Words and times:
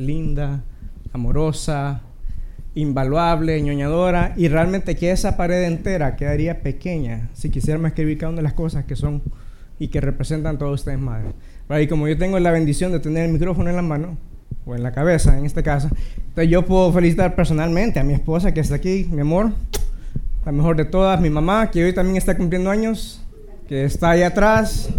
linda, 0.00 0.62
amorosa, 1.12 2.00
invaluable, 2.74 3.60
ñoñadora, 3.62 4.34
y 4.36 4.48
realmente 4.48 4.96
que 4.96 5.10
esa 5.10 5.36
pared 5.36 5.64
entera 5.64 6.16
quedaría 6.16 6.62
pequeña 6.62 7.28
si 7.34 7.50
quisiéramos 7.50 7.88
escribir 7.88 8.18
cada 8.18 8.30
una 8.30 8.38
de 8.38 8.44
las 8.44 8.54
cosas 8.54 8.84
que 8.84 8.96
son 8.96 9.22
y 9.78 9.88
que 9.88 10.00
representan 10.00 10.58
todos 10.58 10.80
ustedes 10.80 10.98
madres. 10.98 11.32
Y 11.80 11.86
como 11.86 12.08
yo 12.08 12.18
tengo 12.18 12.38
la 12.38 12.50
bendición 12.50 12.92
de 12.92 13.00
tener 13.00 13.26
el 13.26 13.32
micrófono 13.32 13.70
en 13.70 13.76
la 13.76 13.82
mano, 13.82 14.16
o 14.66 14.74
en 14.74 14.82
la 14.82 14.92
cabeza 14.92 15.38
en 15.38 15.46
este 15.46 15.62
caso, 15.62 15.88
entonces 16.16 16.50
yo 16.50 16.64
puedo 16.66 16.92
felicitar 16.92 17.34
personalmente 17.34 17.98
a 17.98 18.04
mi 18.04 18.12
esposa 18.12 18.52
que 18.52 18.60
está 18.60 18.74
aquí, 18.74 19.08
mi 19.10 19.20
amor, 19.20 19.52
la 20.44 20.52
mejor 20.52 20.76
de 20.76 20.84
todas, 20.84 21.20
mi 21.20 21.30
mamá, 21.30 21.70
que 21.70 21.84
hoy 21.84 21.92
también 21.92 22.16
está 22.16 22.36
cumpliendo 22.36 22.70
años, 22.70 23.22
que 23.68 23.84
está 23.84 24.10
ahí 24.10 24.22
atrás. 24.22 24.90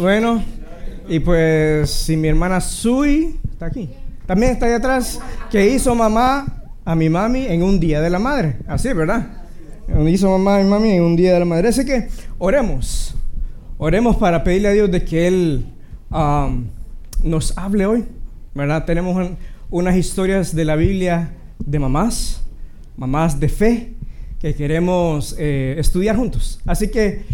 Bueno, 0.00 0.42
y 1.08 1.20
pues 1.20 1.90
si 1.90 2.16
mi 2.16 2.28
hermana 2.28 2.60
Sui 2.60 3.38
está 3.50 3.66
aquí, 3.66 3.90
también 4.26 4.52
está 4.52 4.66
ahí 4.66 4.72
atrás, 4.72 5.20
que 5.50 5.68
hizo 5.70 5.94
mamá 5.94 6.62
a 6.84 6.94
mi 6.94 7.08
mami 7.08 7.46
en 7.46 7.62
un 7.62 7.78
día 7.78 8.00
de 8.00 8.10
la 8.10 8.18
madre. 8.18 8.56
Así, 8.66 8.92
¿verdad? 8.92 9.26
Hizo 10.08 10.30
mamá 10.30 10.56
a 10.56 10.62
mi 10.62 10.70
mami 10.70 10.90
en 10.92 11.02
un 11.02 11.16
día 11.16 11.34
de 11.34 11.38
la 11.40 11.44
madre. 11.44 11.68
Así 11.68 11.84
que 11.84 12.08
oremos. 12.38 13.14
Oremos 13.78 14.16
para 14.16 14.42
pedirle 14.44 14.68
a 14.68 14.72
Dios 14.72 14.90
de 14.90 15.04
que 15.04 15.26
Él 15.26 15.66
um, 16.10 16.66
nos 17.22 17.56
hable 17.58 17.86
hoy. 17.86 18.04
¿Verdad? 18.54 18.84
Tenemos 18.84 19.30
unas 19.70 19.96
historias 19.96 20.54
de 20.54 20.64
la 20.64 20.76
Biblia 20.76 21.32
de 21.58 21.78
mamás, 21.78 22.42
mamás 22.96 23.40
de 23.40 23.48
fe, 23.48 23.94
que 24.38 24.54
queremos 24.54 25.34
eh, 25.38 25.76
estudiar 25.78 26.16
juntos. 26.16 26.60
Así 26.66 26.88
que 26.88 27.24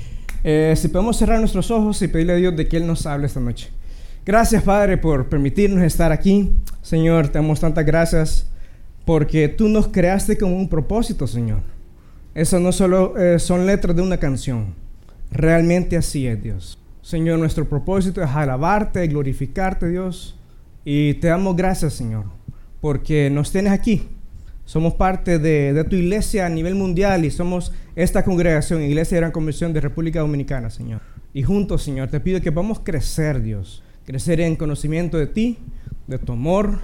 eh, 0.44 0.74
si 0.76 0.88
podemos 0.88 1.16
cerrar 1.16 1.40
nuestros 1.40 1.70
ojos 1.70 2.00
y 2.02 2.08
pedirle 2.08 2.34
a 2.34 2.36
Dios 2.36 2.56
de 2.56 2.68
que 2.68 2.76
Él 2.76 2.86
nos 2.86 3.06
hable 3.06 3.26
esta 3.26 3.40
noche. 3.40 3.70
Gracias, 4.28 4.62
Padre, 4.62 4.98
por 4.98 5.30
permitirnos 5.30 5.82
estar 5.82 6.12
aquí. 6.12 6.52
Señor, 6.82 7.28
te 7.28 7.38
damos 7.38 7.60
tantas 7.60 7.86
gracias 7.86 8.46
porque 9.06 9.48
tú 9.48 9.70
nos 9.70 9.88
creaste 9.88 10.36
con 10.36 10.52
un 10.52 10.68
propósito, 10.68 11.26
Señor. 11.26 11.60
Eso 12.34 12.60
no 12.60 12.70
solo 12.70 13.16
eh, 13.16 13.38
son 13.38 13.64
letras 13.64 13.96
de 13.96 14.02
una 14.02 14.18
canción, 14.18 14.74
realmente 15.30 15.96
así 15.96 16.26
es 16.26 16.42
Dios. 16.42 16.78
Señor, 17.00 17.38
nuestro 17.38 17.66
propósito 17.66 18.22
es 18.22 18.28
alabarte, 18.28 19.06
glorificarte, 19.06 19.88
Dios, 19.88 20.38
y 20.84 21.14
te 21.14 21.28
damos 21.28 21.56
gracias, 21.56 21.94
Señor, 21.94 22.26
porque 22.82 23.30
nos 23.30 23.50
tienes 23.50 23.72
aquí. 23.72 24.10
Somos 24.66 24.92
parte 24.92 25.38
de, 25.38 25.72
de 25.72 25.84
tu 25.84 25.96
iglesia 25.96 26.44
a 26.44 26.50
nivel 26.50 26.74
mundial 26.74 27.24
y 27.24 27.30
somos 27.30 27.72
esta 27.96 28.22
congregación, 28.22 28.82
Iglesia 28.82 29.14
de 29.14 29.20
Gran 29.22 29.32
Convención 29.32 29.72
de 29.72 29.80
República 29.80 30.20
Dominicana, 30.20 30.68
Señor. 30.68 31.00
Y 31.32 31.44
juntos, 31.44 31.82
Señor, 31.82 32.08
te 32.08 32.20
pido 32.20 32.42
que 32.42 32.52
podamos 32.52 32.80
crecer, 32.80 33.40
Dios, 33.40 33.82
crecer 34.08 34.40
en 34.40 34.56
conocimiento 34.56 35.18
de 35.18 35.26
ti, 35.26 35.58
de 36.06 36.18
tu 36.18 36.32
amor, 36.32 36.78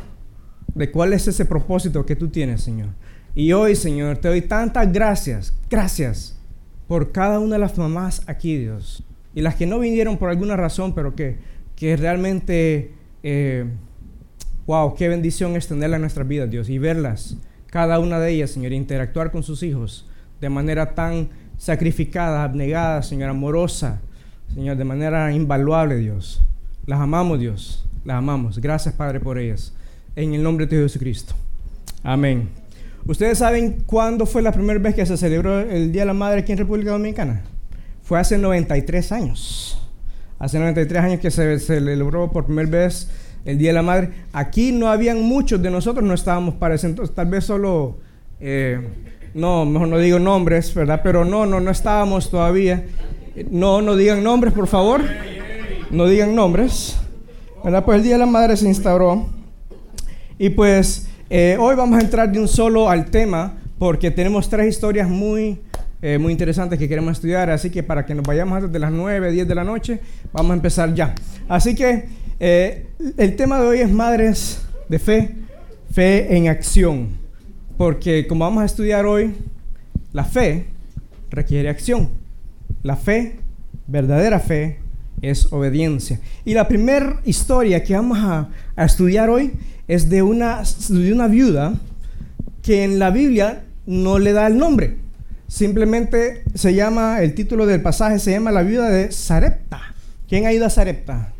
de 0.74 0.90
cuál 0.90 1.14
es 1.14 1.26
ese 1.26 1.46
propósito 1.46 2.04
que 2.04 2.16
tú 2.16 2.28
tienes, 2.28 2.60
Señor. 2.60 2.90
Y 3.34 3.54
hoy, 3.54 3.76
Señor, 3.76 4.18
te 4.18 4.28
doy 4.28 4.42
tantas 4.42 4.92
gracias, 4.92 5.54
gracias 5.70 6.38
por 6.86 7.12
cada 7.12 7.38
una 7.38 7.54
de 7.54 7.60
las 7.60 7.78
mamás 7.78 8.20
aquí, 8.26 8.58
Dios. 8.58 9.04
Y 9.34 9.40
las 9.40 9.54
que 9.54 9.64
no 9.64 9.78
vinieron 9.78 10.18
por 10.18 10.28
alguna 10.28 10.54
razón, 10.54 10.94
pero 10.94 11.14
que, 11.14 11.38
que 11.76 11.96
realmente, 11.96 12.92
eh, 13.22 13.64
wow, 14.66 14.94
qué 14.94 15.08
bendición 15.08 15.56
es 15.56 15.66
tenerlas 15.66 15.96
en 15.96 16.02
nuestras 16.02 16.28
vidas, 16.28 16.50
Dios, 16.50 16.68
y 16.68 16.76
verlas, 16.76 17.38
cada 17.68 18.00
una 18.00 18.18
de 18.18 18.32
ellas, 18.32 18.50
Señor, 18.50 18.74
interactuar 18.74 19.30
con 19.30 19.42
sus 19.42 19.62
hijos 19.62 20.06
de 20.42 20.50
manera 20.50 20.94
tan 20.94 21.30
sacrificada, 21.56 22.44
abnegada, 22.44 23.02
Señor, 23.02 23.30
amorosa, 23.30 24.02
Señor, 24.52 24.76
de 24.76 24.84
manera 24.84 25.32
invaluable, 25.32 25.96
Dios. 25.96 26.42
Las 26.86 27.00
amamos, 27.00 27.38
Dios, 27.38 27.86
las 28.04 28.18
amamos. 28.18 28.58
Gracias, 28.58 28.94
Padre, 28.94 29.20
por 29.20 29.38
ellas 29.38 29.72
en 30.16 30.34
el 30.34 30.42
nombre 30.42 30.66
de 30.66 30.76
Jesucristo. 30.76 31.34
Amén. 32.02 32.48
¿Ustedes 33.06 33.38
saben 33.38 33.82
cuándo 33.86 34.26
fue 34.26 34.42
la 34.42 34.52
primera 34.52 34.78
vez 34.78 34.94
que 34.94 35.04
se 35.04 35.16
celebró 35.16 35.60
el 35.60 35.92
Día 35.92 36.02
de 36.02 36.06
la 36.06 36.14
Madre 36.14 36.40
aquí 36.40 36.52
en 36.52 36.58
República 36.58 36.90
Dominicana? 36.90 37.42
Fue 38.02 38.18
hace 38.18 38.38
93 38.38 39.12
años. 39.12 39.78
Hace 40.38 40.58
93 40.58 41.02
años 41.02 41.20
que 41.20 41.30
se 41.30 41.58
celebró 41.58 42.30
por 42.30 42.46
primera 42.46 42.68
vez 42.68 43.10
el 43.44 43.58
Día 43.58 43.70
de 43.70 43.74
la 43.74 43.82
Madre. 43.82 44.10
Aquí 44.32 44.72
no 44.72 44.88
habían 44.88 45.22
muchos 45.22 45.62
de 45.62 45.70
nosotros, 45.70 46.04
no 46.04 46.14
estábamos 46.14 46.54
para 46.54 46.74
ese 46.74 46.86
entonces, 46.86 47.14
tal 47.14 47.26
vez 47.26 47.44
solo, 47.44 47.98
eh, 48.40 48.80
no, 49.34 49.64
mejor 49.64 49.88
no 49.88 49.98
digo 49.98 50.18
nombres, 50.18 50.74
¿verdad? 50.74 51.00
Pero 51.02 51.24
no, 51.24 51.46
no, 51.46 51.60
no 51.60 51.70
estábamos 51.70 52.30
todavía. 52.30 52.86
No, 53.50 53.82
no 53.82 53.96
digan 53.96 54.22
nombres, 54.22 54.52
por 54.54 54.66
favor. 54.66 55.02
No 55.94 56.06
digan 56.06 56.34
nombres. 56.34 56.96
¿Verdad? 57.62 57.84
Pues 57.84 57.98
el 57.98 58.02
Día 58.02 58.14
de 58.14 58.18
la 58.18 58.26
Madre 58.26 58.56
se 58.56 58.66
instauró 58.66 59.28
y 60.36 60.50
pues 60.50 61.06
eh, 61.30 61.56
hoy 61.58 61.76
vamos 61.76 61.96
a 62.00 62.02
entrar 62.02 62.32
de 62.32 62.40
un 62.40 62.48
solo 62.48 62.90
al 62.90 63.12
tema 63.12 63.58
porque 63.78 64.10
tenemos 64.10 64.48
tres 64.48 64.66
historias 64.70 65.08
muy, 65.08 65.60
eh, 66.02 66.18
muy 66.18 66.32
interesantes 66.32 66.80
que 66.80 66.88
queremos 66.88 67.12
estudiar. 67.12 67.48
Así 67.48 67.70
que 67.70 67.84
para 67.84 68.04
que 68.04 68.12
nos 68.12 68.26
vayamos 68.26 68.56
antes 68.56 68.72
de 68.72 68.78
las 68.80 68.90
9, 68.90 69.30
10 69.30 69.46
de 69.46 69.54
la 69.54 69.62
noche, 69.62 70.00
vamos 70.32 70.50
a 70.50 70.54
empezar 70.54 70.92
ya. 70.94 71.14
Así 71.48 71.76
que 71.76 72.08
eh, 72.40 72.88
el 73.16 73.36
tema 73.36 73.60
de 73.60 73.66
hoy 73.68 73.78
es 73.78 73.90
madres 73.90 74.66
de 74.88 74.98
fe, 74.98 75.36
fe 75.92 76.36
en 76.36 76.48
acción. 76.48 77.10
Porque 77.78 78.26
como 78.26 78.44
vamos 78.44 78.64
a 78.64 78.66
estudiar 78.66 79.06
hoy, 79.06 79.32
la 80.12 80.24
fe 80.24 80.66
requiere 81.30 81.68
acción. 81.68 82.08
La 82.82 82.96
fe, 82.96 83.36
verdadera 83.86 84.40
fe, 84.40 84.83
es 85.30 85.52
obediencia. 85.52 86.20
Y 86.44 86.54
la 86.54 86.68
primera 86.68 87.20
historia 87.24 87.82
que 87.82 87.94
vamos 87.94 88.18
a, 88.20 88.48
estudiar 88.76 89.30
hoy 89.30 89.52
es 89.86 90.08
de 90.10 90.22
una, 90.22 90.62
de 90.88 91.12
una 91.12 91.28
viuda 91.28 91.74
que 92.62 92.84
en 92.84 92.98
la 92.98 93.10
Biblia 93.10 93.64
no 93.86 94.18
le 94.18 94.32
da 94.32 94.46
el 94.46 94.58
nombre. 94.58 94.96
Simplemente 95.48 96.42
se 96.54 96.74
llama, 96.74 97.22
el 97.22 97.34
título 97.34 97.66
del 97.66 97.82
pasaje 97.82 98.18
se 98.18 98.32
llama 98.32 98.50
la 98.50 98.62
viuda 98.62 98.88
de 98.88 99.12
Sarepta. 99.12 99.94
¿Quién 100.28 100.46
ha 100.46 100.52
ido 100.52 100.66
a 100.66 100.70
Sarepta? 100.70 101.32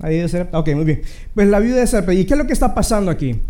¿Ha 0.00 0.12
ido 0.12 0.26
a 0.26 0.28
Sarepta? 0.28 0.58
Ok, 0.58 0.74
muy 0.74 0.84
bien. 0.84 1.02
Pues 1.34 1.48
la 1.48 1.60
viuda 1.60 1.76
de 1.76 1.86
Sarepta. 1.86 2.12
¿Y 2.12 2.24
qué 2.24 2.34
es 2.34 2.38
lo 2.38 2.46
que 2.46 2.52
está 2.52 2.74
pasando 2.74 3.10
aquí? 3.10 3.40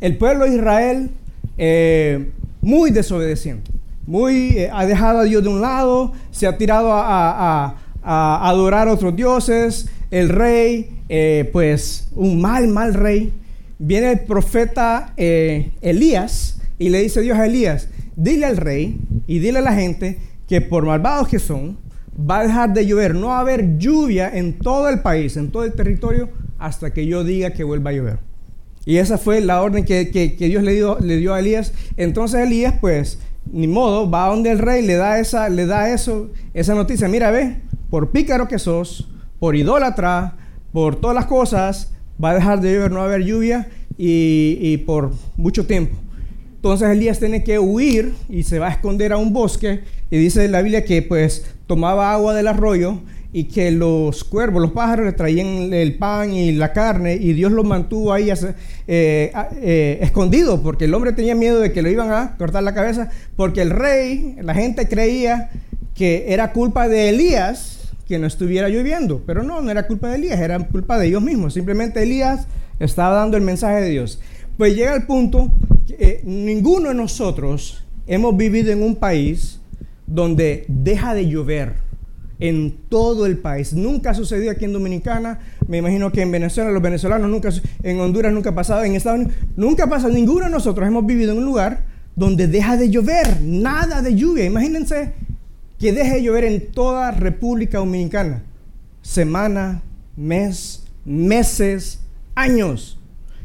El 0.00 0.16
pueblo 0.16 0.44
de 0.44 0.56
Israel, 0.56 1.10
eh, 1.56 2.30
muy 2.60 2.90
desobedeciente, 2.90 3.70
muy, 4.06 4.58
eh, 4.58 4.70
ha 4.72 4.86
dejado 4.86 5.20
a 5.20 5.24
Dios 5.24 5.42
de 5.42 5.48
un 5.48 5.60
lado, 5.60 6.12
se 6.30 6.46
ha 6.46 6.58
tirado 6.58 6.92
a, 6.92 7.76
adorar 8.04 8.88
a 8.88 8.92
otros 8.92 9.16
dioses. 9.16 9.88
El 10.10 10.28
rey, 10.28 11.00
eh, 11.08 11.48
pues 11.52 12.08
un 12.14 12.40
mal, 12.40 12.68
mal 12.68 12.94
rey, 12.94 13.32
viene 13.78 14.12
el 14.12 14.20
profeta 14.20 15.12
eh, 15.16 15.72
Elías 15.80 16.60
y 16.78 16.90
le 16.90 17.02
dice 17.02 17.20
Dios 17.20 17.38
a 17.38 17.46
Elías, 17.46 17.88
dile 18.16 18.46
al 18.46 18.56
rey 18.56 18.98
y 19.26 19.38
dile 19.38 19.58
a 19.58 19.62
la 19.62 19.74
gente 19.74 20.18
que 20.48 20.60
por 20.60 20.84
malvados 20.84 21.28
que 21.28 21.38
son, 21.38 21.78
va 22.18 22.40
a 22.40 22.46
dejar 22.46 22.72
de 22.72 22.86
llover, 22.86 23.14
no 23.14 23.28
va 23.28 23.38
a 23.38 23.40
haber 23.40 23.78
lluvia 23.78 24.30
en 24.32 24.58
todo 24.58 24.88
el 24.88 25.00
país, 25.00 25.36
en 25.36 25.50
todo 25.50 25.64
el 25.64 25.72
territorio, 25.72 26.28
hasta 26.58 26.92
que 26.92 27.06
yo 27.06 27.24
diga 27.24 27.50
que 27.50 27.64
vuelva 27.64 27.90
a 27.90 27.94
llover. 27.94 28.18
Y 28.86 28.98
esa 28.98 29.18
fue 29.18 29.40
la 29.40 29.62
orden 29.62 29.84
que, 29.84 30.04
Dios 30.38 30.62
le 30.62 30.74
dio, 30.74 30.98
le 31.00 31.16
dio, 31.16 31.32
a 31.34 31.40
Elías. 31.40 31.72
Entonces 31.96 32.40
Elías, 32.40 32.74
pues, 32.80 33.18
ni 33.50 33.66
modo, 33.66 34.10
va 34.10 34.26
a 34.26 34.28
donde 34.28 34.50
el 34.50 34.58
rey, 34.58 34.86
le 34.86 34.94
da 34.94 35.18
esa, 35.18 35.48
le 35.48 35.66
da 35.66 35.92
eso, 35.92 36.30
esa 36.52 36.74
noticia. 36.74 37.08
Mira, 37.08 37.30
ve, 37.30 37.56
por 37.94 38.10
pícaro 38.10 38.48
que 38.48 38.58
sos, 38.58 39.06
por 39.38 39.54
idólatra, 39.54 40.34
por 40.72 40.96
todas 40.96 41.14
las 41.14 41.26
cosas, 41.26 41.92
va 42.22 42.30
a 42.30 42.34
dejar 42.34 42.60
de 42.60 42.74
llover, 42.74 42.90
no 42.90 42.96
va 42.96 43.04
a 43.04 43.06
haber 43.06 43.22
lluvia 43.22 43.68
y, 43.96 44.78
por 44.78 45.12
mucho 45.36 45.64
tiempo. 45.64 45.96
Entonces 46.56 46.88
Elías 46.88 47.20
tiene 47.20 47.44
que 47.44 47.60
huir 47.60 48.12
y 48.28 48.42
se 48.42 48.58
va 48.58 48.66
a 48.66 48.70
esconder 48.70 49.12
a 49.12 49.16
un 49.16 49.32
bosque. 49.32 49.84
Y 50.10 50.18
dice 50.18 50.48
la 50.48 50.60
Biblia 50.62 50.84
que 50.84 51.02
pues 51.02 51.46
tomaba 51.68 52.12
agua 52.12 52.34
del 52.34 52.48
arroyo 52.48 52.98
y 53.32 53.44
que 53.44 53.70
los 53.70 54.24
cuervos, 54.24 54.60
los 54.60 54.72
pájaros 54.72 55.06
le 55.06 55.12
traían 55.12 55.72
el 55.72 55.96
pan 55.96 56.32
y 56.32 56.50
la 56.50 56.72
carne 56.72 57.14
y 57.14 57.32
Dios 57.32 57.52
lo 57.52 57.62
mantuvo 57.62 58.12
ahí 58.12 58.28
eh, 58.28 59.32
eh, 59.62 59.98
escondido 60.02 60.64
porque 60.64 60.86
el 60.86 60.94
hombre 60.94 61.12
tenía 61.12 61.36
miedo 61.36 61.60
de 61.60 61.70
que 61.70 61.80
lo 61.80 61.90
iban 61.90 62.10
a 62.10 62.36
cortar 62.38 62.64
la 62.64 62.74
cabeza 62.74 63.08
porque 63.36 63.62
el 63.62 63.70
rey, 63.70 64.34
la 64.42 64.52
gente 64.52 64.88
creía 64.88 65.50
que 65.94 66.24
era 66.32 66.52
culpa 66.52 66.88
de 66.88 67.10
Elías 67.10 67.73
que 68.06 68.18
no 68.18 68.26
estuviera 68.26 68.68
lloviendo. 68.68 69.22
Pero 69.26 69.42
no, 69.42 69.60
no 69.60 69.70
era 69.70 69.86
culpa 69.86 70.08
de 70.08 70.16
Elías, 70.16 70.40
era 70.40 70.58
culpa 70.58 70.98
de 70.98 71.08
ellos 71.08 71.22
mismos. 71.22 71.54
Simplemente 71.54 72.02
Elías 72.02 72.46
estaba 72.78 73.16
dando 73.16 73.36
el 73.36 73.42
mensaje 73.42 73.80
de 73.80 73.90
Dios. 73.90 74.20
Pues 74.56 74.74
llega 74.74 74.94
el 74.94 75.04
punto 75.04 75.50
que 75.86 75.96
eh, 75.98 76.20
ninguno 76.24 76.88
de 76.88 76.94
nosotros 76.94 77.84
hemos 78.06 78.36
vivido 78.36 78.72
en 78.72 78.82
un 78.82 78.96
país 78.96 79.60
donde 80.06 80.64
deja 80.68 81.14
de 81.14 81.28
llover 81.28 81.74
en 82.38 82.76
todo 82.88 83.26
el 83.26 83.38
país. 83.38 83.72
Nunca 83.72 84.10
ha 84.10 84.14
sucedido 84.14 84.50
aquí 84.50 84.64
en 84.64 84.72
Dominicana, 84.72 85.40
me 85.66 85.78
imagino 85.78 86.10
que 86.10 86.22
en 86.22 86.30
Venezuela, 86.30 86.70
los 86.70 86.82
venezolanos 86.82 87.30
nunca, 87.30 87.50
en 87.82 88.00
Honduras 88.00 88.32
nunca 88.32 88.50
ha 88.50 88.54
pasado, 88.54 88.84
en 88.84 88.94
Estados 88.94 89.20
Unidos 89.20 89.36
nunca 89.56 89.88
pasa. 89.88 90.08
Ninguno 90.08 90.44
de 90.46 90.50
nosotros 90.50 90.86
hemos 90.86 91.06
vivido 91.06 91.32
en 91.32 91.38
un 91.38 91.44
lugar 91.44 91.84
donde 92.16 92.46
deja 92.46 92.76
de 92.76 92.90
llover, 92.90 93.40
nada 93.40 94.02
de 94.02 94.14
lluvia. 94.14 94.44
Imagínense 94.44 95.12
que 95.78 95.92
deje 95.92 96.14
de 96.14 96.22
llover 96.22 96.44
en 96.44 96.72
toda 96.72 97.10
República 97.10 97.78
Dominicana. 97.78 98.42
Semana, 99.02 99.82
mes, 100.16 100.84
meses, 101.04 102.00
años. 102.34 102.98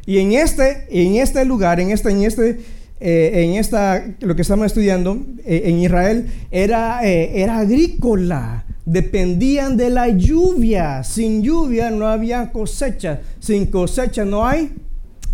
Y 0.05 0.19
en 0.19 0.33
este, 0.33 0.87
en 0.89 1.15
este 1.15 1.45
lugar, 1.45 1.79
en 1.79 1.91
este, 1.91 2.09
en 2.11 2.23
este, 2.23 2.59
eh, 2.99 3.43
en 3.43 3.55
esta, 3.55 4.03
lo 4.19 4.35
que 4.35 4.41
estamos 4.41 4.65
estudiando, 4.65 5.19
eh, 5.45 5.63
en 5.65 5.79
Israel, 5.79 6.27
era, 6.51 7.05
eh, 7.07 7.41
era 7.41 7.59
agrícola. 7.59 8.65
Dependían 8.85 9.77
de 9.77 9.89
la 9.89 10.09
lluvia. 10.09 11.03
Sin 11.03 11.43
lluvia 11.43 11.91
no 11.91 12.07
había 12.07 12.51
cosecha. 12.51 13.21
Sin 13.39 13.67
cosecha 13.67 14.25
no 14.25 14.47
hay, 14.47 14.71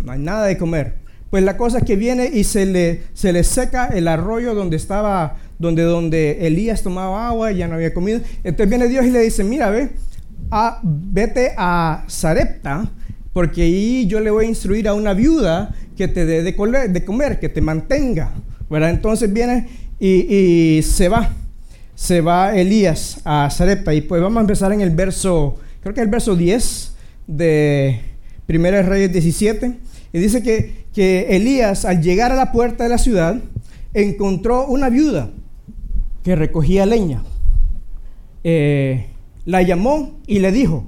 no 0.04 0.12
hay 0.12 0.18
nada 0.18 0.46
de 0.46 0.58
comer. 0.58 1.06
Pues 1.30 1.42
la 1.42 1.56
cosa 1.56 1.78
es 1.78 1.84
que 1.84 1.96
viene 1.96 2.30
y 2.32 2.44
se 2.44 2.66
le, 2.66 3.02
se 3.14 3.32
le 3.32 3.42
seca 3.42 3.86
el 3.86 4.06
arroyo 4.06 4.54
donde 4.54 4.76
estaba, 4.76 5.36
donde, 5.58 5.82
donde 5.82 6.46
Elías 6.46 6.82
tomaba 6.82 7.28
agua 7.28 7.52
y 7.52 7.58
ya 7.58 7.68
no 7.68 7.74
había 7.74 7.94
comido. 7.94 8.20
Entonces 8.44 8.68
viene 8.68 8.88
Dios 8.88 9.06
y 9.06 9.10
le 9.10 9.20
dice, 9.20 9.44
mira, 9.44 9.70
ve, 9.70 9.90
a, 10.50 10.80
vete 10.82 11.52
a 11.56 12.04
Sarepta, 12.06 12.90
porque 13.32 13.62
ahí 13.62 14.06
yo 14.06 14.20
le 14.20 14.30
voy 14.30 14.46
a 14.46 14.48
instruir 14.48 14.88
a 14.88 14.94
una 14.94 15.14
viuda 15.14 15.74
que 15.96 16.08
te 16.08 16.26
dé 16.26 16.42
de, 16.42 16.54
comer, 16.54 17.40
que 17.40 17.48
te 17.48 17.60
mantenga. 17.60 18.32
¿verdad? 18.68 18.90
Entonces 18.90 19.32
viene 19.32 19.68
y, 19.98 20.34
y, 20.34 20.82
se 20.82 21.08
va, 21.08 21.30
se 21.94 22.20
va 22.20 22.56
Elías 22.56 23.20
a 23.24 23.48
Sarepta. 23.50 23.94
Y 23.94 24.02
pues 24.02 24.20
vamos 24.20 24.38
a 24.38 24.40
empezar 24.42 24.72
en 24.72 24.80
el 24.80 24.90
verso, 24.90 25.56
creo 25.80 25.94
que 25.94 26.00
el 26.00 26.08
verso 26.08 26.36
10 26.36 26.92
de 27.26 28.00
1 28.48 28.82
Reyes 28.82 29.12
17. 29.12 29.78
Y 30.12 30.18
dice 30.18 30.42
que, 30.42 30.86
que 30.94 31.36
Elías 31.36 31.84
al 31.84 32.02
llegar 32.02 32.32
a 32.32 32.36
la 32.36 32.52
puerta 32.52 32.84
de 32.84 32.90
la 32.90 32.98
ciudad 32.98 33.36
encontró 33.92 34.66
una 34.66 34.88
viuda 34.88 35.30
que 36.26 36.34
recogía 36.34 36.84
leña. 36.86 37.22
Eh, 38.42 39.06
la 39.44 39.62
llamó 39.62 40.18
y 40.26 40.40
le 40.40 40.50
dijo, 40.50 40.84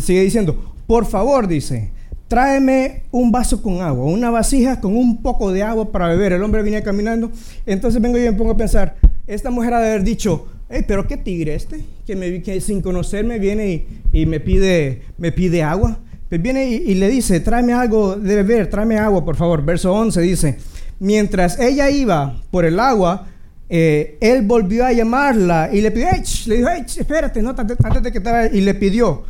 sigue 0.00 0.22
diciendo, 0.22 0.76
por 0.86 1.04
favor, 1.04 1.48
dice, 1.48 1.90
tráeme 2.28 3.02
un 3.10 3.32
vaso 3.32 3.60
con 3.60 3.80
agua, 3.80 4.04
una 4.04 4.30
vasija 4.30 4.80
con 4.80 4.96
un 4.96 5.20
poco 5.20 5.50
de 5.50 5.64
agua 5.64 5.90
para 5.90 6.06
beber. 6.06 6.34
El 6.34 6.44
hombre 6.44 6.62
venía 6.62 6.84
caminando, 6.84 7.32
entonces 7.66 8.00
vengo 8.00 8.18
yo 8.18 8.22
y 8.22 8.30
me 8.30 8.34
pongo 8.34 8.52
a 8.52 8.56
pensar, 8.56 8.94
esta 9.26 9.50
mujer 9.50 9.74
ha 9.74 9.80
de 9.80 9.88
haber 9.88 10.04
dicho, 10.04 10.46
hey, 10.70 10.84
pero 10.86 11.08
qué 11.08 11.16
tigre 11.16 11.56
este, 11.56 11.82
que, 12.06 12.60
sin 12.60 12.82
conocerme 12.82 13.40
viene 13.40 13.84
y, 14.12 14.26
me, 14.26 14.38
pide, 14.38 15.02
me 15.18 15.32
pide 15.32 15.64
agua. 15.64 15.98
Pues 16.28 16.40
viene 16.40 16.70
y, 16.70 16.74
y, 16.76 16.94
le 16.94 17.08
dice, 17.08 17.40
tráeme 17.40 17.72
algo 17.72 18.14
de 18.14 18.36
beber, 18.36 18.70
tráeme 18.70 18.96
agua, 18.96 19.24
por 19.24 19.34
favor. 19.34 19.64
Verso 19.64 19.92
11 19.92 20.20
dice, 20.20 20.58
mientras 21.00 21.58
ella 21.58 21.90
iba 21.90 22.40
por 22.52 22.64
el 22.64 22.78
agua, 22.78 23.26
eh, 23.74 24.18
él 24.20 24.42
volvió 24.42 24.84
a 24.84 24.92
llamarla 24.92 25.70
y 25.72 25.80
le 25.80 25.90
pidió, 25.90 26.08
le 26.44 26.56
dijo, 26.56 26.68
espérate, 26.68 27.40
no, 27.40 27.54
antes 27.56 28.02
de 28.02 28.12
que 28.12 28.50
y 28.52 28.60
le 28.60 28.74
pidió, 28.74 29.24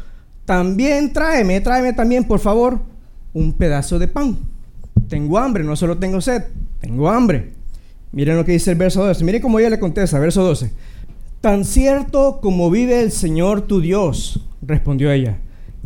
también 0.44 1.12
tráeme, 1.12 1.60
tráeme 1.60 1.92
también, 1.92 2.24
por 2.24 2.40
favor, 2.40 2.80
un 3.32 3.52
pedazo 3.52 4.00
de 4.00 4.08
pan. 4.08 4.36
Tengo 5.08 5.38
hambre, 5.38 5.62
no 5.62 5.76
solo 5.76 5.96
tengo 5.96 6.20
sed, 6.20 6.42
tengo 6.80 7.08
hambre. 7.08 7.52
Miren 8.10 8.36
lo 8.36 8.44
que 8.44 8.50
dice 8.50 8.72
el 8.72 8.78
verso 8.78 9.06
12. 9.06 9.22
Miren 9.22 9.40
cómo 9.40 9.60
ella 9.60 9.70
le 9.70 9.78
contesta, 9.78 10.18
verso 10.18 10.42
12. 10.42 10.72
Tan 11.40 11.64
cierto 11.64 12.40
como 12.42 12.68
vive 12.68 13.00
el 13.00 13.12
Señor 13.12 13.68
tu 13.68 13.80
Dios, 13.80 14.44
respondió 14.60 15.12
ella, 15.12 15.38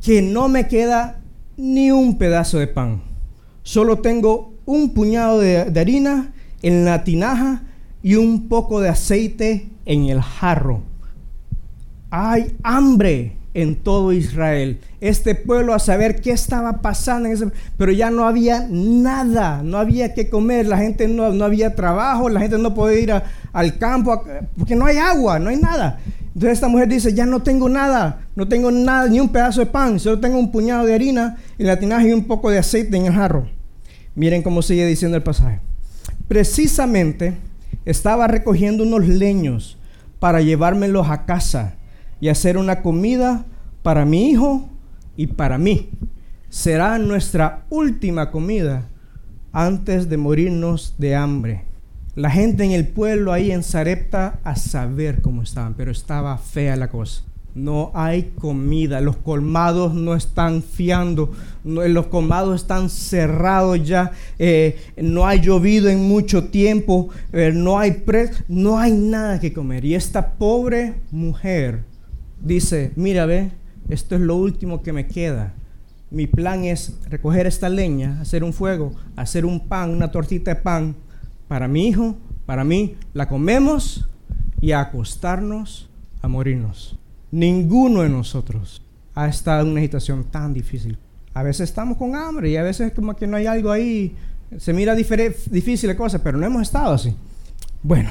que 0.03 0.23
no 0.23 0.49
me 0.49 0.67
queda 0.67 1.21
ni 1.59 1.91
un 1.91 2.17
pedazo 2.17 2.59
de 2.59 2.69
pan. 2.69 3.03
Solo 3.63 3.99
tengo 3.99 4.55
un 4.65 4.95
puñado 4.95 5.41
de 5.41 5.79
harina 5.79 6.33
en 6.63 6.87
la 6.87 7.05
tinaja 7.05 7.66
y 8.07 8.15
un 8.15 8.47
poco 8.49 8.81
de 8.81 8.89
aceite 8.89 9.69
en 9.85 10.05
el 10.05 10.23
jarro. 10.23 10.81
Hay 12.09 12.55
hambre 12.63 13.37
en 13.53 13.75
todo 13.75 14.13
Israel. 14.13 14.79
Este 15.01 15.35
pueblo 15.35 15.75
a 15.75 15.81
saber 15.81 16.21
qué 16.21 16.31
estaba 16.31 16.83
pasando, 16.83 17.29
pero 17.77 17.91
ya 17.91 18.13
no 18.13 18.25
había 18.25 18.65
nada, 18.71 19.61
no 19.65 19.79
había 19.79 20.15
que 20.15 20.31
comer, 20.31 20.69
la 20.69 20.79
gente 20.79 21.09
no, 21.09 21.33
no 21.33 21.45
había 21.45 21.75
trabajo, 21.75 22.29
la 22.29 22.39
gente 22.39 22.59
no 22.59 22.75
podía 22.75 23.01
ir 23.01 23.23
al 23.53 23.79
campo 23.79 24.23
porque 24.57 24.77
no 24.77 24.87
hay 24.87 24.99
agua, 24.99 25.41
no 25.41 25.51
hay 25.51 25.57
nada. 25.57 25.99
Entonces 26.27 26.53
esta 26.53 26.69
mujer 26.69 26.87
dice, 26.87 27.13
ya 27.13 27.27
no 27.27 27.43
tengo 27.43 27.69
nada, 27.69 28.21
no 28.37 28.47
tengo 28.47 28.71
nada, 28.71 29.09
ni 29.09 29.19
un 29.19 29.31
pedazo 29.31 29.63
de 29.63 29.67
pan, 29.67 29.99
solo 29.99 30.21
tengo 30.21 30.39
un 30.39 30.53
puñado 30.53 30.87
de 30.87 30.95
harina 30.95 31.39
en 31.59 31.67
la 31.67 31.77
tinaja 31.77 32.07
y 32.07 32.13
un 32.13 32.23
poco 32.23 32.51
de 32.51 32.59
aceite 32.59 32.97
en 32.97 33.07
el 33.07 33.15
jarro. 33.15 33.49
Miren 34.15 34.45
cómo 34.45 34.63
sigue 34.63 34.87
diciendo 34.87 35.17
el 35.17 35.25
pasaje. 35.25 35.59
Precisamente 36.29 37.35
estaba 37.87 38.27
recogiendo 38.27 38.85
unos 38.85 39.09
leños 39.09 39.79
para 40.19 40.43
llevármelos 40.43 41.09
a 41.09 41.25
casa 41.25 41.77
y 42.21 42.29
hacer 42.29 42.59
una 42.59 42.83
comida 42.83 43.47
para 43.83 44.05
mi 44.05 44.29
hijo 44.29 44.69
y 45.17 45.29
para 45.29 45.57
mí. 45.57 45.91
Será 46.51 46.99
nuestra 46.99 47.65
última 47.71 48.31
comida 48.31 48.89
antes 49.53 50.11
de 50.11 50.17
morirnos 50.19 50.97
de 50.99 51.17
hambre. 51.17 51.65
La 52.15 52.31
gente 52.31 52.65
en 52.65 52.73
el 52.73 52.89
pueblo 52.89 53.33
ahí 53.33 53.51
en 53.51 53.63
Sarepta 53.63 54.41
a 54.43 54.57
saber 54.57 55.23
cómo 55.23 55.43
estaban, 55.43 55.75
pero 55.75 55.91
estaba 55.91 56.37
fea 56.37 56.77
la 56.77 56.89
cosa 56.89 57.23
no 57.57 57.91
hay 57.95 58.35
comida, 58.39 59.01
los 59.01 59.17
colmados 59.17 59.95
no 59.95 60.15
están 60.15 60.63
fiando, 60.63 61.33
los 61.65 62.07
colmados 62.09 62.61
están 62.61 62.91
cerrados 62.91 63.83
ya, 63.83 64.13
eh, 64.39 64.79
no 64.99 65.27
ha 65.27 65.35
llovido 65.37 65.89
en 65.89 66.07
mucho 66.07 66.45
tiempo, 66.49 67.09
eh, 67.33 67.53
no 67.55 67.79
hay 67.79 68.05
no 68.49 68.79
hay 68.79 68.93
nada 68.93 69.41
que 69.41 69.55
comer. 69.55 69.87
Y 69.87 69.95
esta 69.95 70.35
pobre 70.35 70.95
mujer 71.11 71.85
dice, 72.43 72.93
mira, 72.95 73.25
ve, 73.25 73.51
esto 73.89 74.17
es 74.17 74.21
lo 74.21 74.37
último 74.37 74.83
que 74.83 74.93
me 74.93 75.07
queda. 75.07 75.55
Mi 76.11 76.27
plan 76.27 76.65
es 76.65 76.99
recoger 77.09 77.47
esta 77.47 77.71
leña, 77.71 78.21
hacer 78.21 78.45
un 78.45 78.53
fuego, 78.53 78.93
hacer 79.17 79.47
un 79.47 79.67
pan, 79.67 79.91
una 79.91 80.11
tortita 80.11 80.55
de 80.55 80.61
pan 80.61 80.95
para 81.49 81.69
mi 81.69 81.89
hijo, 81.89 82.19
para 82.45 82.65
mí, 82.65 82.97
la 83.15 83.29
comemos 83.29 84.07
y 84.61 84.73
a 84.73 84.81
acostarnos 84.81 85.89
a 86.21 86.29
morirnos. 86.29 86.99
Ninguno 87.31 88.03
de 88.03 88.09
nosotros 88.09 88.83
ha 89.15 89.29
estado 89.29 89.63
en 89.63 89.73
una 89.73 89.81
situación 89.81 90.25
tan 90.25 90.53
difícil. 90.53 90.99
A 91.35 91.43
veces 91.43 91.69
estamos 91.69 91.99
con 91.99 92.15
hambre 92.15 92.51
y 92.51 92.57
a 92.57 92.63
veces 92.63 92.93
como 92.93 93.17
que 93.17 93.27
no 93.27 93.37
hay 93.37 93.47
algo 93.47 93.71
ahí, 93.71 94.15
se 94.59 94.73
mira 94.73 94.95
difícil 94.95 95.89
la 95.89 95.97
cosa, 95.97 96.23
pero 96.23 96.39
no 96.39 96.47
hemos 96.47 96.63
estado 96.63 96.95
así. 96.95 97.15
Bueno, 97.83 98.11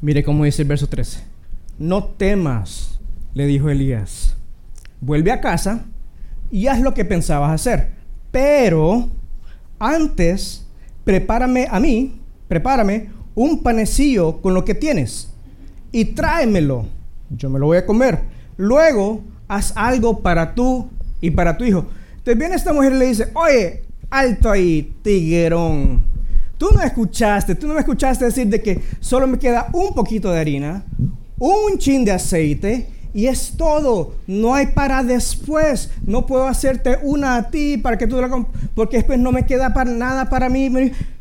mire 0.00 0.22
cómo 0.22 0.44
dice 0.44 0.62
el 0.62 0.68
verso 0.68 0.86
13. 0.88 1.20
No 1.78 2.04
temas, 2.04 3.00
le 3.34 3.46
dijo 3.46 3.68
Elías. 3.68 4.36
Vuelve 5.00 5.32
a 5.32 5.40
casa 5.40 5.84
y 6.50 6.68
haz 6.68 6.80
lo 6.80 6.94
que 6.94 7.04
pensabas 7.04 7.50
hacer. 7.50 7.90
Pero 8.30 9.10
antes, 9.78 10.66
prepárame 11.04 11.66
a 11.70 11.80
mí, 11.80 12.20
prepárame 12.48 13.10
un 13.34 13.62
panecillo 13.62 14.40
con 14.40 14.54
lo 14.54 14.64
que 14.64 14.74
tienes 14.74 15.30
y 15.92 16.06
tráemelo. 16.06 16.86
Yo 17.30 17.50
me 17.50 17.58
lo 17.58 17.66
voy 17.66 17.78
a 17.78 17.86
comer 17.86 18.35
Luego, 18.56 19.22
haz 19.48 19.72
algo 19.76 20.20
para 20.20 20.54
tú 20.54 20.88
y 21.20 21.30
para 21.30 21.56
tu 21.56 21.64
hijo. 21.64 21.86
Entonces 22.10 22.38
viene 22.38 22.54
esta 22.54 22.72
mujer 22.72 22.92
y 22.92 22.98
le 22.98 23.06
dice, 23.06 23.28
oye, 23.34 23.84
alto 24.10 24.50
ahí, 24.50 24.94
tiguerón. 25.02 26.02
Tú 26.58 26.70
no 26.74 26.80
escuchaste, 26.82 27.54
tú 27.54 27.66
no 27.66 27.74
me 27.74 27.80
escuchaste 27.80 28.24
decir 28.24 28.46
de 28.48 28.62
que 28.62 28.80
solo 29.00 29.26
me 29.26 29.38
queda 29.38 29.68
un 29.72 29.94
poquito 29.94 30.32
de 30.32 30.40
harina, 30.40 30.84
un 31.38 31.76
chin 31.78 32.04
de 32.04 32.12
aceite 32.12 32.88
y 33.16 33.28
es 33.28 33.52
todo. 33.56 34.14
No 34.26 34.54
hay 34.54 34.66
para 34.66 35.02
después. 35.02 35.90
No 36.04 36.26
puedo 36.26 36.46
hacerte 36.46 36.98
una 37.02 37.36
a 37.36 37.50
ti 37.50 37.78
para 37.78 37.96
que 37.96 38.06
tú 38.06 38.20
la 38.20 38.28
porque 38.74 38.98
después 38.98 39.18
no 39.18 39.32
me 39.32 39.46
queda 39.46 39.72
para 39.72 39.90
nada 39.90 40.28
para 40.28 40.48
mí. 40.48 40.70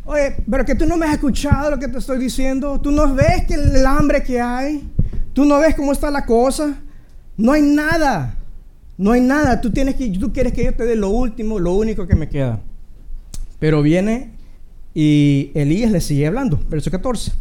Oye, 0.05 0.35
pero 0.49 0.65
que 0.65 0.75
tú 0.75 0.85
no 0.85 0.97
me 0.97 1.05
has 1.05 1.13
escuchado 1.13 1.71
lo 1.71 1.79
que 1.79 1.87
te 1.87 1.97
estoy 1.97 2.17
diciendo. 2.17 2.81
Tú 2.81 2.91
no 2.91 3.13
ves 3.13 3.45
que 3.47 3.53
el 3.53 3.85
hambre 3.85 4.23
que 4.23 4.41
hay. 4.41 4.89
Tú 5.31 5.45
no 5.45 5.57
ves 5.59 5.75
cómo 5.75 5.91
está 5.91 6.11
la 6.11 6.25
cosa. 6.25 6.75
No 7.37 7.51
hay 7.51 7.61
nada. 7.61 8.35
No 8.97 9.11
hay 9.11 9.21
nada. 9.21 9.61
Tú, 9.61 9.71
tienes 9.71 9.95
que, 9.95 10.09
tú 10.09 10.31
quieres 10.31 10.53
que 10.53 10.63
yo 10.63 10.73
te 10.73 10.85
dé 10.85 10.95
lo 10.95 11.09
último, 11.09 11.59
lo 11.59 11.73
único 11.73 12.07
que 12.07 12.15
me 12.15 12.29
queda. 12.29 12.61
Pero 13.59 13.81
viene 13.81 14.31
y 14.93 15.51
Elías 15.53 15.91
le 15.91 16.01
sigue 16.01 16.27
hablando. 16.27 16.59
Verso 16.69 16.89
14. 16.91 17.31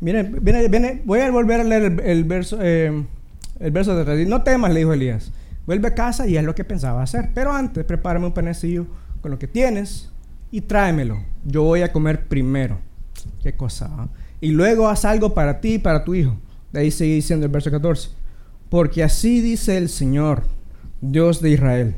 Miren, 0.00 0.38
viene, 0.42 0.68
viene, 0.68 1.02
voy 1.04 1.20
a 1.20 1.30
volver 1.30 1.60
a 1.60 1.64
leer 1.64 2.00
el, 2.04 2.24
verso, 2.24 2.58
eh, 2.60 3.04
el 3.58 3.70
verso 3.70 4.04
de 4.04 4.26
No 4.26 4.42
temas, 4.42 4.72
le 4.72 4.80
dijo 4.80 4.92
Elías. 4.92 5.32
Vuelve 5.66 5.88
a 5.88 5.94
casa 5.94 6.26
y 6.28 6.36
es 6.36 6.44
lo 6.44 6.54
que 6.54 6.64
pensaba 6.64 7.02
hacer. 7.02 7.30
Pero 7.34 7.52
antes, 7.52 7.84
prepárame 7.84 8.26
un 8.26 8.32
panecillo 8.32 8.86
con 9.20 9.32
lo 9.32 9.38
que 9.38 9.48
tienes 9.48 10.10
y 10.52 10.60
tráemelo. 10.60 11.18
Yo 11.44 11.62
voy 11.64 11.82
a 11.82 11.92
comer 11.92 12.26
primero. 12.26 12.78
Qué 13.42 13.56
cosa. 13.56 13.90
¿ah? 13.90 14.08
Y 14.40 14.50
luego 14.50 14.88
haz 14.88 15.04
algo 15.04 15.34
para 15.34 15.60
ti 15.60 15.74
y 15.74 15.78
para 15.78 16.04
tu 16.04 16.14
hijo. 16.14 16.36
De 16.72 16.80
ahí 16.80 16.90
sigue 16.90 17.14
diciendo 17.14 17.46
el 17.46 17.52
verso 17.52 17.70
14. 17.70 18.10
Porque 18.68 19.02
así 19.02 19.40
dice 19.40 19.76
el 19.76 19.88
Señor, 19.88 20.44
Dios 21.00 21.40
de 21.40 21.50
Israel, 21.50 21.96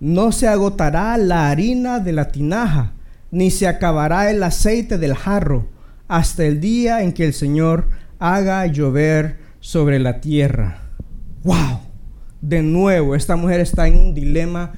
no 0.00 0.32
se 0.32 0.48
agotará 0.48 1.16
la 1.16 1.50
harina 1.50 2.00
de 2.00 2.12
la 2.12 2.28
tinaja, 2.28 2.92
ni 3.30 3.50
se 3.50 3.66
acabará 3.66 4.30
el 4.30 4.42
aceite 4.42 4.98
del 4.98 5.14
jarro, 5.14 5.68
hasta 6.08 6.44
el 6.44 6.60
día 6.60 7.02
en 7.02 7.12
que 7.12 7.24
el 7.24 7.32
Señor 7.32 7.88
haga 8.18 8.66
llover 8.66 9.38
sobre 9.60 9.98
la 9.98 10.20
tierra. 10.20 10.82
¡Wow! 11.42 11.80
De 12.40 12.62
nuevo, 12.62 13.14
esta 13.14 13.36
mujer 13.36 13.60
está 13.60 13.88
en 13.88 13.96
un 13.96 14.14
dilema 14.14 14.72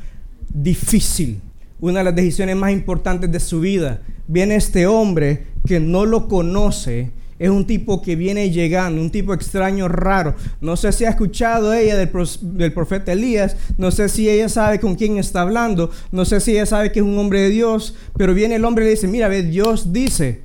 difícil. 0.48 1.40
una 1.78 1.98
de 1.98 2.04
las 2.04 2.14
decisiones 2.14 2.56
más 2.56 2.72
importantes 2.72 3.30
de 3.30 3.40
su 3.40 3.60
vida. 3.60 4.00
Viene 4.28 4.56
este 4.56 4.86
hombre 4.86 5.48
que 5.66 5.78
no 5.78 6.06
lo 6.06 6.26
conoce, 6.28 7.10
es 7.38 7.50
un 7.50 7.66
tipo 7.66 8.02
que 8.02 8.16
viene 8.16 8.50
llegando, 8.50 9.00
un 9.00 9.10
tipo 9.10 9.34
extraño, 9.34 9.88
raro. 9.88 10.34
No 10.60 10.76
sé 10.76 10.92
si 10.92 11.04
ha 11.04 11.10
escuchado 11.10 11.72
ella 11.74 11.96
del, 11.96 12.72
profeta 12.72 13.12
Elías, 13.12 13.56
no 13.76 13.90
sé 13.90 14.08
si 14.08 14.28
ella 14.28 14.48
sabe 14.48 14.80
con 14.80 14.94
quién 14.94 15.18
está 15.18 15.42
hablando, 15.42 15.90
no 16.12 16.24
sé 16.24 16.40
si 16.40 16.52
ella 16.52 16.66
sabe 16.66 16.92
que 16.92 17.00
es 17.00 17.04
un 17.04 17.18
hombre 17.18 17.40
de 17.40 17.50
Dios, 17.50 17.94
pero 18.16 18.34
viene 18.34 18.56
el 18.56 18.64
hombre 18.64 18.84
y 18.84 18.86
le 18.86 18.90
dice, 18.92 19.08
mira, 19.08 19.28
ve, 19.28 19.42
Dios 19.42 19.92
dice, 19.92 20.42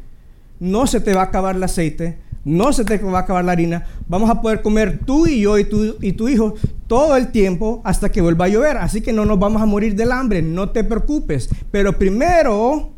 no 0.59 0.87
se 0.87 0.99
te 0.99 1.13
va 1.13 1.21
a 1.21 1.25
acabar 1.25 1.55
el 1.55 1.63
aceite, 1.63 2.17
no 2.43 2.73
se 2.73 2.83
te 2.83 2.97
va 2.97 3.19
a 3.19 3.21
acabar 3.21 3.45
la 3.45 3.51
harina, 3.51 3.85
vamos 4.07 4.29
a 4.29 4.41
poder 4.41 4.61
comer 4.61 4.99
tú 5.05 5.27
y 5.27 5.41
yo 5.41 5.57
y 5.57 5.63
tu, 5.63 5.95
y 6.01 6.13
tu 6.13 6.27
hijo 6.27 6.55
todo 6.87 7.15
el 7.15 7.31
tiempo 7.31 7.81
hasta 7.83 8.11
que 8.11 8.21
vuelva 8.21 8.45
a 8.45 8.49
llover, 8.49 8.77
así 8.77 9.01
que 9.01 9.13
no 9.13 9.25
nos 9.25 9.39
vamos 9.39 9.61
a 9.61 9.65
morir 9.65 9.95
del 9.95 10.11
hambre, 10.11 10.41
no 10.41 10.69
te 10.69 10.83
preocupes, 10.83 11.49
pero 11.71 11.97
primero 11.97 12.91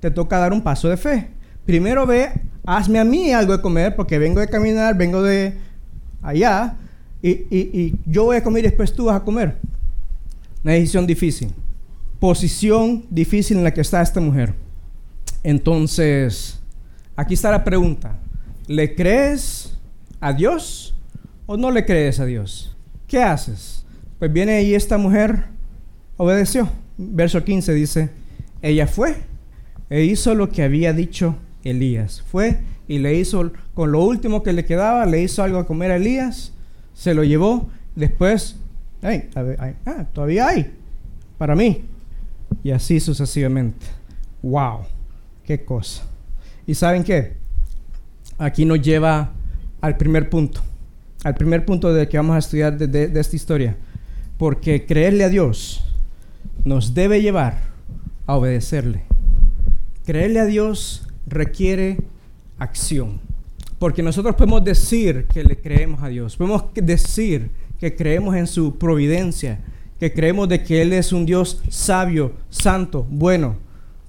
te 0.00 0.10
toca 0.10 0.38
dar 0.38 0.52
un 0.52 0.62
paso 0.62 0.88
de 0.88 0.96
fe. 0.96 1.28
Primero 1.66 2.06
ve 2.06 2.32
hazme 2.64 2.98
a 2.98 3.04
mí 3.04 3.32
algo 3.32 3.56
de 3.56 3.62
comer 3.62 3.96
porque 3.96 4.18
vengo 4.18 4.40
de 4.40 4.48
caminar, 4.48 4.96
vengo 4.96 5.22
de 5.22 5.54
allá 6.22 6.76
y, 7.22 7.94
yo 8.06 8.24
voy 8.24 8.36
a 8.36 8.42
comer 8.42 8.64
y 8.64 8.68
después 8.68 8.92
tú 8.92 9.06
vas 9.06 9.16
a 9.16 9.24
comer. 9.24 9.56
Una 10.64 10.74
decisión 10.74 11.06
difícil. 11.06 11.52
Posición 12.18 13.04
difícil 13.10 13.58
en 13.58 13.64
la 13.64 13.72
que 13.72 13.80
está 13.80 14.02
esta 14.02 14.20
mujer. 14.20 14.54
Entonces, 15.42 16.60
aquí 17.16 17.34
está 17.34 17.50
la 17.50 17.64
pregunta. 17.64 18.16
¿Le 18.66 18.94
crees 18.94 19.78
a 20.20 20.32
Dios 20.32 20.94
o 21.46 21.56
no 21.56 21.70
le 21.70 21.84
crees 21.84 22.20
a 22.20 22.26
Dios? 22.26 22.76
¿Qué 23.06 23.22
haces? 23.22 23.84
Pues 24.18 24.32
viene 24.32 24.52
ahí 24.52 24.74
esta 24.74 24.98
mujer, 24.98 25.44
obedeció. 26.16 26.68
Verso 26.98 27.42
15 27.42 27.72
dice, 27.72 28.10
ella 28.60 28.86
fue 28.86 29.16
e 29.88 30.04
hizo 30.04 30.34
lo 30.34 30.50
que 30.50 30.62
había 30.62 30.92
dicho 30.92 31.36
Elías. 31.64 32.22
Fue 32.22 32.60
y 32.88 32.98
le 32.98 33.14
hizo, 33.14 33.52
con 33.74 33.92
lo 33.92 34.02
último 34.02 34.42
que 34.42 34.52
le 34.52 34.64
quedaba, 34.64 35.06
le 35.06 35.22
hizo 35.22 35.42
algo 35.42 35.58
a 35.58 35.66
comer 35.66 35.92
a 35.92 35.96
Elías, 35.96 36.52
se 36.92 37.14
lo 37.14 37.22
llevó, 37.22 37.68
después, 37.94 38.56
ah, 39.02 40.04
todavía 40.12 40.48
hay, 40.48 40.74
para 41.38 41.54
mí. 41.54 41.84
Y 42.64 42.72
así 42.72 42.98
sucesivamente. 42.98 43.86
¡Wow! 44.42 44.80
¡Qué 45.44 45.64
cosa! 45.64 46.02
¿Y 46.66 46.74
saben 46.74 47.04
qué? 47.04 47.34
Aquí 48.38 48.64
nos 48.64 48.80
lleva 48.80 49.32
al 49.80 49.96
primer 49.96 50.28
punto, 50.28 50.60
al 51.22 51.34
primer 51.34 51.64
punto 51.64 51.92
de 51.92 52.08
que 52.08 52.16
vamos 52.16 52.36
a 52.36 52.38
estudiar 52.38 52.76
de 52.76 53.20
esta 53.20 53.36
historia. 53.36 53.76
Porque 54.36 54.84
creerle 54.84 55.24
a 55.24 55.28
Dios 55.28 55.84
nos 56.64 56.94
debe 56.94 57.22
llevar 57.22 57.58
a 58.26 58.36
obedecerle. 58.36 59.02
Creerle 60.04 60.40
a 60.40 60.46
Dios 60.46 61.06
requiere 61.30 61.98
acción. 62.58 63.20
Porque 63.78 64.02
nosotros 64.02 64.34
podemos 64.34 64.62
decir 64.62 65.26
que 65.32 65.42
le 65.42 65.56
creemos 65.56 66.02
a 66.02 66.08
Dios, 66.08 66.36
podemos 66.36 66.64
decir 66.74 67.50
que 67.78 67.96
creemos 67.96 68.36
en 68.36 68.46
su 68.46 68.76
providencia, 68.76 69.60
que 69.98 70.12
creemos 70.12 70.48
de 70.48 70.62
que 70.62 70.82
Él 70.82 70.92
es 70.92 71.12
un 71.12 71.24
Dios 71.24 71.62
sabio, 71.70 72.34
santo, 72.50 73.06
bueno, 73.08 73.56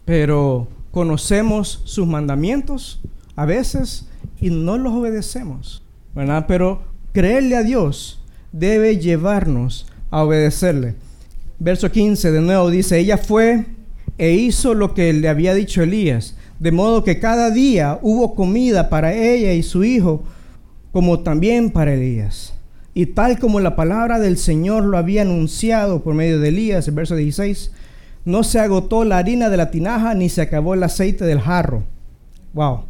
pero 0.03 0.67
conocemos 0.91 1.81
sus 1.85 2.05
mandamientos 2.05 2.99
a 3.37 3.45
veces 3.45 4.09
y 4.41 4.49
no 4.49 4.77
los 4.77 4.93
obedecemos, 4.93 5.83
¿verdad? 6.13 6.45
Pero 6.47 6.81
creerle 7.13 7.55
a 7.55 7.63
Dios 7.63 8.21
debe 8.51 8.97
llevarnos 8.97 9.87
a 10.09 10.23
obedecerle. 10.23 10.95
Verso 11.59 11.89
15 11.89 12.31
de 12.31 12.41
nuevo 12.41 12.69
dice, 12.69 12.99
ella 12.99 13.17
fue 13.17 13.67
e 14.17 14.33
hizo 14.33 14.73
lo 14.73 14.93
que 14.93 15.13
le 15.13 15.29
había 15.29 15.53
dicho 15.53 15.81
Elías 15.81 16.35
de 16.61 16.71
modo 16.71 17.03
que 17.03 17.17
cada 17.17 17.49
día 17.49 17.97
hubo 18.03 18.35
comida 18.35 18.87
para 18.87 19.15
ella 19.15 19.51
y 19.51 19.63
su 19.63 19.83
hijo, 19.83 20.23
como 20.91 21.21
también 21.21 21.71
para 21.71 21.95
Elías. 21.95 22.53
Y 22.93 23.07
tal 23.07 23.39
como 23.39 23.59
la 23.59 23.75
palabra 23.75 24.19
del 24.19 24.37
Señor 24.37 24.83
lo 24.83 24.99
había 24.99 25.23
anunciado 25.23 26.03
por 26.03 26.13
medio 26.13 26.39
de 26.39 26.49
Elías, 26.49 26.87
el 26.87 26.93
verso 26.93 27.15
16, 27.15 27.71
no 28.25 28.43
se 28.43 28.59
agotó 28.59 29.05
la 29.05 29.17
harina 29.17 29.49
de 29.49 29.57
la 29.57 29.71
tinaja 29.71 30.13
ni 30.13 30.29
se 30.29 30.43
acabó 30.43 30.75
el 30.75 30.83
aceite 30.83 31.25
del 31.25 31.41
jarro. 31.41 31.81
Wow, 32.53 32.81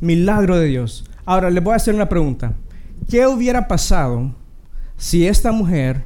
milagro 0.00 0.56
de 0.56 0.66
Dios. 0.66 1.04
Ahora 1.24 1.50
le 1.50 1.58
voy 1.58 1.72
a 1.72 1.76
hacer 1.76 1.96
una 1.96 2.08
pregunta. 2.08 2.52
¿Qué 3.10 3.26
hubiera 3.26 3.66
pasado 3.66 4.30
si 4.96 5.26
esta 5.26 5.50
mujer 5.50 6.04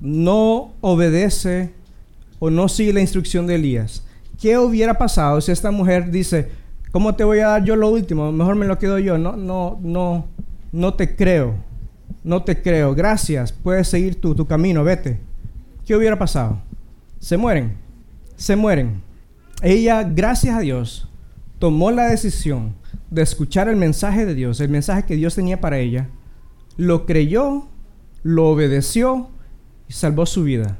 no 0.00 0.72
obedece 0.80 1.74
o 2.38 2.48
no 2.48 2.70
sigue 2.70 2.94
la 2.94 3.02
instrucción 3.02 3.46
de 3.46 3.56
Elías? 3.56 4.04
¿Qué 4.40 4.58
hubiera 4.58 4.98
pasado 4.98 5.40
si 5.40 5.52
esta 5.52 5.70
mujer 5.70 6.10
dice, 6.10 6.50
¿cómo 6.92 7.14
te 7.14 7.24
voy 7.24 7.40
a 7.40 7.48
dar 7.48 7.64
yo 7.64 7.76
lo 7.76 7.88
último? 7.88 8.30
Mejor 8.32 8.56
me 8.56 8.66
lo 8.66 8.78
quedo 8.78 8.98
yo. 8.98 9.18
No, 9.18 9.36
no, 9.36 9.78
no, 9.82 10.26
no 10.72 10.94
te 10.94 11.16
creo. 11.16 11.54
No 12.22 12.42
te 12.42 12.60
creo. 12.60 12.94
Gracias. 12.94 13.52
Puedes 13.52 13.88
seguir 13.88 14.20
tu, 14.20 14.34
tu 14.34 14.46
camino. 14.46 14.84
Vete. 14.84 15.20
¿Qué 15.86 15.94
hubiera 15.94 16.18
pasado? 16.18 16.60
Se 17.18 17.36
mueren. 17.36 17.76
Se 18.36 18.56
mueren. 18.56 19.02
Ella, 19.62 20.02
gracias 20.02 20.56
a 20.56 20.60
Dios, 20.60 21.08
tomó 21.58 21.90
la 21.90 22.08
decisión 22.08 22.74
de 23.10 23.22
escuchar 23.22 23.68
el 23.68 23.76
mensaje 23.76 24.26
de 24.26 24.34
Dios, 24.34 24.60
el 24.60 24.68
mensaje 24.68 25.04
que 25.04 25.16
Dios 25.16 25.34
tenía 25.34 25.60
para 25.60 25.78
ella, 25.78 26.08
lo 26.76 27.06
creyó, 27.06 27.66
lo 28.22 28.48
obedeció 28.48 29.30
y 29.88 29.92
salvó 29.92 30.26
su 30.26 30.44
vida. 30.44 30.78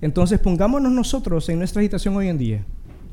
Entonces 0.00 0.38
pongámonos 0.38 0.92
nosotros 0.92 1.48
en 1.48 1.58
nuestra 1.58 1.82
situación 1.82 2.14
hoy 2.16 2.28
en 2.28 2.38
día. 2.38 2.64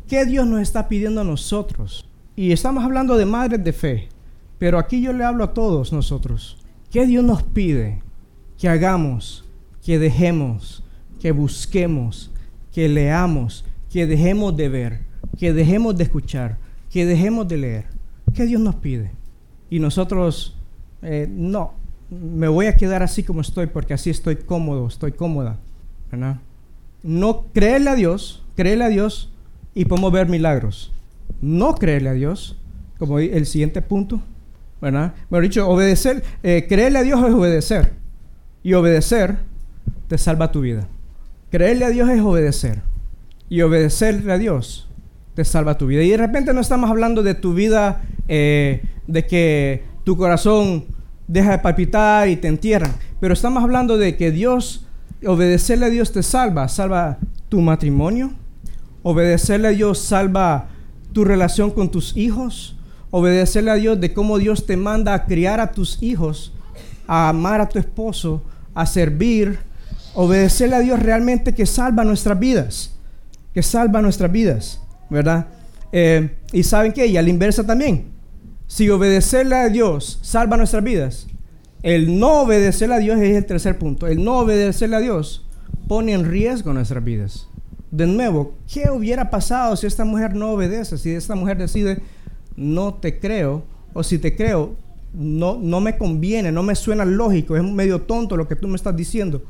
¿Qué 0.09 0.25
Dios 0.25 0.47
nos 0.47 0.61
está 0.61 0.89
pidiendo 0.89 1.21
a 1.21 1.23
nosotros? 1.23 2.03
Y 2.35 2.51
estamos 2.51 2.83
hablando 2.83 3.15
de 3.15 3.27
madres 3.27 3.63
de 3.63 3.71
fe, 3.71 4.09
pero 4.57 4.79
aquí 4.79 5.03
yo 5.03 5.13
le 5.13 5.23
hablo 5.23 5.43
a 5.43 5.53
todos 5.53 5.93
nosotros. 5.93 6.57
¿Qué 6.89 7.05
Dios 7.05 7.23
nos 7.23 7.43
pide 7.43 8.01
que 8.57 8.67
hagamos, 8.67 9.45
que 9.85 9.99
dejemos, 9.99 10.83
que 11.21 11.31
busquemos, 11.31 12.31
que 12.73 12.89
leamos, 12.89 13.65
que 13.91 14.07
dejemos 14.07 14.57
de 14.57 14.69
ver, 14.69 15.01
que 15.37 15.53
dejemos 15.53 15.95
de 15.95 16.05
escuchar, 16.05 16.57
que 16.89 17.05
dejemos 17.05 17.47
de 17.47 17.57
leer? 17.57 17.85
¿Qué 18.33 18.47
Dios 18.47 18.61
nos 18.61 18.77
pide? 18.77 19.11
Y 19.69 19.79
nosotros, 19.79 20.57
eh, 21.03 21.27
no, 21.29 21.73
me 22.09 22.47
voy 22.47 22.65
a 22.65 22.75
quedar 22.75 23.03
así 23.03 23.21
como 23.21 23.41
estoy 23.41 23.67
porque 23.67 23.93
así 23.93 24.09
estoy 24.09 24.37
cómodo, 24.37 24.87
estoy 24.87 25.11
cómoda. 25.11 25.59
No 27.03 27.45
creerle 27.53 27.91
a 27.91 27.95
Dios, 27.95 28.43
creerle 28.55 28.85
a 28.85 28.89
Dios 28.89 29.31
y 29.79 29.85
podemos 29.85 30.11
ver 30.11 30.27
milagros. 30.27 30.91
No 31.39 31.73
creerle 31.75 32.09
a 32.09 32.13
Dios, 32.13 32.57
como 32.97 33.17
el 33.17 33.45
siguiente 33.45 33.81
punto, 33.81 34.21
¿verdad? 34.81 35.13
Bueno, 35.29 35.43
dicho, 35.43 35.69
obedecer, 35.69 36.21
eh, 36.43 36.65
creerle 36.67 36.99
a 36.99 37.03
Dios 37.03 37.23
es 37.25 37.33
obedecer. 37.33 37.93
Y 38.61 38.73
obedecer 38.73 39.37
te 40.09 40.17
salva 40.17 40.51
tu 40.51 40.59
vida. 40.59 40.89
Creerle 41.49 41.85
a 41.85 41.89
Dios 41.91 42.09
es 42.09 42.19
obedecer. 42.19 42.81
Y 43.47 43.61
obedecerle 43.61 44.33
a 44.33 44.37
Dios 44.37 44.89
te 45.33 45.45
salva 45.45 45.77
tu 45.77 45.87
vida. 45.87 46.03
Y 46.03 46.09
de 46.09 46.17
repente 46.17 46.53
no 46.53 46.59
estamos 46.59 46.89
hablando 46.89 47.23
de 47.23 47.35
tu 47.35 47.53
vida, 47.53 48.01
eh, 48.27 48.81
de 49.07 49.27
que 49.27 49.83
tu 50.03 50.17
corazón 50.17 50.87
deja 51.25 51.51
de 51.51 51.59
palpitar 51.59 52.27
y 52.27 52.35
te 52.35 52.49
entierran. 52.49 52.91
Pero 53.21 53.33
estamos 53.33 53.63
hablando 53.63 53.97
de 53.97 54.17
que 54.17 54.31
Dios, 54.31 54.85
obedecerle 55.25 55.85
a 55.85 55.89
Dios 55.89 56.11
te 56.11 56.21
salva. 56.21 56.67
Salva 56.67 57.17
tu 57.47 57.61
matrimonio, 57.61 58.33
Obedecerle 59.01 59.69
a 59.69 59.71
Dios 59.71 59.99
salva 59.99 60.67
tu 61.13 61.23
relación 61.23 61.71
con 61.71 61.89
tus 61.89 62.15
hijos. 62.17 62.75
Obedecerle 63.11 63.71
a 63.71 63.75
Dios 63.75 63.99
de 63.99 64.13
cómo 64.13 64.37
Dios 64.37 64.65
te 64.65 64.77
manda 64.77 65.13
a 65.13 65.25
criar 65.25 65.59
a 65.59 65.71
tus 65.71 66.01
hijos, 66.03 66.53
a 67.07 67.29
amar 67.29 67.61
a 67.61 67.69
tu 67.69 67.79
esposo, 67.79 68.43
a 68.73 68.85
servir. 68.85 69.59
Obedecerle 70.13 70.75
a 70.75 70.79
Dios 70.79 70.99
realmente 70.99 71.55
que 71.55 71.65
salva 71.65 72.03
nuestras 72.03 72.39
vidas. 72.39 72.93
Que 73.53 73.63
salva 73.63 74.01
nuestras 74.01 74.31
vidas, 74.31 74.81
¿verdad? 75.09 75.47
Eh, 75.91 76.35
y 76.51 76.63
saben 76.63 76.93
que, 76.93 77.07
y 77.07 77.17
a 77.17 77.21
la 77.21 77.29
inversa 77.29 77.65
también. 77.65 78.05
Si 78.67 78.89
obedecerle 78.89 79.55
a 79.55 79.69
Dios 79.69 80.19
salva 80.21 80.55
nuestras 80.57 80.83
vidas, 80.83 81.25
el 81.81 82.19
no 82.19 82.41
obedecerle 82.41 82.95
a 82.95 82.99
Dios 82.99 83.19
es 83.19 83.35
el 83.35 83.45
tercer 83.45 83.79
punto. 83.79 84.05
El 84.05 84.23
no 84.23 84.39
obedecerle 84.39 84.97
a 84.97 84.99
Dios 84.99 85.45
pone 85.87 86.13
en 86.13 86.29
riesgo 86.29 86.73
nuestras 86.73 87.03
vidas 87.03 87.48
de 87.91 88.07
nuevo, 88.07 88.53
¿qué 88.71 88.89
hubiera 88.91 89.29
pasado 89.29 89.75
si 89.75 89.87
esta 89.87 90.05
mujer 90.05 90.35
no 90.35 90.51
obedece? 90.51 90.97
Si 90.97 91.11
esta 91.11 91.35
mujer 91.35 91.57
decide, 91.57 91.99
no 92.55 92.93
te 92.93 93.19
creo, 93.19 93.63
o 93.93 94.03
si 94.03 94.19
te 94.19 94.35
creo, 94.35 94.75
no, 95.13 95.57
no 95.59 95.79
me 95.79 95.97
conviene, 95.97 96.51
no 96.51 96.61
me 96.61 96.75
suena 96.75 97.03
lógico, 97.05 97.57
es 97.57 97.63
medio 97.63 98.01
tonto 98.01 98.37
lo 98.37 98.47
que 98.47 98.55
tú 98.55 98.67
me 98.67 98.75
estás 98.75 98.95
diciendo. 98.95 99.43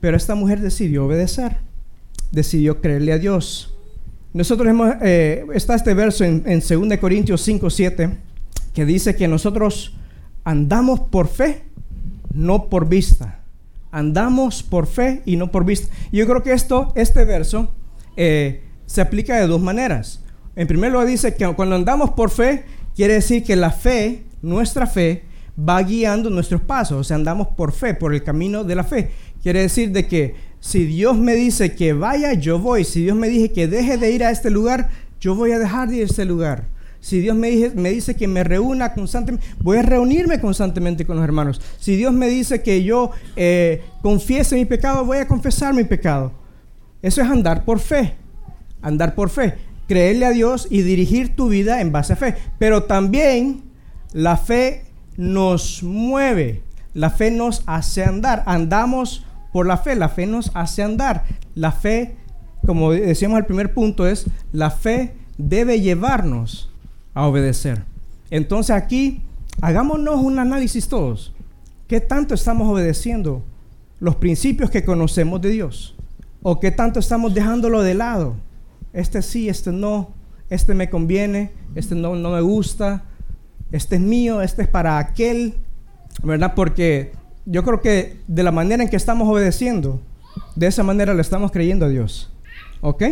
Pero 0.00 0.16
esta 0.16 0.34
mujer 0.34 0.60
decidió 0.60 1.06
obedecer, 1.06 1.58
decidió 2.32 2.80
creerle 2.80 3.12
a 3.12 3.18
Dios. 3.18 3.74
Nosotros 4.32 4.68
hemos, 4.68 4.94
eh, 5.02 5.46
está 5.54 5.74
este 5.74 5.94
verso 5.94 6.24
en, 6.24 6.42
en 6.46 6.60
2 6.60 6.98
Corintios 6.98 7.40
5, 7.42 7.70
7, 7.70 8.10
que 8.74 8.84
dice 8.84 9.14
que 9.14 9.28
nosotros 9.28 9.94
andamos 10.44 11.00
por 11.00 11.28
fe, 11.28 11.62
no 12.32 12.68
por 12.68 12.88
vista. 12.88 13.37
Andamos 13.90 14.62
por 14.62 14.86
fe 14.86 15.22
y 15.24 15.36
no 15.36 15.50
por 15.50 15.64
vista. 15.64 15.94
Yo 16.12 16.26
creo 16.26 16.42
que 16.42 16.52
esto, 16.52 16.92
este 16.94 17.24
verso, 17.24 17.74
eh, 18.16 18.62
se 18.86 19.00
aplica 19.00 19.36
de 19.36 19.46
dos 19.46 19.60
maneras. 19.60 20.22
En 20.56 20.66
primer 20.66 20.92
lugar 20.92 21.06
dice 21.06 21.34
que 21.34 21.46
cuando 21.54 21.76
andamos 21.76 22.10
por 22.10 22.30
fe, 22.30 22.64
quiere 22.94 23.14
decir 23.14 23.44
que 23.44 23.56
la 23.56 23.70
fe, 23.70 24.24
nuestra 24.42 24.86
fe, 24.86 25.24
va 25.58 25.82
guiando 25.82 26.30
nuestros 26.30 26.60
pasos. 26.60 26.98
O 26.98 27.04
sea, 27.04 27.16
andamos 27.16 27.48
por 27.48 27.72
fe, 27.72 27.94
por 27.94 28.14
el 28.14 28.22
camino 28.22 28.64
de 28.64 28.74
la 28.74 28.84
fe. 28.84 29.10
Quiere 29.42 29.62
decir 29.62 29.92
de 29.92 30.06
que 30.06 30.34
si 30.60 30.84
Dios 30.84 31.16
me 31.16 31.34
dice 31.34 31.74
que 31.74 31.92
vaya, 31.92 32.32
yo 32.34 32.58
voy. 32.58 32.84
Si 32.84 33.02
Dios 33.02 33.16
me 33.16 33.28
dice 33.28 33.52
que 33.52 33.68
deje 33.68 33.96
de 33.96 34.10
ir 34.10 34.24
a 34.24 34.30
este 34.30 34.50
lugar, 34.50 34.88
yo 35.20 35.34
voy 35.34 35.52
a 35.52 35.58
dejar 35.58 35.88
de 35.88 35.96
ir 35.96 36.02
a 36.02 36.06
este 36.06 36.24
lugar. 36.24 36.66
Si 37.00 37.20
Dios 37.20 37.36
me, 37.36 37.50
dice, 37.50 38.16
que 38.16 38.26
me 38.26 38.44
reúna 38.44 38.92
constantemente, 38.92 39.46
voy 39.60 39.78
a 39.78 39.82
reunirme 39.82 40.40
constantemente 40.40 41.04
con 41.06 41.16
los 41.16 41.24
hermanos. 41.24 41.60
Si 41.78 41.96
Dios 41.96 42.12
me 42.12 42.28
dice 42.28 42.62
que 42.62 42.82
yo 42.82 43.12
eh, 43.36 43.82
confiese 44.02 44.56
mi 44.56 44.64
pecado, 44.64 45.04
voy 45.04 45.18
a 45.18 45.28
confesar 45.28 45.74
mi 45.74 45.84
pecado. 45.84 46.32
Eso 47.00 47.22
es 47.22 47.28
andar 47.28 47.64
por 47.64 47.78
fe. 47.78 48.14
Andar 48.82 49.14
por 49.14 49.30
fe. 49.30 49.54
Creerle 49.86 50.26
a 50.26 50.30
Dios 50.30 50.66
y 50.70 50.82
dirigir 50.82 51.36
tu 51.36 51.48
vida 51.48 51.80
en 51.80 51.92
base 51.92 52.14
a 52.14 52.16
fe. 52.16 52.34
Pero 52.58 52.84
también 52.84 53.62
la 54.12 54.36
fe 54.36 54.84
nos 55.16 55.82
mueve. 55.82 56.62
La 56.94 57.10
fe 57.10 57.30
nos 57.30 57.62
hace 57.66 58.04
andar. 58.04 58.42
Andamos 58.46 59.24
por 59.52 59.66
la 59.66 59.78
fe. 59.78 59.94
La 59.94 60.08
fe 60.08 60.26
nos 60.26 60.50
hace 60.54 60.82
andar. 60.82 61.24
La 61.54 61.70
fe, 61.70 62.16
como 62.66 62.90
decíamos 62.90 63.38
al 63.38 63.46
primer 63.46 63.72
punto, 63.72 64.06
es 64.06 64.26
la 64.52 64.70
fe 64.70 65.14
debe 65.38 65.80
llevarnos 65.80 66.68
a 67.18 67.26
obedecer. 67.26 67.82
Entonces 68.30 68.76
aquí, 68.76 69.22
hagámonos 69.60 70.22
un 70.22 70.38
análisis 70.38 70.86
todos. 70.86 71.34
¿Qué 71.88 72.00
tanto 72.00 72.32
estamos 72.32 72.68
obedeciendo 72.68 73.42
los 73.98 74.14
principios 74.16 74.70
que 74.70 74.84
conocemos 74.84 75.40
de 75.40 75.50
Dios? 75.50 75.96
¿O 76.42 76.60
qué 76.60 76.70
tanto 76.70 77.00
estamos 77.00 77.34
dejándolo 77.34 77.82
de 77.82 77.94
lado? 77.94 78.36
Este 78.92 79.20
sí, 79.22 79.48
este 79.48 79.72
no, 79.72 80.10
este 80.48 80.74
me 80.74 80.90
conviene, 80.90 81.50
este 81.74 81.96
no, 81.96 82.14
no 82.14 82.30
me 82.30 82.40
gusta, 82.40 83.02
este 83.72 83.96
es 83.96 84.00
mío, 84.00 84.40
este 84.40 84.62
es 84.62 84.68
para 84.68 84.98
aquel, 84.98 85.54
¿verdad? 86.22 86.54
Porque 86.54 87.10
yo 87.46 87.64
creo 87.64 87.80
que 87.80 88.20
de 88.28 88.44
la 88.44 88.52
manera 88.52 88.84
en 88.84 88.88
que 88.88 88.96
estamos 88.96 89.28
obedeciendo, 89.28 90.00
de 90.54 90.68
esa 90.68 90.84
manera 90.84 91.14
le 91.14 91.22
estamos 91.22 91.50
creyendo 91.50 91.86
a 91.86 91.88
Dios. 91.88 92.30
¿Ok? 92.80 93.02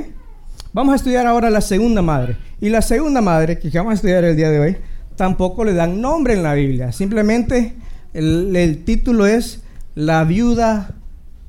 Vamos 0.72 0.92
a 0.92 0.96
estudiar 0.96 1.26
ahora 1.26 1.48
la 1.48 1.60
segunda 1.60 2.02
madre. 2.02 2.36
Y 2.60 2.68
la 2.68 2.82
segunda 2.82 3.20
madre, 3.20 3.58
que 3.58 3.70
vamos 3.70 3.92
a 3.92 3.94
estudiar 3.94 4.24
el 4.24 4.36
día 4.36 4.50
de 4.50 4.60
hoy, 4.60 4.76
tampoco 5.16 5.64
le 5.64 5.72
dan 5.72 6.00
nombre 6.00 6.34
en 6.34 6.42
la 6.42 6.54
Biblia. 6.54 6.92
Simplemente 6.92 7.74
el, 8.12 8.82
título 8.84 9.26
es 9.26 9.62
La 9.94 10.24
viuda 10.24 10.90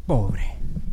pobre. 0.05 0.43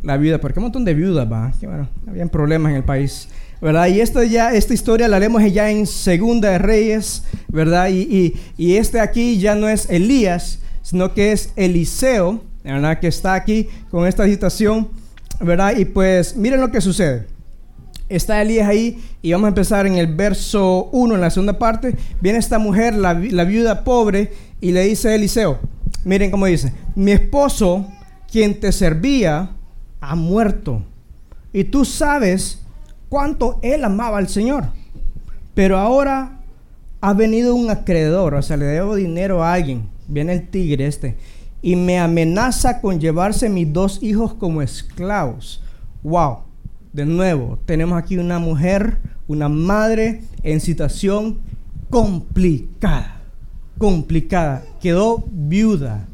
La 0.03 0.17
viuda, 0.17 0.39
porque 0.39 0.59
un 0.59 0.63
montón 0.63 0.85
de 0.85 0.93
viudas, 0.93 1.31
va. 1.31 1.51
Que 1.59 1.67
bueno, 1.67 1.87
habían 2.07 2.29
problemas 2.29 2.71
en 2.71 2.77
el 2.77 2.83
país. 2.83 3.29
¿verdad? 3.61 3.87
Y 3.87 4.01
esta, 4.01 4.23
ya, 4.23 4.53
esta 4.53 4.73
historia 4.73 5.07
la 5.07 5.19
leemos 5.19 5.41
ya 5.51 5.71
en 5.71 5.87
Segunda 5.87 6.49
de 6.49 6.57
Reyes, 6.57 7.23
¿verdad? 7.47 7.89
Y, 7.89 8.35
y, 8.57 8.75
este 8.75 8.99
aquí 8.99 9.39
ya 9.39 9.55
no 9.55 9.69
es 9.69 9.89
Elías, 9.89 10.59
sino 10.81 11.13
que 11.13 11.31
es 11.31 11.51
Eliseo, 11.55 12.41
¿verdad? 12.63 12.99
Que 12.99 13.07
está 13.07 13.33
aquí 13.33 13.69
con 13.89 14.05
esta 14.07 14.25
situación, 14.25 14.89
¿verdad? 15.39 15.77
Y 15.77 15.85
pues 15.85 16.35
miren 16.35 16.61
lo 16.61 16.69
que 16.69 16.81
sucede. 16.81 17.27
Está 18.07 18.41
Elías 18.41 18.67
ahí 18.67 19.03
y 19.21 19.31
vamos 19.31 19.45
a 19.45 19.49
empezar 19.49 19.87
en 19.87 19.95
el 19.95 20.13
verso 20.13 20.89
1, 20.91 21.15
en 21.15 21.21
la 21.21 21.29
segunda 21.29 21.57
parte. 21.57 21.95
Viene 22.21 22.37
esta 22.37 22.59
mujer, 22.59 22.93
la, 22.95 23.13
la 23.13 23.43
viuda 23.43 23.83
pobre, 23.83 24.31
y 24.61 24.71
le 24.71 24.81
dice 24.83 25.09
a 25.09 25.15
Eliseo, 25.15 25.59
miren 26.03 26.31
cómo 26.31 26.45
dice, 26.45 26.73
mi 26.95 27.11
esposo, 27.11 27.87
quien 28.31 28.59
te 28.59 28.71
servía, 28.71 29.49
ha 30.01 30.15
muerto. 30.15 30.83
Y 31.51 31.63
tú 31.63 31.85
sabes 31.85 32.59
cuánto 33.09 33.59
él 33.61 33.83
amaba 33.83 34.17
al 34.17 34.27
Señor. 34.27 34.65
Pero 35.53 35.77
ahora 35.77 36.39
ha 37.01 37.13
venido 37.13 37.55
un 37.55 37.69
acreedor, 37.69 38.35
o 38.35 38.41
sea, 38.41 38.57
le 38.57 38.65
debo 38.65 38.95
dinero 38.95 39.43
a 39.43 39.53
alguien. 39.53 39.87
Viene 40.07 40.33
el 40.33 40.47
tigre 40.49 40.85
este. 40.87 41.17
Y 41.61 41.75
me 41.75 41.97
amenaza 41.97 42.81
con 42.81 42.99
llevarse 42.99 43.49
mis 43.49 43.71
dos 43.71 44.03
hijos 44.03 44.33
como 44.33 44.61
esclavos. 44.61 45.63
Wow. 46.03 46.44
De 46.95 47.05
nuevo, 47.05 47.59
tenemos 47.65 47.97
aquí 47.97 48.17
una 48.17 48.39
mujer, 48.39 48.99
una 49.27 49.49
madre 49.49 50.21
en 50.43 50.61
situación 50.61 51.39
complicada. 51.89 53.19
Complicada. 53.77 54.63
Quedó 54.79 55.25
viuda. 55.29 56.07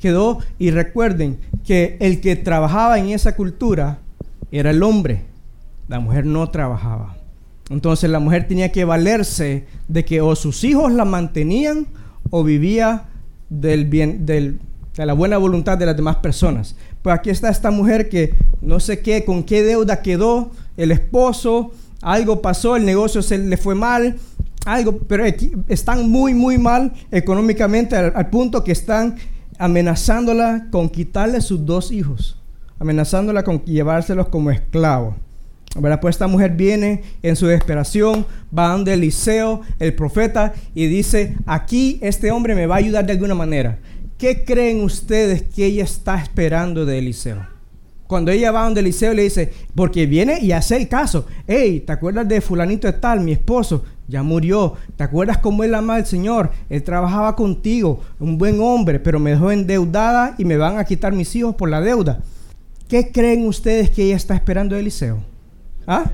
Quedó, 0.00 0.40
y 0.58 0.72
recuerden 0.72 1.38
que 1.64 1.96
el 2.00 2.20
que 2.20 2.34
trabajaba 2.34 2.98
en 2.98 3.10
esa 3.10 3.36
cultura 3.36 4.00
era 4.50 4.70
el 4.70 4.82
hombre 4.82 5.22
la 5.88 6.00
mujer 6.00 6.26
no 6.26 6.48
trabajaba. 6.50 7.16
Entonces 7.70 8.10
la 8.10 8.18
mujer 8.18 8.48
tenía 8.48 8.72
que 8.72 8.84
valerse 8.84 9.66
de 9.88 10.04
que 10.04 10.20
o 10.20 10.34
sus 10.36 10.64
hijos 10.64 10.92
la 10.92 11.04
mantenían 11.04 11.86
o 12.30 12.44
vivía 12.44 13.04
del 13.48 13.86
bien, 13.86 14.26
de 14.26 14.58
la 14.96 15.12
buena 15.12 15.38
voluntad 15.38 15.78
de 15.78 15.86
las 15.86 15.96
demás 15.96 16.16
personas. 16.16 16.76
Pues 17.04 17.18
aquí 17.18 17.28
está 17.28 17.50
esta 17.50 17.70
mujer 17.70 18.08
que 18.08 18.34
no 18.62 18.80
sé 18.80 19.00
qué, 19.00 19.26
con 19.26 19.42
qué 19.42 19.62
deuda 19.62 20.00
quedó, 20.00 20.52
el 20.78 20.90
esposo, 20.90 21.70
algo 22.00 22.40
pasó, 22.40 22.76
el 22.76 22.86
negocio 22.86 23.20
se 23.20 23.36
le 23.36 23.58
fue 23.58 23.74
mal, 23.74 24.16
algo, 24.64 24.96
pero 25.00 25.26
están 25.68 26.08
muy, 26.08 26.32
muy 26.32 26.56
mal 26.56 26.94
económicamente 27.10 27.94
al, 27.94 28.30
punto 28.30 28.64
que 28.64 28.72
están 28.72 29.16
amenazándola 29.58 30.68
con 30.70 30.88
quitarle 30.88 31.42
sus 31.42 31.66
dos 31.66 31.92
hijos, 31.92 32.38
amenazándola 32.78 33.44
con 33.44 33.62
llevárselos 33.66 34.28
como 34.28 34.50
esclavos. 34.50 35.14
Pues 35.74 36.14
esta 36.14 36.26
mujer 36.26 36.52
viene 36.52 37.02
en 37.22 37.36
su 37.36 37.48
desesperación, 37.48 38.24
va 38.56 38.68
donde 38.68 38.94
Eliseo, 38.94 39.60
el 39.78 39.92
profeta, 39.92 40.54
y 40.74 40.86
dice, 40.86 41.36
aquí 41.44 41.98
este 42.00 42.30
hombre 42.30 42.54
me 42.54 42.66
va 42.66 42.76
a 42.76 42.78
ayudar 42.78 43.04
de 43.04 43.12
alguna 43.12 43.34
manera. 43.34 43.78
¿Qué 44.18 44.44
creen 44.44 44.82
ustedes 44.82 45.42
que 45.42 45.66
ella 45.66 45.84
está 45.84 46.20
esperando 46.20 46.86
de 46.86 46.98
Eliseo? 46.98 47.46
Cuando 48.06 48.30
ella 48.30 48.52
va 48.52 48.64
donde 48.64 48.80
Eliseo 48.80 49.12
le 49.12 49.22
dice, 49.22 49.52
porque 49.74 50.06
viene 50.06 50.38
y 50.40 50.52
hace 50.52 50.76
el 50.76 50.88
caso, 50.88 51.26
hey, 51.46 51.82
¿te 51.84 51.92
acuerdas 51.92 52.28
de 52.28 52.40
fulanito 52.40 52.86
de 52.86 52.92
tal, 52.92 53.20
mi 53.20 53.32
esposo? 53.32 53.84
Ya 54.06 54.22
murió. 54.22 54.74
¿Te 54.96 55.02
acuerdas 55.02 55.38
cómo 55.38 55.64
él 55.64 55.74
ama 55.74 55.96
al 55.96 56.06
Señor? 56.06 56.52
Él 56.68 56.82
trabajaba 56.82 57.34
contigo, 57.34 58.02
un 58.20 58.38
buen 58.38 58.60
hombre, 58.60 59.00
pero 59.00 59.18
me 59.18 59.30
dejó 59.30 59.50
endeudada 59.50 60.34
y 60.38 60.44
me 60.44 60.58
van 60.58 60.78
a 60.78 60.84
quitar 60.84 61.12
mis 61.12 61.34
hijos 61.34 61.54
por 61.54 61.70
la 61.70 61.80
deuda. 61.80 62.20
¿Qué 62.88 63.10
creen 63.10 63.46
ustedes 63.46 63.90
que 63.90 64.04
ella 64.04 64.16
está 64.16 64.34
esperando 64.34 64.74
de 64.74 64.82
Eliseo? 64.82 65.18
¿Ah? 65.86 66.04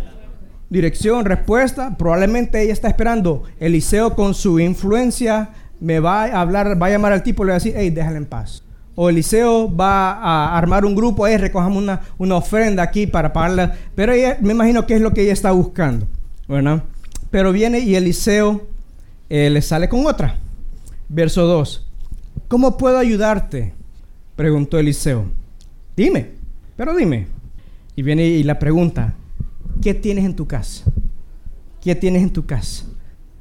Dirección, 0.69 1.25
respuesta. 1.25 1.97
Probablemente 1.99 2.63
ella 2.63 2.73
está 2.73 2.89
esperando. 2.89 3.43
Eliseo 3.59 4.15
con 4.15 4.35
su 4.35 4.61
influencia 4.61 5.51
me 5.81 6.01
va 6.01 6.25
a 6.25 6.41
hablar, 6.41 6.81
va 6.81 6.87
a 6.87 6.91
llamar 6.91 7.13
al 7.13 7.23
tipo 7.23 7.43
y 7.43 7.47
le 7.47 7.51
va 7.51 7.57
a 7.57 7.59
decir, 7.59 7.75
hey, 7.77 7.91
déjala 7.91 8.17
en 8.17 8.27
paz. 8.27 8.63
O 8.95 9.09
Eliseo 9.09 9.75
va 9.75 10.13
a 10.13 10.59
armar 10.59 10.85
un 10.85 10.95
grupo, 10.95 11.27
hey, 11.27 11.37
recojamos 11.37 11.83
una, 11.83 12.01
una 12.19 12.37
ofrenda 12.37 12.83
aquí 12.83 13.07
para 13.07 13.33
pagarla. 13.33 13.75
Pero 13.95 14.13
ella, 14.13 14.37
me 14.41 14.53
imagino 14.53 14.87
que 14.87 14.97
es 14.97 15.01
lo 15.01 15.13
que 15.13 15.23
ella 15.23 15.33
está 15.33 15.53
buscando. 15.53 16.07
¿verdad? 16.49 16.83
Pero 17.31 17.53
viene 17.53 17.79
y 17.79 17.95
Eliseo 17.95 18.67
eh, 19.29 19.51
le 19.51 19.63
sale 19.63 19.89
con 19.89 20.07
otra. 20.07 20.37
Verso 21.09 21.47
2. 21.47 21.87
¿Cómo 22.49 22.77
puedo 22.77 22.99
ayudarte? 22.99 23.73
Preguntó 24.37 24.79
Eliseo. 24.79 25.27
Dime, 25.97 26.33
pero 26.77 26.95
dime. 26.97 27.27
Y 27.95 28.03
viene 28.03 28.25
y 28.25 28.43
la 28.43 28.59
pregunta, 28.59 29.15
¿Qué 29.81 29.95
tienes 29.95 30.27
en 30.27 30.37
tu 30.37 30.47
casa? 30.47 30.85
¿Qué 31.81 31.95
tienes 31.95 32.23
en 32.23 32.31
tu 32.31 32.45
casa? 32.45 32.85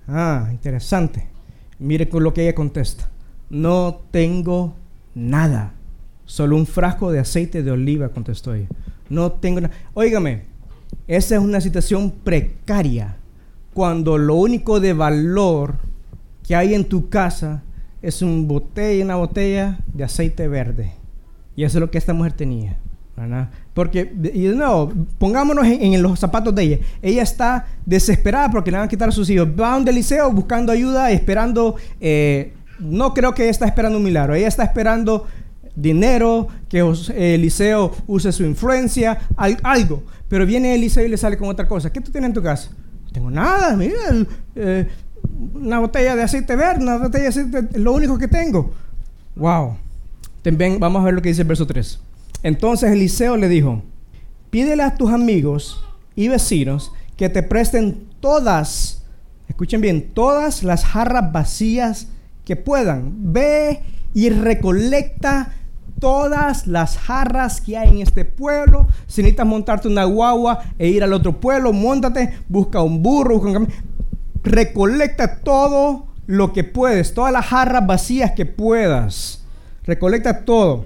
Ah, 0.08 0.47
interesante. 0.52 1.28
Mire 1.80 2.10
con 2.10 2.24
lo 2.24 2.34
que 2.34 2.44
ella 2.44 2.56
contesta. 2.56 3.10
No 3.50 4.02
tengo 4.12 4.76
nada. 5.15 5.74
Solo 6.26 6.56
un 6.56 6.68
frasco 6.68 7.12
de 7.12 7.20
aceite 7.20 7.63
de 7.63 7.72
oliva, 7.72 8.10
contestó 8.10 8.54
ella. 8.54 8.68
No 9.10 9.32
tengo 9.32 9.62
nada. 9.62 9.74
Óigame, 9.94 10.44
esa 11.08 11.36
es 11.36 11.42
una 11.42 11.62
situación 11.62 12.12
precaria. 12.12 13.18
Cuando 13.74 14.18
lo 14.18 14.36
único 14.36 14.80
de 14.80 14.94
valor 14.94 15.78
que 16.46 16.56
hay 16.56 16.74
en 16.74 16.86
tu 16.86 17.10
casa 17.10 17.63
es 18.02 18.22
un 18.22 18.48
botella, 18.48 19.06
una 19.06 19.15
botella 19.15 19.80
de 19.94 20.04
aceite 20.04 20.48
verde. 20.48 20.94
Y 21.56 21.63
eso 21.63 21.78
es 21.78 21.82
lo 21.82 21.92
que 21.92 21.98
esta 21.98 22.13
mujer 22.13 22.34
tenía. 22.34 22.78
Porque, 23.74 24.14
y 24.34 24.48
no, 24.50 24.92
pongámonos 25.18 25.66
en, 25.66 26.02
los 26.02 26.20
zapatos 26.20 26.54
de 26.56 26.64
ella. 26.64 26.78
Ella 27.02 27.24
está 27.24 27.68
desesperada 27.86 28.50
porque 28.50 28.72
le 28.72 28.78
van 28.78 28.86
a 28.86 28.90
quitar 28.90 29.10
a 29.10 29.12
sus 29.12 29.30
hijos. 29.30 29.48
Va 29.60 29.74
a 29.74 29.78
un 29.78 29.86
buscando 30.34 30.72
ayuda, 30.72 31.12
esperando. 31.12 31.76
Eh, 32.00 32.54
no 32.80 33.14
creo 33.14 33.34
que 33.34 33.44
ella 33.44 33.52
está 33.52 33.66
esperando 33.66 33.98
un 33.98 34.04
milagro. 34.04 34.36
Ella 34.36 34.48
está 34.48 34.64
esperando 34.64 35.28
dinero, 35.76 36.48
que 36.68 36.80
Eliseo 37.16 37.92
use 38.08 38.32
su 38.32 38.44
influencia, 38.44 39.20
algo. 39.64 40.04
Pero 40.28 40.46
viene 40.46 40.76
Eliseo 40.76 41.06
y 41.06 41.10
le 41.10 41.18
sale 41.18 41.38
con 41.38 41.50
otra 41.50 41.68
cosa. 41.68 41.92
¿Qué 41.92 42.02
tú 42.02 42.12
tienes 42.12 42.30
en 42.30 42.34
tu 42.34 42.44
casa? 42.44 42.70
No 43.06 43.12
tengo 43.12 43.32
nada, 43.32 43.76
mira, 43.76 44.00
eh, 44.56 44.88
una 45.54 45.80
botella 45.80 46.16
de 46.16 46.24
aceite 46.24 46.56
verde, 46.56 46.84
una 46.84 46.98
botella 46.98 47.24
de 47.24 47.30
aceite, 47.30 47.80
lo 47.80 47.94
único 47.94 48.18
que 48.18 48.28
tengo. 48.28 48.72
Wow. 49.36 49.78
También 50.42 50.80
vamos 50.80 51.02
a 51.02 51.06
ver 51.06 51.14
lo 51.14 51.22
que 51.22 51.30
dice 51.30 51.42
el 51.42 51.48
verso 51.48 51.66
3. 51.66 52.00
Entonces 52.43 52.91
Eliseo 52.91 53.38
le 53.38 53.49
dijo, 53.49 53.82
pídele 54.49 54.84
a 54.84 54.95
tus 54.95 55.12
amigos 55.12 55.84
y 56.15 56.28
vecinos 56.28 56.91
que 57.17 57.30
te 57.30 57.43
presten 57.43 58.08
todas, 58.19 59.04
escuchen 59.47 59.82
bien, 59.82 60.12
todas 60.13 60.63
las 60.63 60.86
jarras 60.86 61.32
vacías 61.32 62.08
que 62.45 62.56
puedan. 62.56 63.34
Ve 63.34 63.82
y 64.13 64.30
recolecta 64.30 65.54
todas 65.99 66.65
las 66.65 66.97
jarras 66.97 67.62
que 67.62 67.78
hay 67.78 67.89
en 67.89 67.97
este 67.99 68.25
pueblo. 68.25 68.88
Si 69.06 69.21
necesitas 69.21 69.45
montarte 69.45 69.88
una 69.88 70.06
guagua 70.06 70.63
e 70.78 70.88
ir 70.88 71.04
al 71.04 71.13
otro 71.13 71.39
pueblo, 71.39 71.73
montate, 71.73 72.39
busca 72.47 72.82
un 72.82 73.04
burro, 73.04 73.39
busca 73.39 73.60
un 73.60 73.67
recolecta 74.43 75.41
todo 75.41 76.08
lo 76.25 76.54
que 76.54 76.63
puedes, 76.63 77.13
todas 77.13 77.34
las 77.34 77.45
jarras 77.45 77.86
vacías 77.86 78.32
que 78.32 78.45
puedas. 78.45 79.43
Recolecta 79.84 80.45
todo. 80.45 80.86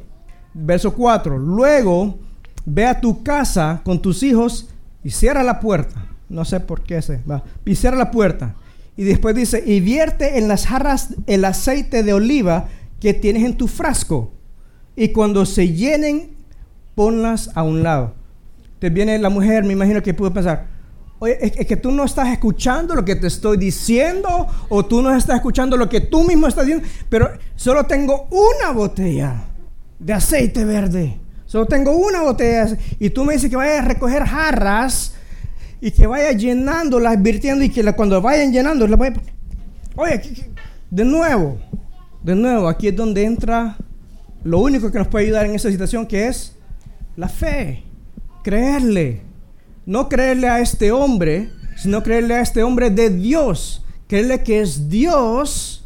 Verso 0.53 0.93
4. 0.93 1.37
Luego 1.37 2.19
ve 2.65 2.85
a 2.85 2.99
tu 2.99 3.23
casa 3.23 3.81
con 3.83 4.01
tus 4.01 4.23
hijos 4.23 4.69
y 5.03 5.09
cierra 5.09 5.43
la 5.43 5.59
puerta. 5.59 6.07
No 6.29 6.45
sé 6.45 6.59
por 6.59 6.81
qué 6.81 7.01
se 7.01 7.21
va. 7.29 7.43
Y 7.65 7.75
cierra 7.75 7.97
la 7.97 8.11
puerta. 8.11 8.55
Y 8.95 9.03
después 9.03 9.35
dice, 9.35 9.63
y 9.65 9.79
vierte 9.79 10.37
en 10.37 10.47
las 10.47 10.67
jarras 10.67 11.09
el 11.25 11.45
aceite 11.45 12.03
de 12.03 12.13
oliva 12.13 12.67
que 12.99 13.13
tienes 13.13 13.43
en 13.43 13.57
tu 13.57 13.67
frasco. 13.67 14.31
Y 14.95 15.09
cuando 15.09 15.45
se 15.45 15.69
llenen, 15.69 16.31
ponlas 16.95 17.49
a 17.55 17.63
un 17.63 17.81
lado. 17.83 18.13
Te 18.79 18.89
viene 18.89 19.17
la 19.17 19.29
mujer, 19.29 19.63
me 19.63 19.73
imagino 19.73 20.03
que 20.03 20.13
pudo 20.13 20.31
pensar, 20.31 20.67
oye, 21.19 21.37
es, 21.41 21.65
que 21.65 21.77
tú 21.77 21.91
no 21.91 22.03
estás 22.03 22.29
escuchando 22.29 22.93
lo 22.93 23.03
que 23.03 23.15
te 23.15 23.27
estoy 23.27 23.57
diciendo, 23.57 24.47
o 24.69 24.85
tú 24.85 25.01
no 25.01 25.15
estás 25.15 25.37
escuchando 25.37 25.75
lo 25.75 25.89
que 25.89 26.01
tú 26.01 26.23
mismo 26.23 26.47
estás 26.47 26.65
diciendo, 26.65 26.87
pero 27.09 27.31
solo 27.55 27.85
tengo 27.85 28.27
una 28.29 28.71
botella 28.71 29.45
de 29.99 30.13
aceite 30.13 30.65
verde. 30.65 31.17
Solo 31.45 31.65
tengo 31.65 31.91
una 31.91 32.21
botella. 32.21 32.77
Y 32.99 33.09
tú 33.09 33.23
me 33.23 33.33
dices 33.33 33.49
que 33.49 33.55
vaya 33.55 33.79
a 33.79 33.85
recoger 33.85 34.25
jarras 34.25 35.13
y 35.79 35.91
que 35.91 36.07
vaya 36.07 36.31
llenándolas, 36.31 37.21
virtiendo 37.21 37.63
y 37.63 37.69
que 37.69 37.83
cuando 37.93 38.21
vayan 38.21 38.51
llenando, 38.51 38.87
la. 38.87 39.13
Oye, 39.95 40.21
de 40.89 41.05
nuevo, 41.05 41.59
de 42.23 42.35
nuevo, 42.35 42.67
aquí 42.67 42.87
es 42.87 42.95
donde 42.95 43.23
entra 43.23 43.77
lo 44.43 44.59
único 44.59 44.91
que 44.91 44.97
nos 44.97 45.07
puede 45.07 45.25
ayudar 45.25 45.45
en 45.45 45.55
esa 45.55 45.69
situación, 45.69 46.07
que 46.07 46.27
es 46.27 46.55
la 47.15 47.29
fe. 47.29 47.83
Creerle. 48.43 49.21
No 49.85 50.09
creerle 50.09 50.47
a 50.47 50.59
este 50.59 50.91
hombre, 50.91 51.51
sino 51.75 52.01
creerle 52.01 52.35
a 52.35 52.41
este 52.41 52.63
hombre 52.63 52.89
de 52.89 53.09
Dios. 53.09 53.85
Creerle 54.07 54.41
que 54.41 54.61
es 54.61 54.89
Dios 54.89 55.85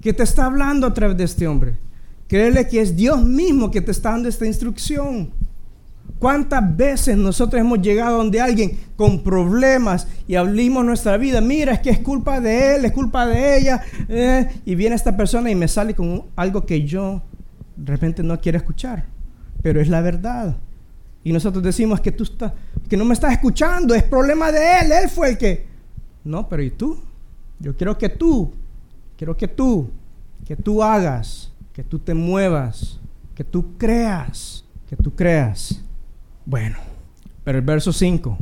que 0.00 0.12
te 0.12 0.22
está 0.22 0.46
hablando 0.46 0.86
a 0.86 0.94
través 0.94 1.16
de 1.16 1.24
este 1.24 1.48
hombre. 1.48 1.76
Creerle 2.30 2.68
que 2.68 2.80
es 2.80 2.94
Dios 2.94 3.24
mismo 3.24 3.72
que 3.72 3.80
te 3.80 3.90
está 3.90 4.12
dando 4.12 4.28
esta 4.28 4.46
instrucción. 4.46 5.32
¿Cuántas 6.20 6.76
veces 6.76 7.16
nosotros 7.16 7.60
hemos 7.60 7.82
llegado 7.82 8.18
donde 8.18 8.40
alguien 8.40 8.78
con 8.94 9.24
problemas 9.24 10.06
y 10.28 10.36
abrimos 10.36 10.84
nuestra 10.84 11.16
vida? 11.16 11.40
Mira, 11.40 11.72
es 11.72 11.80
que 11.80 11.90
es 11.90 11.98
culpa 11.98 12.40
de 12.40 12.76
él, 12.76 12.84
es 12.84 12.92
culpa 12.92 13.26
de 13.26 13.58
ella. 13.58 13.82
Eh, 14.08 14.48
y 14.64 14.76
viene 14.76 14.94
esta 14.94 15.16
persona 15.16 15.50
y 15.50 15.56
me 15.56 15.66
sale 15.66 15.92
con 15.92 16.26
algo 16.36 16.64
que 16.64 16.84
yo 16.84 17.20
de 17.74 17.90
repente 17.90 18.22
no 18.22 18.40
quiero 18.40 18.58
escuchar. 18.58 19.06
Pero 19.60 19.80
es 19.80 19.88
la 19.88 20.00
verdad. 20.00 20.56
Y 21.24 21.32
nosotros 21.32 21.64
decimos 21.64 22.00
que 22.00 22.12
tú 22.12 22.22
estás, 22.22 22.52
que 22.88 22.96
no 22.96 23.04
me 23.04 23.14
estás 23.14 23.32
escuchando, 23.32 23.92
es 23.92 24.04
problema 24.04 24.52
de 24.52 24.82
él, 24.82 24.92
él 24.92 25.08
fue 25.08 25.30
el 25.30 25.36
que. 25.36 25.66
No, 26.22 26.48
pero 26.48 26.62
¿y 26.62 26.70
tú? 26.70 26.96
Yo 27.58 27.76
quiero 27.76 27.98
que 27.98 28.08
tú, 28.08 28.52
quiero 29.16 29.36
que 29.36 29.48
tú, 29.48 29.90
que 30.46 30.54
tú 30.54 30.80
hagas 30.80 31.49
que 31.80 31.84
tú 31.84 31.98
te 31.98 32.12
muevas, 32.12 33.00
que 33.34 33.42
tú 33.42 33.78
creas, 33.78 34.66
que 34.86 34.96
tú 34.96 35.14
creas. 35.14 35.80
Bueno, 36.44 36.76
pero 37.42 37.56
el 37.56 37.64
verso 37.64 37.90
5, 37.90 38.36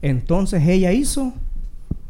entonces 0.00 0.62
ella 0.64 0.92
hizo 0.92 1.32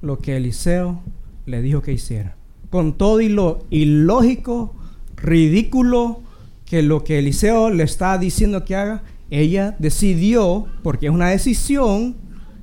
lo 0.03 0.19
que 0.19 0.37
Eliseo 0.37 1.01
le 1.47 1.63
dijo 1.63 1.81
que 1.81 1.95
hiciera. 1.95 2.37
Con 2.69 2.99
todo 2.99 3.23
y 3.23 3.31
lo 3.31 3.65
ilógico, 3.71 4.75
ridículo, 5.17 6.21
que 6.67 6.83
lo 6.83 7.03
que 7.03 7.21
Eliseo 7.21 7.71
le 7.71 7.85
está 7.85 8.19
diciendo 8.19 8.67
que 8.67 8.77
haga, 8.77 9.03
ella 9.31 9.75
decidió, 9.79 10.67
porque 10.83 11.07
es 11.07 11.13
una 11.13 11.31
decisión, 11.31 12.15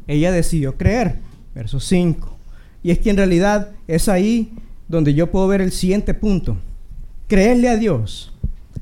ella 0.06 0.32
decidió 0.32 0.78
creer. 0.78 1.22
Verso 1.56 1.80
5. 1.80 2.38
Y 2.84 2.92
es 2.92 3.00
que 3.00 3.10
en 3.10 3.18
realidad 3.18 3.72
es 3.88 4.08
ahí 4.10 4.54
donde 4.88 5.16
yo 5.16 5.32
puedo 5.32 5.48
ver 5.48 5.62
el 5.62 5.72
siguiente 5.72 6.14
punto. 6.14 6.56
Creerle 7.28 7.70
a 7.70 7.76
Dios 7.76 8.32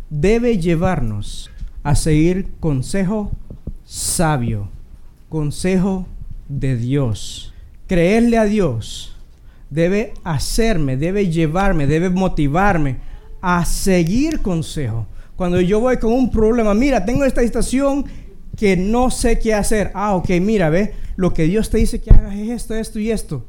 debe 0.10 0.58
llevarnos 0.58 1.50
a 1.82 1.96
seguir 1.96 2.48
consejo 2.60 3.32
sabio, 3.86 4.70
consejo 5.30 6.08
de 6.50 6.76
Dios. 6.76 7.54
Creerle 7.88 8.38
a 8.38 8.44
Dios 8.44 9.16
debe 9.70 10.14
hacerme, 10.26 10.98
debe 10.98 11.30
llevarme, 11.30 11.88
debe 11.88 12.10
motivarme 12.10 12.98
a 13.42 13.64
seguir 13.64 14.42
consejo. 14.42 15.08
Cuando 15.38 15.62
yo 15.62 15.80
voy 15.80 15.96
con 15.96 16.12
un 16.12 16.30
problema, 16.30 16.74
mira, 16.74 17.06
tengo 17.06 17.24
esta 17.24 17.42
situación 17.42 18.04
que 18.58 18.76
no 18.76 19.10
sé 19.10 19.40
qué 19.40 19.54
hacer. 19.54 19.90
Ah, 19.94 20.16
ok, 20.16 20.30
mira, 20.42 20.70
ve, 20.70 20.94
lo 21.16 21.34
que 21.34 21.44
Dios 21.44 21.70
te 21.70 21.78
dice 21.78 22.02
que 22.02 22.12
hagas 22.12 22.36
es 22.36 22.50
esto, 22.50 22.76
esto 22.76 23.00
y 23.00 23.10
esto. 23.10 23.46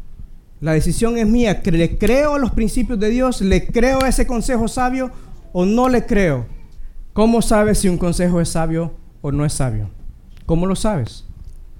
La 0.64 0.72
decisión 0.72 1.18
es 1.18 1.27
mía. 1.27 1.61
¿Le 1.62 1.98
creo 1.98 2.37
a 2.37 2.38
los 2.38 2.53
principios 2.53 2.98
de 2.98 3.11
Dios? 3.11 3.42
¿Le 3.42 3.66
creo 3.66 4.03
a 4.03 4.09
ese 4.09 4.27
consejo 4.27 4.66
sabio 4.66 5.11
o 5.53 5.66
no 5.66 5.90
le 5.90 6.07
creo? 6.07 6.46
¿Cómo 7.12 7.42
sabes 7.42 7.81
si 7.81 7.90
un 7.90 7.98
consejo 7.98 8.40
es 8.40 8.48
sabio 8.48 8.94
o 9.20 9.31
no 9.31 9.44
es 9.44 9.53
sabio? 9.53 9.90
¿Cómo 10.46 10.64
lo 10.64 10.74
sabes? 10.74 11.27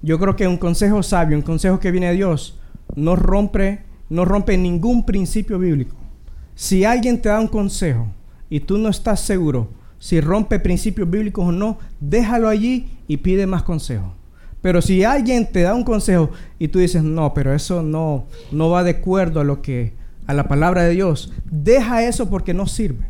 Yo 0.03 0.19
creo 0.19 0.35
que 0.35 0.47
un 0.47 0.57
consejo 0.57 1.01
sabio, 1.01 1.35
un 1.35 1.41
consejo 1.41 1.79
que 1.79 1.89
viene 1.89 2.09
de 2.09 2.13
Dios, 2.13 2.59
no 2.95 3.15
rompe, 3.15 3.81
no 4.09 4.23
rompe 4.23 4.55
ningún 4.55 5.03
principio 5.03 5.57
bíblico. 5.57 5.95
Si 6.53 6.85
alguien 6.85 7.19
te 7.19 7.29
da 7.29 7.39
un 7.39 7.47
consejo 7.47 8.05
y 8.51 8.59
tú 8.59 8.77
no 8.77 8.89
estás 8.89 9.19
seguro 9.19 9.67
si 9.97 10.21
rompe 10.21 10.59
principios 10.59 11.09
bíblicos 11.09 11.43
o 11.43 11.51
no, 11.51 11.79
déjalo 11.99 12.49
allí 12.49 12.87
y 13.07 13.17
pide 13.17 13.47
más 13.47 13.63
consejo. 13.63 14.13
Pero 14.65 14.81
si 14.81 15.03
alguien 15.03 15.45
te 15.45 15.61
da 15.61 15.75
un 15.75 15.83
consejo 15.83 16.31
y 16.57 16.69
tú 16.69 16.79
dices, 16.79 17.03
no, 17.03 17.35
pero 17.35 17.53
eso 17.53 17.83
no, 17.83 18.25
no 18.51 18.71
va 18.71 18.83
de 18.83 18.89
acuerdo 18.89 19.39
a 19.39 19.43
lo 19.43 19.61
que, 19.61 19.93
a 20.25 20.33
la 20.33 20.47
palabra 20.47 20.81
de 20.81 20.89
Dios, 20.89 21.31
deja 21.51 22.03
eso 22.03 22.31
porque 22.31 22.55
no 22.55 22.65
sirve. 22.65 23.05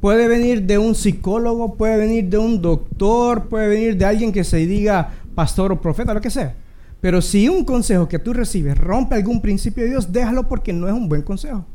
Puede 0.00 0.28
venir 0.28 0.62
de 0.62 0.78
un 0.78 0.94
psicólogo, 0.94 1.74
puede 1.74 1.96
venir 1.96 2.28
de 2.28 2.38
un 2.38 2.62
doctor, 2.62 3.48
puede 3.48 3.66
venir 3.66 3.96
de 3.96 4.04
alguien 4.04 4.30
que 4.30 4.44
se 4.44 4.58
diga 4.58 5.14
pastor 5.34 5.72
o 5.72 5.80
profeta, 5.80 6.14
lo 6.14 6.20
que 6.20 6.30
sea. 6.30 6.54
Pero 7.00 7.20
si 7.20 7.48
un 7.48 7.64
consejo 7.64 8.06
que 8.06 8.20
tú 8.20 8.32
recibes 8.32 8.78
rompe 8.78 9.16
algún 9.16 9.42
principio 9.42 9.82
de 9.82 9.90
Dios, 9.90 10.12
déjalo 10.12 10.48
porque 10.48 10.72
no 10.72 10.86
es 10.86 10.94
un 10.94 11.08
buen 11.08 11.22
consejo. 11.22 11.66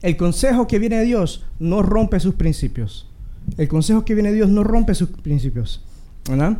El 0.00 0.16
consejo 0.16 0.68
que 0.68 0.78
viene 0.78 0.98
de 0.98 1.06
Dios 1.06 1.44
no 1.58 1.82
rompe 1.82 2.20
sus 2.20 2.36
principios. 2.36 3.08
El 3.56 3.66
consejo 3.66 4.04
que 4.04 4.14
viene 4.14 4.28
de 4.28 4.36
Dios 4.36 4.48
no 4.48 4.62
rompe 4.62 4.94
sus 4.94 5.08
principios. 5.08 5.84
¿Verdad? 6.28 6.58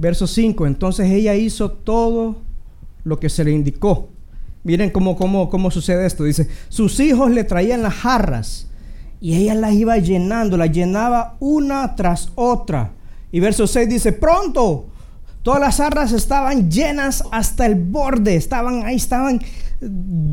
Verso 0.00 0.26
5, 0.26 0.66
entonces 0.66 1.10
ella 1.10 1.34
hizo 1.34 1.70
todo 1.70 2.38
lo 3.04 3.20
que 3.20 3.28
se 3.28 3.44
le 3.44 3.50
indicó. 3.50 4.08
Miren 4.64 4.88
cómo, 4.88 5.14
cómo, 5.14 5.50
cómo 5.50 5.70
sucede 5.70 6.06
esto. 6.06 6.24
Dice, 6.24 6.48
sus 6.70 6.98
hijos 7.00 7.30
le 7.30 7.44
traían 7.44 7.82
las 7.82 7.92
jarras 7.92 8.66
y 9.20 9.34
ella 9.34 9.54
las 9.54 9.74
iba 9.74 9.98
llenando, 9.98 10.56
las 10.56 10.72
llenaba 10.72 11.36
una 11.38 11.96
tras 11.96 12.30
otra. 12.34 12.92
Y 13.30 13.40
verso 13.40 13.66
6 13.66 13.90
dice, 13.90 14.14
pronto, 14.14 14.86
todas 15.42 15.60
las 15.60 15.76
jarras 15.76 16.12
estaban 16.12 16.70
llenas 16.70 17.22
hasta 17.30 17.66
el 17.66 17.74
borde, 17.74 18.36
estaban 18.36 18.86
ahí, 18.86 18.96
estaban, 18.96 19.38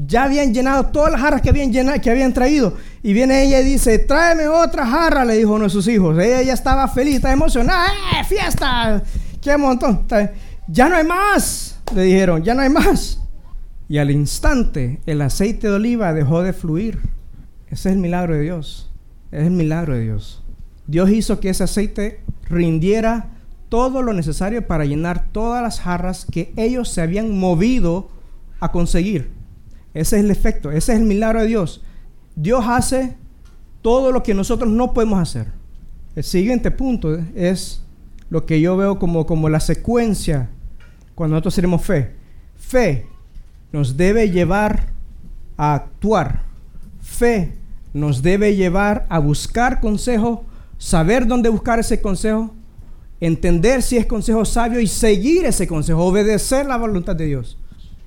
ya 0.07 0.23
habían 0.23 0.53
llenado 0.53 0.85
todas 0.85 1.11
las 1.11 1.19
jarras 1.19 1.41
que 1.41 1.49
habían, 1.49 1.73
llenado, 1.73 1.99
que 1.99 2.09
habían 2.09 2.31
traído. 2.31 2.73
Y 3.03 3.11
viene 3.11 3.43
ella 3.43 3.59
y 3.59 3.65
dice, 3.65 3.99
tráeme 3.99 4.47
otra 4.47 4.87
jarra, 4.87 5.25
le 5.25 5.35
dijo 5.35 5.55
uno 5.55 5.65
de 5.65 5.69
sus 5.71 5.89
hijos. 5.89 6.17
Ella 6.17 6.41
ya 6.41 6.53
estaba 6.53 6.87
feliz, 6.87 7.15
estaba 7.15 7.33
emocionada, 7.33 7.89
¡eh, 8.13 8.23
fiesta! 8.23 9.03
¡Qué 9.47 9.55
montón! 9.55 10.01
Ya 10.67 10.89
no 10.89 10.97
hay 10.97 11.05
más, 11.05 11.79
le 11.95 12.03
dijeron, 12.03 12.43
ya 12.43 12.53
no 12.53 12.63
hay 12.63 12.69
más. 12.69 13.21
Y 13.87 13.97
al 13.97 14.11
instante 14.11 14.99
el 15.05 15.21
aceite 15.21 15.69
de 15.69 15.75
oliva 15.75 16.11
dejó 16.11 16.43
de 16.43 16.51
fluir. 16.51 16.99
Ese 17.67 17.87
es 17.87 17.95
el 17.95 18.01
milagro 18.01 18.33
de 18.33 18.41
Dios. 18.41 18.91
Es 19.31 19.43
el 19.45 19.51
milagro 19.51 19.93
de 19.93 20.01
Dios. 20.01 20.43
Dios 20.85 21.09
hizo 21.11 21.39
que 21.39 21.47
ese 21.47 21.63
aceite 21.63 22.19
rindiera 22.49 23.37
todo 23.69 24.01
lo 24.01 24.11
necesario 24.11 24.67
para 24.67 24.83
llenar 24.83 25.29
todas 25.31 25.63
las 25.63 25.79
jarras 25.79 26.27
que 26.29 26.51
ellos 26.57 26.89
se 26.89 26.99
habían 26.99 27.39
movido 27.39 28.09
a 28.59 28.73
conseguir. 28.73 29.31
Ese 29.93 30.17
es 30.17 30.25
el 30.25 30.29
efecto, 30.29 30.71
ese 30.71 30.91
es 30.91 30.99
el 30.99 31.05
milagro 31.05 31.39
de 31.39 31.47
Dios. 31.47 31.85
Dios 32.35 32.65
hace 32.67 33.15
todo 33.81 34.11
lo 34.11 34.23
que 34.23 34.33
nosotros 34.33 34.69
no 34.69 34.93
podemos 34.93 35.19
hacer. 35.19 35.47
El 36.17 36.25
siguiente 36.25 36.69
punto 36.69 37.17
es 37.33 37.86
lo 38.29 38.45
que 38.45 38.61
yo 38.61 38.77
veo 38.77 38.99
como, 38.99 39.25
como 39.25 39.49
la 39.49 39.59
secuencia 39.59 40.49
cuando 41.15 41.35
nosotros 41.35 41.55
tenemos 41.55 41.81
fe. 41.83 42.13
Fe 42.57 43.07
nos 43.71 43.97
debe 43.97 44.29
llevar 44.29 44.87
a 45.57 45.73
actuar. 45.75 46.43
Fe 47.01 47.53
nos 47.93 48.21
debe 48.21 48.55
llevar 48.55 49.05
a 49.09 49.19
buscar 49.19 49.79
consejo, 49.79 50.45
saber 50.77 51.25
dónde 51.25 51.49
buscar 51.49 51.79
ese 51.79 52.01
consejo, 52.01 52.53
entender 53.19 53.81
si 53.81 53.97
es 53.97 54.05
consejo 54.05 54.45
sabio 54.45 54.79
y 54.79 54.87
seguir 54.87 55.45
ese 55.45 55.67
consejo, 55.67 56.03
obedecer 56.03 56.65
la 56.65 56.77
voluntad 56.77 57.15
de 57.15 57.25
Dios. 57.25 57.57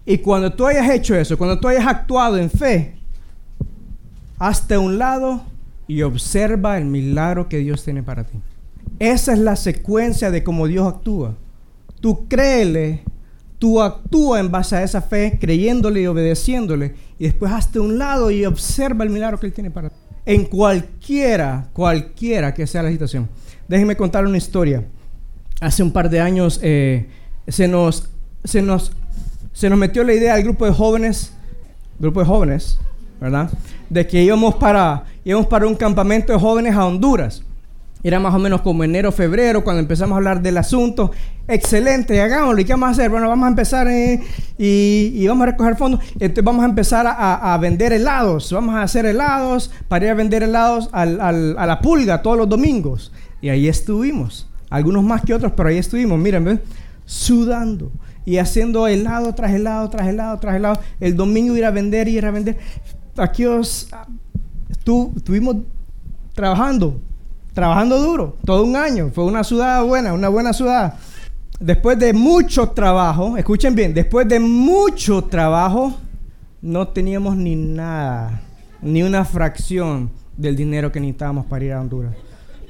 Y 0.06 0.18
cuando 0.18 0.52
tú 0.52 0.66
hayas 0.66 0.88
hecho 0.90 1.14
eso, 1.14 1.36
cuando 1.36 1.58
tú 1.58 1.68
hayas 1.68 1.86
actuado 1.86 2.38
en 2.38 2.50
fe, 2.50 2.94
hazte 4.38 4.74
a 4.74 4.80
un 4.80 4.98
lado 4.98 5.42
y 5.86 6.02
observa 6.02 6.78
el 6.78 6.84
milagro 6.84 7.48
que 7.48 7.58
Dios 7.58 7.82
tiene 7.82 8.02
para 8.02 8.24
ti. 8.24 8.38
Esa 9.00 9.32
es 9.32 9.38
la 9.38 9.56
secuencia 9.56 10.30
de 10.30 10.44
cómo 10.44 10.66
Dios 10.66 10.86
actúa. 10.86 11.34
Tú 12.02 12.28
créele, 12.28 13.02
tú 13.58 13.80
actúa 13.80 14.40
en 14.40 14.50
base 14.50 14.76
a 14.76 14.82
esa 14.82 15.00
fe, 15.00 15.38
creyéndole 15.40 16.02
y 16.02 16.06
obedeciéndole, 16.06 16.94
y 17.18 17.24
después 17.24 17.50
hazte 17.50 17.80
un 17.80 17.98
lado 17.98 18.30
y 18.30 18.44
observa 18.44 19.02
el 19.02 19.10
milagro 19.10 19.40
que 19.40 19.46
Él 19.46 19.54
tiene 19.54 19.70
para 19.70 19.88
ti. 19.88 19.96
En 20.26 20.44
cualquiera, 20.44 21.70
cualquiera 21.72 22.52
que 22.52 22.66
sea 22.66 22.82
la 22.82 22.90
situación. 22.90 23.26
Déjenme 23.66 23.96
contar 23.96 24.26
una 24.26 24.36
historia. 24.36 24.84
Hace 25.62 25.82
un 25.82 25.92
par 25.92 26.10
de 26.10 26.20
años 26.20 26.60
eh, 26.62 27.08
se, 27.48 27.68
nos, 27.68 28.10
se, 28.44 28.60
nos, 28.60 28.92
se 29.54 29.70
nos 29.70 29.78
metió 29.78 30.04
la 30.04 30.12
idea 30.12 30.34
al 30.34 30.42
grupo 30.42 30.66
de 30.66 30.72
jóvenes, 30.72 31.32
grupo 31.98 32.20
de 32.20 32.26
jóvenes, 32.26 32.78
¿verdad? 33.18 33.50
De 33.88 34.06
que 34.06 34.22
íbamos 34.22 34.56
para, 34.56 35.04
íbamos 35.24 35.46
para 35.46 35.66
un 35.66 35.74
campamento 35.74 36.34
de 36.34 36.38
jóvenes 36.38 36.74
a 36.74 36.84
Honduras. 36.84 37.42
Era 38.02 38.18
más 38.18 38.34
o 38.34 38.38
menos 38.38 38.62
como 38.62 38.82
enero, 38.82 39.12
febrero, 39.12 39.62
cuando 39.62 39.80
empezamos 39.80 40.14
a 40.14 40.16
hablar 40.16 40.40
del 40.40 40.56
asunto. 40.56 41.10
Excelente, 41.46 42.20
hagámoslo. 42.20 42.60
¿Y 42.60 42.64
qué 42.64 42.72
vamos 42.72 42.88
a 42.88 42.92
hacer? 42.92 43.10
Bueno, 43.10 43.28
vamos 43.28 43.44
a 43.44 43.48
empezar 43.48 43.88
eh, 43.88 44.20
y, 44.56 45.26
vamos 45.26 45.42
a 45.42 45.50
recoger 45.50 45.76
fondos. 45.76 46.00
Entonces 46.14 46.44
vamos 46.44 46.62
a 46.62 46.68
empezar 46.68 47.06
a, 47.06 47.58
vender 47.58 47.92
helados. 47.92 48.52
Vamos 48.52 48.74
a 48.74 48.82
hacer 48.82 49.04
helados 49.04 49.70
para 49.88 50.06
ir 50.06 50.10
a 50.12 50.14
vender 50.14 50.42
helados 50.42 50.88
a 50.92 51.04
la 51.04 51.80
pulga 51.82 52.22
todos 52.22 52.38
los 52.38 52.48
domingos. 52.48 53.12
Y 53.42 53.50
ahí 53.50 53.68
estuvimos. 53.68 54.48
Algunos 54.70 55.04
más 55.04 55.22
que 55.22 55.34
otros, 55.34 55.52
pero 55.56 55.68
ahí 55.68 55.78
estuvimos. 55.78 56.18
Miren, 56.18 56.44
¿ven? 56.44 56.62
Sudando 57.04 57.90
y 58.24 58.38
haciendo 58.38 58.86
helado 58.86 59.34
tras 59.34 59.52
helado, 59.52 59.90
tras 59.90 60.06
helado, 60.06 60.38
tras 60.38 60.56
helado. 60.56 60.80
El 61.00 61.16
domingo 61.16 61.56
ir 61.56 61.64
a 61.64 61.70
vender 61.70 62.08
ir 62.08 62.24
a 62.24 62.30
vender. 62.30 62.56
Aquí 63.16 63.44
os, 63.44 63.88
estuvimos 65.16 65.56
trabajando 66.34 67.00
trabajando 67.52 67.98
duro, 67.98 68.36
todo 68.44 68.64
un 68.64 68.76
año. 68.76 69.10
Fue 69.14 69.24
una 69.24 69.44
sudada 69.44 69.82
buena, 69.82 70.12
una 70.12 70.28
buena 70.28 70.52
sudada. 70.52 70.98
Después 71.58 71.98
de 71.98 72.12
mucho 72.12 72.70
trabajo, 72.70 73.36
escuchen 73.36 73.74
bien, 73.74 73.92
después 73.92 74.26
de 74.26 74.40
mucho 74.40 75.24
trabajo, 75.24 75.94
no 76.62 76.88
teníamos 76.88 77.36
ni 77.36 77.54
nada, 77.56 78.40
ni 78.80 79.02
una 79.02 79.24
fracción 79.24 80.10
del 80.36 80.56
dinero 80.56 80.90
que 80.90 81.00
necesitábamos 81.00 81.46
para 81.46 81.64
ir 81.64 81.72
a 81.72 81.80
Honduras. 81.80 82.14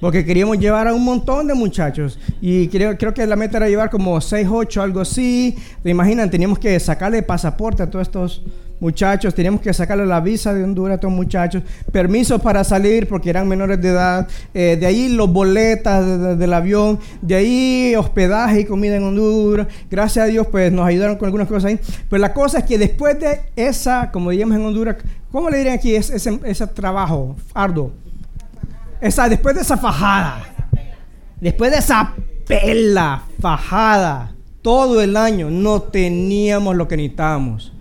Porque 0.01 0.25
queríamos 0.25 0.59
llevar 0.59 0.88
a 0.88 0.95
un 0.95 1.05
montón 1.05 1.47
de 1.47 1.55
muchachos. 1.55 2.19
Y 2.40 2.69
creo, 2.69 2.97
creo 2.97 3.12
que 3.12 3.27
la 3.27 3.37
meta 3.37 3.59
era 3.59 3.69
llevar 3.69 3.90
como 3.90 4.19
6, 4.19 4.49
8, 4.51 4.83
algo 4.83 5.01
así. 5.01 5.57
¿Te 5.83 5.90
imaginan? 5.90 6.31
Teníamos 6.31 6.59
que 6.59 6.81
sacarle 6.81 7.23
pasaporte 7.23 7.83
a 7.83 7.90
todos 7.90 8.09
estos 8.09 8.43
muchachos, 8.81 9.35
teníamos 9.35 9.61
que 9.61 9.73
sacarle 9.73 10.07
la 10.07 10.21
visa 10.21 10.53
de 10.55 10.64
Honduras 10.64 10.93
a 10.93 10.95
estos 10.97 11.12
muchachos, 11.12 11.62
permisos 11.93 12.40
para 12.40 12.64
salir 12.64 13.07
porque 13.07 13.31
eran 13.31 13.47
menores 13.47 13.81
de 13.81 13.90
edad, 13.90 14.27
eh, 14.55 14.77
de 14.81 14.87
ahí 14.87 15.09
los 15.11 15.31
boletas 15.31 16.38
del 16.38 16.53
avión, 16.53 16.99
de 17.21 17.35
ahí 17.35 17.95
hospedaje 17.97 18.61
y 18.61 18.64
comida 18.64 18.97
en 18.97 19.05
Honduras. 19.05 19.69
Gracias 19.90 20.25
a 20.25 20.29
Dios, 20.29 20.47
pues 20.51 20.73
nos 20.73 20.87
ayudaron 20.87 21.16
con 21.16 21.27
algunas 21.27 21.47
cosas 21.47 21.66
ahí. 21.66 21.81
Pero 22.09 22.21
la 22.21 22.33
cosa 22.33 22.59
es 22.59 22.64
que 22.64 22.79
después 22.79 23.21
de 23.21 23.40
esa, 23.55 24.11
como 24.11 24.31
diríamos 24.31 24.57
en 24.57 24.64
Honduras, 24.64 24.97
¿cómo 25.31 25.51
le 25.51 25.59
dirían 25.59 25.77
aquí? 25.77 25.95
ese, 25.95 26.66
trabajo 26.69 27.37
arduo. 27.55 27.93
Esa, 29.01 29.29
después 29.29 29.55
de 29.55 29.62
esa 29.62 29.77
fajada, 29.77 30.43
después 31.40 31.71
de 31.71 31.79
esa 31.79 32.14
pela 32.47 33.23
fajada, 33.40 34.33
todo 34.62 35.01
el 35.01 35.16
año 35.16 35.51
no 35.51 35.83
teníamos 35.83 36.77
lo 36.77 36.87
que 36.87 36.97
necesitábamos 36.97 37.73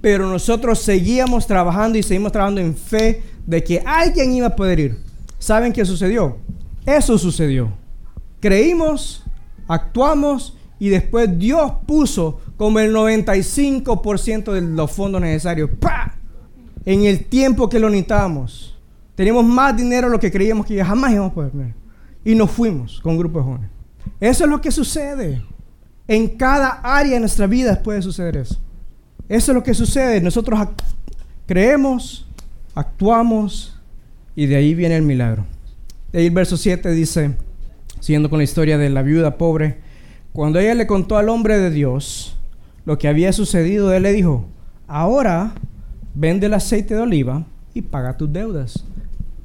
pero 0.00 0.28
nosotros 0.28 0.78
seguíamos 0.78 1.46
trabajando 1.46 1.98
y 1.98 2.02
seguimos 2.02 2.32
trabajando 2.32 2.60
en 2.60 2.76
fe 2.76 3.22
de 3.46 3.64
que 3.64 3.82
alguien 3.84 4.32
iba 4.32 4.48
a 4.48 4.56
poder 4.56 4.80
ir. 4.80 4.98
¿Saben 5.38 5.72
qué 5.72 5.84
sucedió? 5.84 6.36
Eso 6.84 7.18
sucedió. 7.18 7.70
Creímos, 8.40 9.24
actuamos 9.66 10.56
y 10.78 10.88
después 10.88 11.38
Dios 11.38 11.72
puso 11.86 12.40
como 12.56 12.78
el 12.78 12.94
95% 12.94 14.52
de 14.52 14.60
los 14.60 14.90
fondos 14.90 15.20
necesarios. 15.20 15.70
¡Pah! 15.80 16.14
En 16.84 17.04
el 17.04 17.24
tiempo 17.26 17.68
que 17.68 17.78
lo 17.78 17.90
necesitábamos. 17.90 18.76
Teníamos 19.14 19.44
más 19.44 19.76
dinero 19.76 20.06
de 20.06 20.12
lo 20.12 20.20
que 20.20 20.30
creíamos 20.30 20.64
que 20.64 20.82
jamás 20.84 21.12
íbamos 21.12 21.32
a 21.32 21.34
poder 21.34 21.50
tener. 21.50 21.74
Y 22.24 22.34
nos 22.34 22.50
fuimos 22.50 23.00
con 23.00 23.12
un 23.12 23.18
grupo 23.18 23.38
de 23.38 23.44
jóvenes. 23.44 23.70
Eso 24.20 24.44
es 24.44 24.50
lo 24.50 24.60
que 24.60 24.70
sucede. 24.70 25.42
En 26.06 26.28
cada 26.36 26.80
área 26.82 27.14
de 27.14 27.20
nuestra 27.20 27.46
vida 27.46 27.82
puede 27.82 28.00
suceder 28.00 28.36
eso. 28.36 28.58
Eso 29.28 29.52
es 29.52 29.54
lo 29.54 29.62
que 29.62 29.74
sucede. 29.74 30.20
Nosotros 30.20 30.58
creemos, 31.46 32.26
actuamos 32.74 33.78
y 34.34 34.46
de 34.46 34.56
ahí 34.56 34.74
viene 34.74 34.96
el 34.96 35.02
milagro. 35.02 35.44
De 36.12 36.20
ahí 36.20 36.26
el 36.26 36.32
verso 36.32 36.56
7 36.56 36.90
dice, 36.92 37.34
siguiendo 38.00 38.30
con 38.30 38.38
la 38.38 38.44
historia 38.44 38.78
de 38.78 38.88
la 38.88 39.02
viuda 39.02 39.36
pobre, 39.36 39.78
cuando 40.32 40.58
ella 40.58 40.74
le 40.74 40.86
contó 40.86 41.16
al 41.16 41.28
hombre 41.28 41.58
de 41.58 41.70
Dios 41.70 42.36
lo 42.84 42.98
que 42.98 43.08
había 43.08 43.32
sucedido, 43.32 43.92
él 43.92 44.04
le 44.04 44.12
dijo, 44.12 44.46
ahora 44.86 45.52
vende 46.14 46.46
el 46.46 46.54
aceite 46.54 46.94
de 46.94 47.00
oliva 47.02 47.44
y 47.74 47.82
paga 47.82 48.16
tus 48.16 48.32
deudas. 48.32 48.84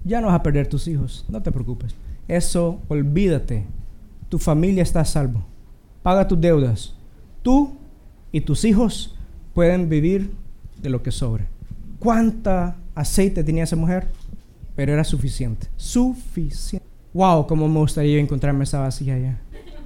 Ya 0.06 0.22
no 0.22 0.28
vas 0.28 0.36
a 0.36 0.44
perder 0.44 0.68
tus 0.68 0.88
hijos, 0.88 1.26
no 1.28 1.42
te 1.42 1.52
preocupes. 1.52 1.96
Eso, 2.28 2.80
olvídate. 2.88 3.66
Tu 4.30 4.40
familia 4.40 4.84
está 4.84 5.02
a 5.02 5.06
salvo. 5.06 5.44
Paga 6.02 6.28
tus 6.28 6.40
deudas. 6.40 6.94
Tú 7.42 7.76
y 8.32 8.42
tus 8.42 8.64
hijos 8.66 9.13
pueden 9.54 9.90
vivir 9.90 10.32
de 10.82 10.90
lo 10.90 11.02
que 11.04 11.12
sobre. 11.12 11.46
¿Cuánta 12.00 12.76
aceite 12.96 13.44
tenía 13.44 13.64
esa 13.64 13.76
mujer? 13.76 14.08
Pero 14.76 14.94
era 14.94 15.04
suficiente. 15.04 15.68
Suficiente. 15.78 16.86
Wow, 17.14 17.48
cómo 17.48 17.68
me 17.68 17.80
gustaría 17.80 18.20
encontrarme 18.20 18.64
esa 18.64 18.80
vasija 18.80 19.14
allá. 19.14 19.40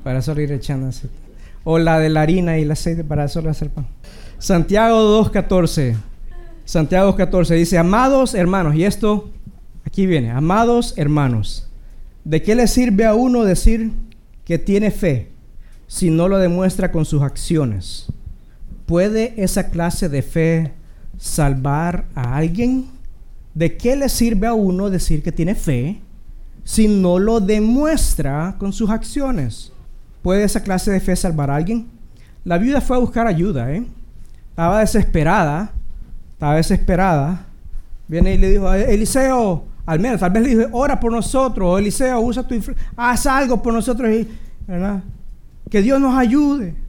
Para 0.04 0.22
solo 0.22 0.42
ir 0.42 0.52
echando 0.52 0.88
aceite. 0.88 1.16
O 1.64 1.78
la 1.78 2.00
de 2.00 2.10
la 2.10 2.22
harina 2.22 2.58
y 2.58 2.64
el 2.64 2.72
aceite 2.72 3.04
para 3.04 3.28
solo 3.28 3.50
hacer 3.50 3.70
pan. 3.70 3.86
Santiago 4.40 5.24
2.14. 5.24 5.96
Santiago 6.64 7.16
2.14 7.18 7.56
dice, 7.56 7.78
amados 7.78 8.34
hermanos, 8.34 8.76
y 8.76 8.84
esto 8.84 9.30
aquí 9.86 10.06
viene, 10.06 10.32
amados 10.32 10.94
hermanos, 10.98 11.70
¿de 12.26 12.42
qué 12.42 12.56
le 12.56 12.68
sirve 12.68 13.06
a 13.06 13.16
uno 13.16 13.46
decir 13.46 13.92
que 14.44 14.60
tiene 14.60 14.92
fe 14.92 15.30
si 15.88 16.10
no 16.10 16.28
lo 16.28 16.38
demuestra 16.40 16.92
con 16.92 17.06
sus 17.06 17.22
acciones? 17.22 18.08
¿Puede 18.88 19.34
esa 19.44 19.70
clase 19.70 20.08
de 20.08 20.22
fe 20.22 20.74
salvar 21.18 22.06
a 22.16 22.38
alguien? 22.38 22.86
¿De 23.54 23.76
qué 23.76 23.98
le 23.98 24.08
sirve 24.08 24.48
a 24.48 24.54
uno 24.54 24.90
decir 24.90 25.22
que 25.22 25.34
tiene 25.34 25.56
fe 25.56 26.00
si 26.64 26.88
no 26.88 27.20
lo 27.20 27.42
demuestra 27.42 28.56
con 28.58 28.72
sus 28.72 28.90
acciones? 28.90 29.74
¿Puede 30.22 30.46
esa 30.46 30.64
clase 30.64 30.90
de 30.90 31.02
fe 31.02 31.18
salvar 31.18 31.52
a 31.52 31.58
alguien? 31.58 31.88
La 32.46 32.58
viuda 32.58 32.80
fue 32.80 32.96
a 32.96 33.02
buscar 33.02 33.28
ayuda, 33.28 33.70
¿eh? 33.74 33.86
Estaba 34.52 34.80
desesperada, 34.80 35.70
estaba 36.32 36.56
desesperada. 36.56 37.46
Viene 38.08 38.36
y 38.36 38.38
le 38.38 38.52
dijo, 38.52 38.74
Eliseo, 38.74 39.66
al 39.86 40.00
menos, 40.00 40.22
tal 40.22 40.32
vez 40.32 40.44
le 40.44 40.50
dijo, 40.56 40.70
ora 40.72 40.98
por 40.98 41.12
nosotros, 41.12 41.78
Eliseo, 41.78 42.22
usa 42.22 42.48
tu 42.48 42.56
haz 42.96 43.26
algo 43.26 43.62
por 43.62 43.74
nosotros, 43.74 44.10
¿verdad? 44.66 45.04
Que 45.70 45.82
Dios 45.82 46.00
nos 46.00 46.18
ayude. 46.18 46.87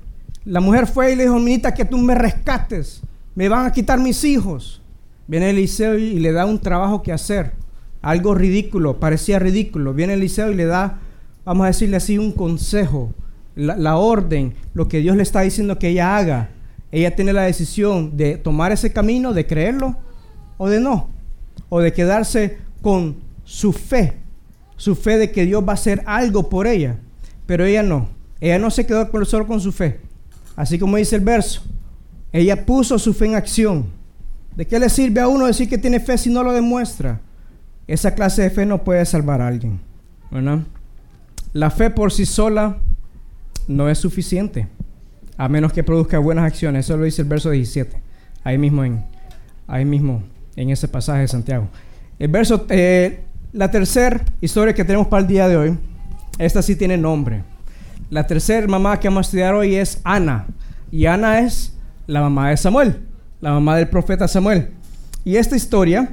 La 0.48 0.60
mujer 0.60 0.86
fue 0.86 1.12
y 1.12 1.14
le 1.14 1.24
dijo, 1.24 1.38
minita, 1.38 1.74
que 1.74 1.84
tú 1.84 1.98
me 1.98 2.14
rescates. 2.14 3.02
Me 3.34 3.50
van 3.50 3.66
a 3.66 3.70
quitar 3.70 4.00
mis 4.00 4.24
hijos. 4.24 4.80
Viene 5.26 5.50
Eliseo 5.50 5.98
y 5.98 6.18
le 6.20 6.32
da 6.32 6.46
un 6.46 6.58
trabajo 6.58 7.02
que 7.02 7.12
hacer. 7.12 7.52
Algo 8.00 8.34
ridículo, 8.34 8.98
parecía 8.98 9.38
ridículo. 9.38 9.92
Viene 9.92 10.14
Eliseo 10.14 10.50
y 10.50 10.54
le 10.54 10.64
da, 10.64 11.00
vamos 11.44 11.64
a 11.64 11.66
decirle 11.66 11.98
así, 11.98 12.16
un 12.16 12.32
consejo. 12.32 13.12
La, 13.56 13.76
la 13.76 13.98
orden, 13.98 14.54
lo 14.72 14.88
que 14.88 15.00
Dios 15.00 15.16
le 15.16 15.22
está 15.22 15.42
diciendo 15.42 15.78
que 15.78 15.90
ella 15.90 16.16
haga. 16.16 16.48
Ella 16.92 17.14
tiene 17.14 17.34
la 17.34 17.42
decisión 17.42 18.16
de 18.16 18.38
tomar 18.38 18.72
ese 18.72 18.90
camino, 18.90 19.34
de 19.34 19.46
creerlo 19.46 19.98
o 20.56 20.70
de 20.70 20.80
no. 20.80 21.10
O 21.68 21.80
de 21.80 21.92
quedarse 21.92 22.56
con 22.80 23.16
su 23.44 23.74
fe. 23.74 24.14
Su 24.78 24.94
fe 24.94 25.18
de 25.18 25.30
que 25.30 25.44
Dios 25.44 25.62
va 25.62 25.72
a 25.72 25.74
hacer 25.74 26.02
algo 26.06 26.48
por 26.48 26.66
ella. 26.66 26.96
Pero 27.44 27.66
ella 27.66 27.82
no. 27.82 28.08
Ella 28.40 28.58
no 28.58 28.70
se 28.70 28.86
quedó 28.86 29.10
solo 29.26 29.46
con 29.46 29.60
su 29.60 29.72
fe. 29.72 30.07
Así 30.58 30.76
como 30.76 30.96
dice 30.96 31.14
el 31.14 31.22
verso, 31.22 31.62
ella 32.32 32.66
puso 32.66 32.98
su 32.98 33.14
fe 33.14 33.26
en 33.26 33.36
acción. 33.36 33.86
¿De 34.56 34.66
qué 34.66 34.80
le 34.80 34.88
sirve 34.88 35.20
a 35.20 35.28
uno 35.28 35.46
decir 35.46 35.68
que 35.68 35.78
tiene 35.78 36.00
fe 36.00 36.18
si 36.18 36.30
no 36.30 36.42
lo 36.42 36.52
demuestra? 36.52 37.20
Esa 37.86 38.12
clase 38.12 38.42
de 38.42 38.50
fe 38.50 38.66
no 38.66 38.82
puede 38.82 39.06
salvar 39.06 39.40
a 39.40 39.46
alguien. 39.46 39.78
La 41.52 41.70
fe 41.70 41.90
por 41.90 42.10
sí 42.10 42.26
sola 42.26 42.76
no 43.68 43.88
es 43.88 43.98
suficiente, 43.98 44.66
a 45.36 45.48
menos 45.48 45.72
que 45.72 45.84
produzca 45.84 46.18
buenas 46.18 46.44
acciones. 46.44 46.86
Eso 46.86 46.96
lo 46.96 47.04
dice 47.04 47.22
el 47.22 47.28
verso 47.28 47.50
17, 47.50 48.02
ahí 48.42 48.58
mismo 48.58 48.84
en, 48.84 49.04
ahí 49.68 49.84
mismo 49.84 50.24
en 50.56 50.70
ese 50.70 50.88
pasaje 50.88 51.20
de 51.20 51.28
Santiago. 51.28 51.68
El 52.18 52.32
verso, 52.32 52.66
eh, 52.70 53.20
la 53.52 53.70
tercera 53.70 54.24
historia 54.40 54.74
que 54.74 54.84
tenemos 54.84 55.06
para 55.06 55.22
el 55.22 55.28
día 55.28 55.46
de 55.46 55.56
hoy, 55.56 55.78
esta 56.36 56.62
sí 56.62 56.74
tiene 56.74 56.98
nombre. 56.98 57.44
La 58.10 58.26
tercera 58.26 58.66
mamá 58.66 58.98
que 58.98 59.08
vamos 59.08 59.26
a 59.26 59.28
estudiar 59.28 59.54
hoy 59.54 59.74
es 59.74 60.00
Ana. 60.02 60.46
Y 60.90 61.04
Ana 61.04 61.40
es 61.40 61.74
la 62.06 62.22
mamá 62.22 62.48
de 62.48 62.56
Samuel, 62.56 63.00
la 63.42 63.52
mamá 63.52 63.76
del 63.76 63.88
profeta 63.88 64.26
Samuel. 64.26 64.70
Y 65.24 65.36
esta 65.36 65.56
historia 65.56 66.10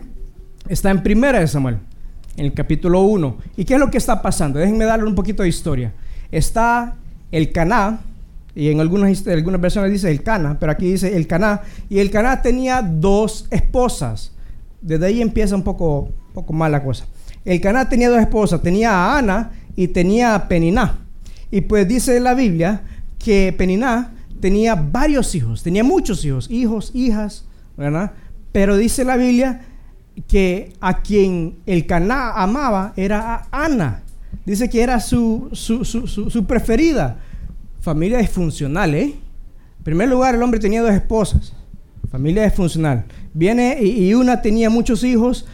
está 0.67 0.91
en 0.91 1.01
Primera 1.01 1.39
de 1.39 1.47
Samuel, 1.47 1.77
en 2.35 2.45
el 2.47 2.53
capítulo 2.53 3.01
1. 3.03 3.37
¿Y 3.55 3.63
qué 3.63 3.75
es 3.75 3.79
lo 3.79 3.89
que 3.89 3.97
está 3.97 4.21
pasando? 4.21 4.59
Déjenme 4.59 4.83
darle 4.83 5.05
un 5.05 5.15
poquito 5.15 5.43
de 5.43 5.49
historia. 5.49 5.93
Está 6.31 6.95
el 7.31 7.53
Caná, 7.53 7.99
y 8.53 8.69
en 8.69 8.81
algunas, 8.81 9.25
algunas 9.27 9.61
versiones 9.61 9.91
dice 9.91 10.11
el 10.11 10.21
Cana, 10.21 10.57
pero 10.59 10.73
aquí 10.73 10.91
dice 10.91 11.15
el 11.15 11.27
Caná. 11.27 11.61
Y 11.89 11.99
el 11.99 12.11
Caná 12.11 12.41
tenía 12.41 12.81
dos 12.81 13.47
esposas. 13.51 14.33
Desde 14.81 15.05
ahí 15.05 15.21
empieza 15.21 15.55
un 15.55 15.63
poco, 15.63 16.09
poco 16.33 16.51
mal 16.51 16.73
la 16.73 16.83
cosa. 16.83 17.05
El 17.45 17.61
Caná 17.61 17.87
tenía 17.87 18.09
dos 18.09 18.19
esposas, 18.19 18.61
tenía 18.61 18.91
a 18.91 19.17
Ana 19.17 19.51
y 19.77 19.87
tenía 19.87 20.35
a 20.35 20.47
Peniná. 20.49 21.04
Y 21.51 21.61
pues 21.61 21.87
dice 21.87 22.19
la 22.19 22.33
Biblia 22.33 22.83
que 23.19 23.53
Peniná 23.57 24.13
tenía 24.39 24.75
varios 24.75 25.33
hijos, 25.35 25.63
tenía 25.63 25.83
muchos 25.83 26.23
hijos, 26.25 26.49
hijos, 26.49 26.91
hijas, 26.93 27.45
¿verdad? 27.77 28.11
Pero 28.51 28.77
dice 28.77 29.03
la 29.03 29.17
Biblia 29.17 29.61
que 30.27 30.73
a 30.79 31.01
quien 31.01 31.55
el 31.65 31.85
Caná 31.85 32.31
amaba 32.31 32.93
era 32.95 33.47
a 33.51 33.65
Ana. 33.65 34.03
Dice 34.45 34.69
que 34.69 34.81
era 34.81 34.99
su, 34.99 35.49
su, 35.53 35.83
su, 35.83 36.07
su 36.07 36.45
preferida 36.45 37.17
familia 37.81 38.17
disfuncional, 38.17 38.95
¿eh? 38.95 39.13
En 39.77 39.83
primer 39.83 40.09
lugar, 40.09 40.33
el 40.33 40.41
hombre 40.41 40.59
tenía 40.59 40.81
dos 40.81 40.91
esposas, 40.91 41.53
familia 42.09 42.43
disfuncional. 42.43 43.05
Viene 43.33 43.77
y, 43.81 44.13
una 44.15 44.41
tenía 44.41 44.69
muchos 44.69 45.03
hijos 45.03 45.45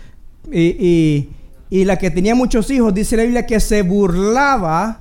y, 0.49 1.27
y, 1.69 1.85
la 1.85 1.97
que 1.97 2.09
tenía 2.09 2.33
muchos 2.33 2.69
hijos, 2.71 2.93
dice 2.93 3.17
la 3.17 3.23
Biblia, 3.23 3.45
que 3.45 3.59
se 3.59 3.81
burlaba 3.81 5.00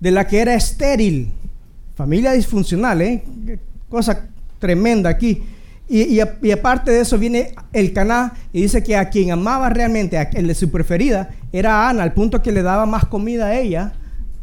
de 0.00 0.10
la 0.10 0.26
que 0.26 0.40
era 0.40 0.54
estéril. 0.54 1.32
Familia 1.94 2.32
disfuncional, 2.32 3.00
¿eh? 3.02 3.22
Cosa 3.88 4.26
tremenda 4.58 5.10
aquí. 5.10 5.42
Y, 5.88 6.20
y, 6.42 6.50
aparte 6.50 6.90
de 6.90 7.00
eso 7.00 7.16
viene 7.16 7.54
el 7.72 7.92
Caná 7.92 8.34
y 8.52 8.62
dice 8.62 8.82
que 8.82 8.96
a 8.96 9.08
quien 9.08 9.30
amaba 9.30 9.68
realmente, 9.70 10.18
a 10.18 10.24
de 10.24 10.54
su 10.54 10.68
preferida, 10.70 11.30
era 11.52 11.88
Ana, 11.88 12.02
al 12.02 12.12
punto 12.12 12.42
que 12.42 12.50
le 12.50 12.62
daba 12.62 12.86
más 12.86 13.04
comida 13.04 13.46
a 13.46 13.58
ella 13.58 13.92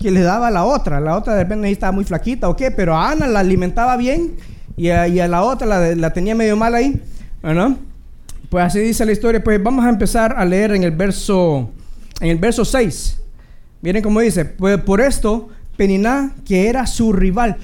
que 0.04 0.12
le 0.12 0.22
daba 0.22 0.50
a 0.50 0.52
la 0.52 0.66
otra. 0.66 1.00
La 1.00 1.18
otra 1.18 1.34
de 1.34 1.44
repente 1.44 1.72
estaba 1.72 1.94
muy 1.94 2.04
flaquita 2.04 2.50
o 2.50 2.56
qué, 2.56 2.70
pero 2.70 2.96
a 2.96 3.12
Ana 3.12 3.26
la 3.26 3.39
alimentaba 3.39 3.96
bien 3.96 4.36
y 4.76 4.89
a, 4.89 5.08
la 5.28 5.44
otra 5.44 5.96
la, 5.96 6.13
tenía 6.13 6.36
medio 6.36 6.58
mal 6.58 6.76
ahí. 6.76 7.02
¿no? 7.42 7.78
Pues 8.50 8.66
así 8.66 8.80
dice 8.80 9.06
la 9.06 9.13
historia. 9.13 9.44
Pues 9.44 9.63
vamos 9.63 9.86
a 9.86 9.89
empezar 9.89 10.36
a 10.38 10.44
leer 10.44 10.74
en 10.74 10.84
el 10.84 10.92
verso, 10.92 11.72
en 12.20 12.30
el 12.30 12.38
verso 12.38 12.66
6. 12.66 13.22
Miren 13.84 14.02
cómo 14.02 14.19
dice, 14.22 14.46
pues 14.46 14.80
por 14.82 15.00
esto 15.00 15.50
Peniná, 15.78 16.34
que 16.43 16.69
era 16.69 16.88
su 16.88 17.13
rival. 17.13 17.58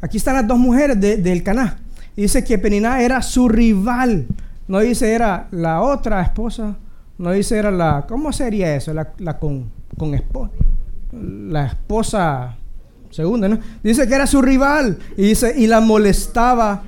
Aquí 0.00 0.16
están 0.16 0.34
las 0.34 0.48
dos 0.48 0.58
mujeres 0.58 1.00
del 1.00 1.44
Caná. 1.44 1.78
Dice 2.16 2.42
que 2.42 2.58
Peniná 2.58 3.00
era 3.00 3.22
su 3.22 3.48
rival. 3.48 4.26
No 4.66 4.80
dice 4.80 5.12
era 5.12 5.46
la 5.52 5.82
otra 5.82 6.20
esposa. 6.22 6.76
No 7.18 7.30
dice 7.30 7.56
era 7.56 7.70
la... 7.70 8.04
¿Cómo 8.08 8.32
sería 8.32 8.74
eso? 8.74 8.92
La, 8.92 9.12
la 9.18 9.38
con, 9.38 9.70
con 9.96 10.14
esposa 10.14 10.50
la 11.12 11.66
esposa 11.66 12.56
segunda, 13.10 13.48
¿no? 13.48 13.58
Dice 13.82 14.06
que 14.06 14.14
era 14.14 14.26
su 14.26 14.42
rival 14.42 14.98
y 15.16 15.22
dice, 15.22 15.54
y 15.56 15.66
la 15.66 15.80
molestaba. 15.80 16.82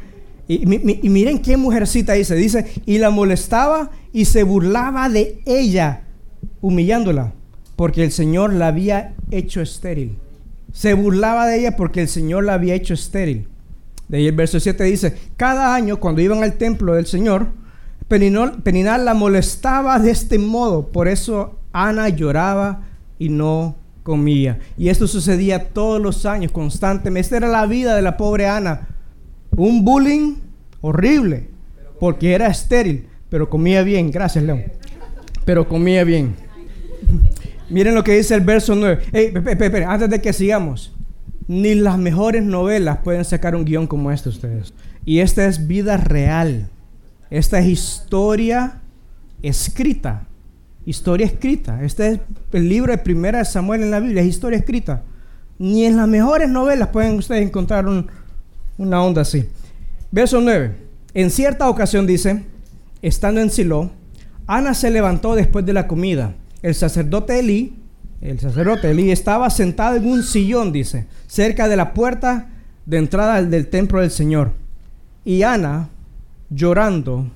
Y, 0.47 0.65
miren 0.67 1.41
qué 1.41 1.57
mujercita 1.57 2.15
dice, 2.15 2.35
dice, 2.35 2.67
y 2.87 2.99
la 2.99 3.11
molestaba 3.11 3.91
y 4.13 4.25
se 4.25 4.43
burlaba 4.43 5.09
de 5.09 5.43
ella, 5.45 6.05
humillándola, 6.63 7.35
porque 7.79 8.03
el 8.03 8.11
Señor 8.11 8.55
la 8.55 8.67
había 8.67 9.15
hecho 9.31 9.61
estéril. 9.61 10.19
Se 10.73 10.95
burlaba 10.95 11.47
de 11.47 11.61
ella 11.61 11.77
porque 11.77 12.01
el 12.01 12.09
Señor 12.09 12.43
la 12.43 12.55
había 12.55 12.75
hecho 12.75 12.93
estéril. 12.93 13.47
De 14.09 14.17
ahí 14.17 14.27
el 14.27 14.35
verso 14.35 14.59
7 14.59 14.83
dice, 14.83 15.17
cada 15.37 15.77
año 15.77 16.01
cuando 16.01 16.21
iban 16.21 16.43
al 16.43 16.55
templo 16.55 16.95
del 16.95 17.07
Señor, 17.07 17.47
Peninal 18.09 19.05
la 19.05 19.15
molestaba 19.15 20.01
de 20.01 20.11
este 20.11 20.41
modo, 20.41 20.89
por 20.89 21.07
eso 21.07 21.61
Ana 21.73 22.09
lloraba 22.09 22.83
y 23.17 23.29
no 23.29 23.77
comía. 24.03 24.59
Y 24.77 24.89
esto 24.89 25.07
sucedía 25.07 25.69
todos 25.69 26.03
los 26.03 26.27
años, 26.27 26.51
constantemente. 26.51 27.21
Esta 27.21 27.37
era 27.37 27.47
la 27.47 27.65
vida 27.67 27.95
de 27.95 28.03
la 28.03 28.17
pobre 28.17 28.49
Ana. 28.49 28.89
Un 29.57 29.85
bullying 29.85 30.35
horrible, 30.81 31.47
porque 32.01 32.33
era 32.33 32.49
estéril, 32.49 33.07
pero 33.31 33.49
comía 33.49 33.85
bien. 33.85 34.11
Gracias, 34.11 34.43
León. 34.43 34.65
Pero 35.45 35.69
comía 35.69 36.03
bien. 36.03 36.35
Miren 37.71 37.95
lo 37.95 38.05
que 38.05 38.17
dice 38.17 38.35
el 38.35 38.41
verso 38.41 38.75
9. 38.75 39.85
antes 39.87 40.11
de 40.11 40.21
que 40.21 40.33
sigamos. 40.33 40.95
Ni 41.47 41.75
las 41.75 41.99
mejores 41.99 42.43
novelas 42.43 42.99
pueden 42.99 43.25
sacar 43.25 43.57
un 43.57 43.65
guion 43.65 43.87
como 43.87 44.11
este 44.11 44.29
ustedes. 44.29 44.75
Y 45.05 45.21
esta 45.21 45.47
es 45.47 45.67
vida 45.67 45.97
real. 45.97 46.69
Esta 47.31 47.59
es 47.59 47.67
historia 47.67 48.81
escrita 49.43 50.29
historia 50.89 51.27
escrita. 51.27 51.83
Este 51.83 52.09
es 52.09 52.21
el 52.53 52.69
libro 52.69 52.93
de 52.93 52.99
Primera 52.99 53.39
de 53.39 53.45
Samuel 53.45 53.83
en 53.83 53.91
la 53.91 54.01
Biblia, 54.01 54.23
es 54.23 54.29
historia 54.29 54.59
escrita. 54.59 55.03
Ni 55.59 55.85
en 55.85 55.97
las 55.97 56.09
mejores 56.09 56.49
novelas 56.49 56.89
pueden 56.89 57.17
ustedes 57.17 57.43
encontrar 57.43 57.87
una 58.79 59.03
onda 59.03 59.23
así. 59.23 59.49
Verso 60.11 60.41
9. 60.41 60.77
En 61.15 61.31
cierta 61.31 61.69
ocasión 61.69 62.07
dice, 62.07 62.45
estando 63.03 63.41
en 63.41 63.51
Silo, 63.51 63.91
Ana 64.47 64.73
se 64.73 64.91
levantó 64.91 65.35
después 65.35 65.67
de 65.67 65.75
la 65.75 65.87
comida. 65.87 66.35
El 66.63 66.75
sacerdote 66.75 67.39
Elí, 67.39 67.77
el 68.21 68.41
sacerdote 68.41 68.91
Elí 68.91 69.11
estaba 69.11 69.49
sentado 69.51 69.97
en 69.97 70.07
un 70.07 70.23
sillón, 70.23 70.73
dice, 70.73 71.07
cerca 71.27 71.69
de 71.69 71.77
la 71.77 71.95
puerta 71.95 72.49
de 72.85 72.99
entrada 72.99 73.43
del 73.43 73.69
templo 73.69 74.01
del 74.01 74.11
Señor. 74.11 74.53
Y 75.25 75.43
Ana, 75.43 75.89
llorando 76.51 77.27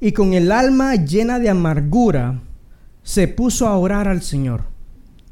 y 0.00 0.12
con 0.12 0.34
el 0.34 0.52
alma 0.52 0.94
llena 0.96 1.38
de 1.38 1.48
amargura, 1.48 2.40
se 3.02 3.26
puso 3.26 3.66
a 3.66 3.76
orar 3.76 4.06
al 4.06 4.22
Señor. 4.22 4.62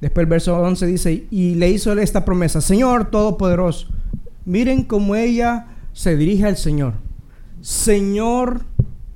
Después 0.00 0.24
el 0.24 0.30
verso 0.30 0.56
11 0.58 0.86
dice, 0.86 1.26
y 1.30 1.54
le 1.56 1.70
hizo 1.70 1.92
esta 1.92 2.24
promesa, 2.24 2.60
Señor 2.60 3.10
Todopoderoso, 3.10 3.88
miren 4.44 4.82
cómo 4.82 5.14
ella 5.14 5.66
se 5.92 6.16
dirige 6.16 6.46
al 6.46 6.56
Señor. 6.56 6.94
Señor 7.60 8.62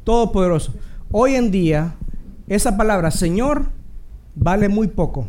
Todopoderoso. 0.04 0.74
Hoy 1.10 1.34
en 1.36 1.50
día, 1.50 1.94
esa 2.48 2.76
palabra 2.76 3.10
Señor 3.10 3.70
vale 4.34 4.68
muy 4.68 4.88
poco. 4.88 5.28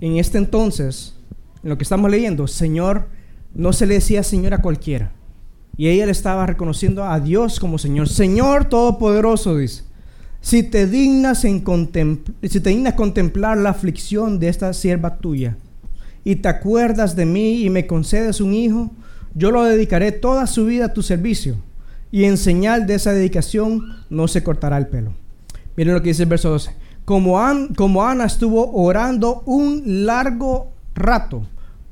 En 0.00 0.16
este 0.16 0.38
entonces, 0.38 1.14
en 1.62 1.70
lo 1.70 1.78
que 1.78 1.84
estamos 1.84 2.10
leyendo, 2.10 2.46
Señor 2.46 3.08
no 3.54 3.72
se 3.72 3.86
le 3.86 3.94
decía 3.94 4.22
Señor 4.22 4.54
a 4.54 4.62
cualquiera. 4.62 5.12
Y 5.76 5.88
ella 5.88 6.06
le 6.06 6.12
estaba 6.12 6.46
reconociendo 6.46 7.04
a 7.04 7.20
Dios 7.20 7.60
como 7.60 7.78
Señor. 7.78 8.08
Señor 8.08 8.66
Todopoderoso, 8.66 9.56
dice. 9.56 9.84
Si 10.40 10.62
te 10.62 10.86
dignas, 10.86 11.44
en 11.44 11.64
si 12.42 12.60
te 12.60 12.70
dignas 12.70 12.94
contemplar 12.94 13.58
la 13.58 13.70
aflicción 13.70 14.38
de 14.38 14.48
esta 14.48 14.72
sierva 14.72 15.18
tuya, 15.18 15.56
y 16.24 16.36
te 16.36 16.48
acuerdas 16.48 17.16
de 17.16 17.26
mí 17.26 17.62
y 17.62 17.70
me 17.70 17.86
concedes 17.86 18.40
un 18.40 18.54
hijo, 18.54 18.90
yo 19.34 19.50
lo 19.50 19.64
dedicaré 19.64 20.12
toda 20.12 20.46
su 20.46 20.66
vida 20.66 20.86
a 20.86 20.92
tu 20.92 21.02
servicio, 21.02 21.56
y 22.10 22.24
en 22.24 22.36
señal 22.36 22.86
de 22.86 22.94
esa 22.94 23.12
dedicación 23.12 23.82
no 24.10 24.28
se 24.28 24.42
cortará 24.42 24.78
el 24.78 24.86
pelo. 24.86 25.12
Miren 25.76 25.94
lo 25.94 26.02
que 26.02 26.08
dice 26.08 26.24
el 26.24 26.28
verso 26.28 26.50
12. 26.50 26.70
Como, 27.08 27.38
Ana 27.38 28.26
estuvo 28.26 28.70
orando 28.70 29.42
un 29.46 30.04
largo 30.04 30.72
rato. 30.94 31.40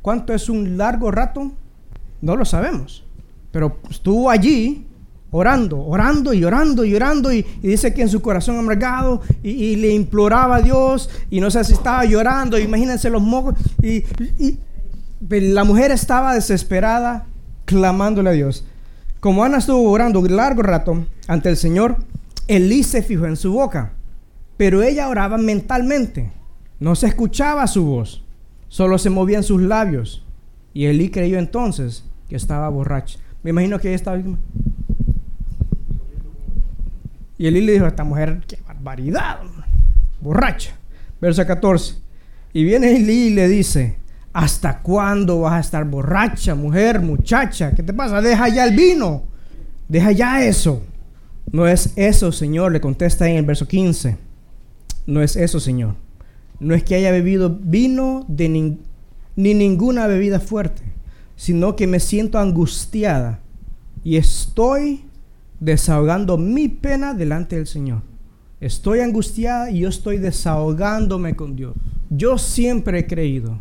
¿Cuánto 0.03 0.35
es 0.35 0.51
un 0.51 0.77
largo 0.77 1.11
rato? 1.11 1.53
No 2.21 2.37
lo 2.37 2.45
sabemos. 2.45 3.03
Pero 3.51 3.79
estuvo 3.89 4.29
allí 4.29 4.87
orando, 5.31 5.81
orando 5.81 6.35
y 6.35 6.45
orando 6.45 6.85
y 6.85 6.95
orando 6.95 7.33
y, 7.33 7.47
dice 7.63 7.95
que 7.95 8.03
en 8.03 8.11
su 8.11 8.21
corazón 8.21 8.59
amargado 8.59 9.23
y, 9.43 9.77
le 9.77 9.95
imploraba 9.95 10.57
a 10.57 10.61
Dios 10.61 11.09
y 11.31 11.41
no 11.41 11.51
sé 11.51 11.65
si 11.65 11.73
estaba 11.73 12.05
llorando, 12.05 12.59
imagínense 12.59 13.09
los 13.09 13.23
mocos 13.23 13.55
y, 13.83 14.05
la 15.31 15.65
mujer 15.65 15.93
estaba 15.93 16.35
desesperada 16.35 17.25
clamándole 17.65 18.29
a 18.29 18.35
Dios. 18.35 18.67
Como 19.21 19.43
Ana 19.43 19.59
estuvo 19.59 19.91
orando 19.91 20.21
un 20.21 20.37
largo 20.37 20.61
rato 20.61 21.07
ante 21.27 21.49
el 21.49 21.57
Señor, 21.57 21.97
Elí 22.49 22.83
se 22.83 23.03
fijó 23.03 23.25
en 23.25 23.37
su 23.37 23.55
boca, 23.55 23.96
pero 24.57 24.83
ella 24.83 25.09
oraba 25.09 25.39
mentalmente, 25.39 26.31
no 26.81 26.95
se 26.95 27.07
escuchaba 27.09 27.67
su 27.67 27.85
voz, 27.85 28.25
solo 28.69 28.99
se 28.99 29.11
movían 29.11 29.43
sus 29.43 29.63
labios 29.63 30.25
y 30.73 30.87
Elí 30.87 31.11
creyó 31.11 31.39
entonces 31.39 32.05
que 32.29 32.37
estaba 32.37 32.69
borracha. 32.69 33.19
Me 33.43 33.51
imagino 33.51 33.79
que 33.79 33.89
ella 33.89 33.97
estaba 33.97 34.19
y 37.39 37.47
Elí 37.47 37.61
le 37.61 37.73
dijo 37.73 37.85
a 37.85 37.89
esta 37.89 38.05
mujer, 38.05 38.43
qué 38.47 38.59
barbaridad, 38.67 39.41
borracha. 40.21 40.77
Verso 41.21 41.47
14. 41.47 41.97
Y 42.53 42.65
viene 42.65 42.97
Elí 42.97 43.27
y 43.27 43.35
le 43.35 43.49
dice, 43.49 43.99
¿hasta 44.33 44.81
cuándo 44.81 45.41
vas 45.41 45.55
a 45.55 45.61
estar 45.61 45.85
borracha, 45.85 46.55
mujer, 46.55 47.01
muchacha? 47.01 47.73
¿Qué 47.73 47.83
te 47.83 47.93
pasa? 47.93 48.23
Deja 48.23 48.49
ya 48.49 48.65
el 48.65 48.75
vino. 48.75 49.25
Deja 49.89 50.13
ya 50.13 50.45
eso. 50.45 50.83
No 51.53 51.67
es 51.67 51.93
eso, 51.97 52.33
Señor, 52.33 52.73
le 52.73 52.81
contesta 52.81 53.29
en 53.29 53.37
el 53.37 53.45
verso 53.45 53.69
15. 53.69 54.17
No 55.07 55.23
es 55.23 55.37
eso, 55.37 55.61
Señor. 55.61 55.95
No 56.59 56.75
es 56.75 56.83
que 56.83 56.95
haya 56.95 57.11
bebido 57.11 57.51
vino 57.51 58.27
ni 58.29 58.79
ninguna 59.55 60.07
bebida 60.07 60.41
fuerte, 60.41 60.83
sino 61.37 61.77
que 61.77 61.87
me 61.87 62.01
siento 62.01 62.39
angustiada 62.39 63.41
y 64.03 64.17
estoy 64.17 65.05
desahogando 65.61 66.39
mi 66.39 66.69
pena 66.69 67.15
delante 67.15 67.57
del 67.57 67.67
Señor. 67.67 68.03
Estoy 68.61 69.01
angustiada 69.01 69.71
y 69.71 69.81
yo 69.81 69.89
estoy 69.89 70.19
desahogándome 70.19 71.37
con 71.37 71.57
Dios. 71.57 71.75
Yo 72.09 72.39
siempre 72.39 73.01
he 73.01 73.07
creído 73.07 73.59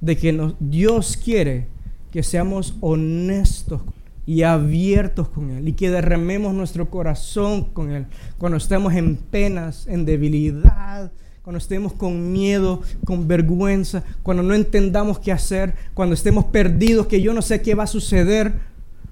de 0.00 0.16
que 0.16 0.52
Dios 0.60 1.16
quiere 1.16 1.66
que 2.12 2.22
seamos 2.22 2.76
honestos 2.80 3.82
y 4.26 4.42
abiertos 4.42 5.28
con 5.28 5.50
Él 5.50 5.68
y 5.68 5.72
que 5.72 5.90
derramemos 5.90 6.52
nuestro 6.52 6.90
corazón 6.90 7.64
con 7.64 7.92
Él 7.92 8.06
cuando 8.38 8.58
estemos 8.58 8.92
en 8.94 9.16
penas, 9.16 9.86
en 9.86 10.04
debilidad, 10.04 11.12
cuando 11.46 11.58
estemos 11.58 11.92
con 11.92 12.32
miedo, 12.32 12.82
con 13.04 13.28
vergüenza, 13.28 14.02
cuando 14.24 14.42
no 14.42 14.52
entendamos 14.52 15.20
qué 15.20 15.30
hacer, 15.30 15.74
cuando 15.94 16.14
estemos 16.14 16.46
perdidos, 16.46 17.06
que 17.06 17.22
yo 17.22 17.32
no 17.32 17.40
sé 17.40 17.62
qué 17.62 17.76
va 17.76 17.84
a 17.84 17.86
suceder, 17.86 18.52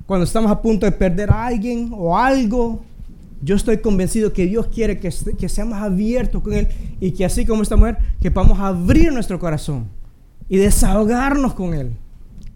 cuando 0.05 0.25
estamos 0.25 0.51
a 0.51 0.61
punto 0.61 0.85
de 0.85 0.91
perder 0.91 1.31
a 1.31 1.47
alguien 1.47 1.91
o 1.93 2.19
algo. 2.19 2.85
Yo 3.41 3.55
estoy 3.55 3.79
convencido 3.79 4.33
que 4.33 4.47
Dios 4.47 4.67
quiere 4.67 4.99
que, 4.99 5.11
que 5.39 5.49
seamos 5.49 5.79
abiertos 5.79 6.43
con 6.43 6.55
Él 6.55 6.67
y 6.99 7.12
que 7.12 7.25
así 7.25 7.47
como 7.47 7.62
esta 7.62 7.77
mujer, 7.77 7.99
que 8.21 8.33
podamos 8.33 8.59
abrir 8.59 9.12
nuestro 9.12 9.39
corazón 9.39 9.87
y 10.49 10.57
desahogarnos 10.57 11.55
con 11.55 11.73
Él. 11.73 11.97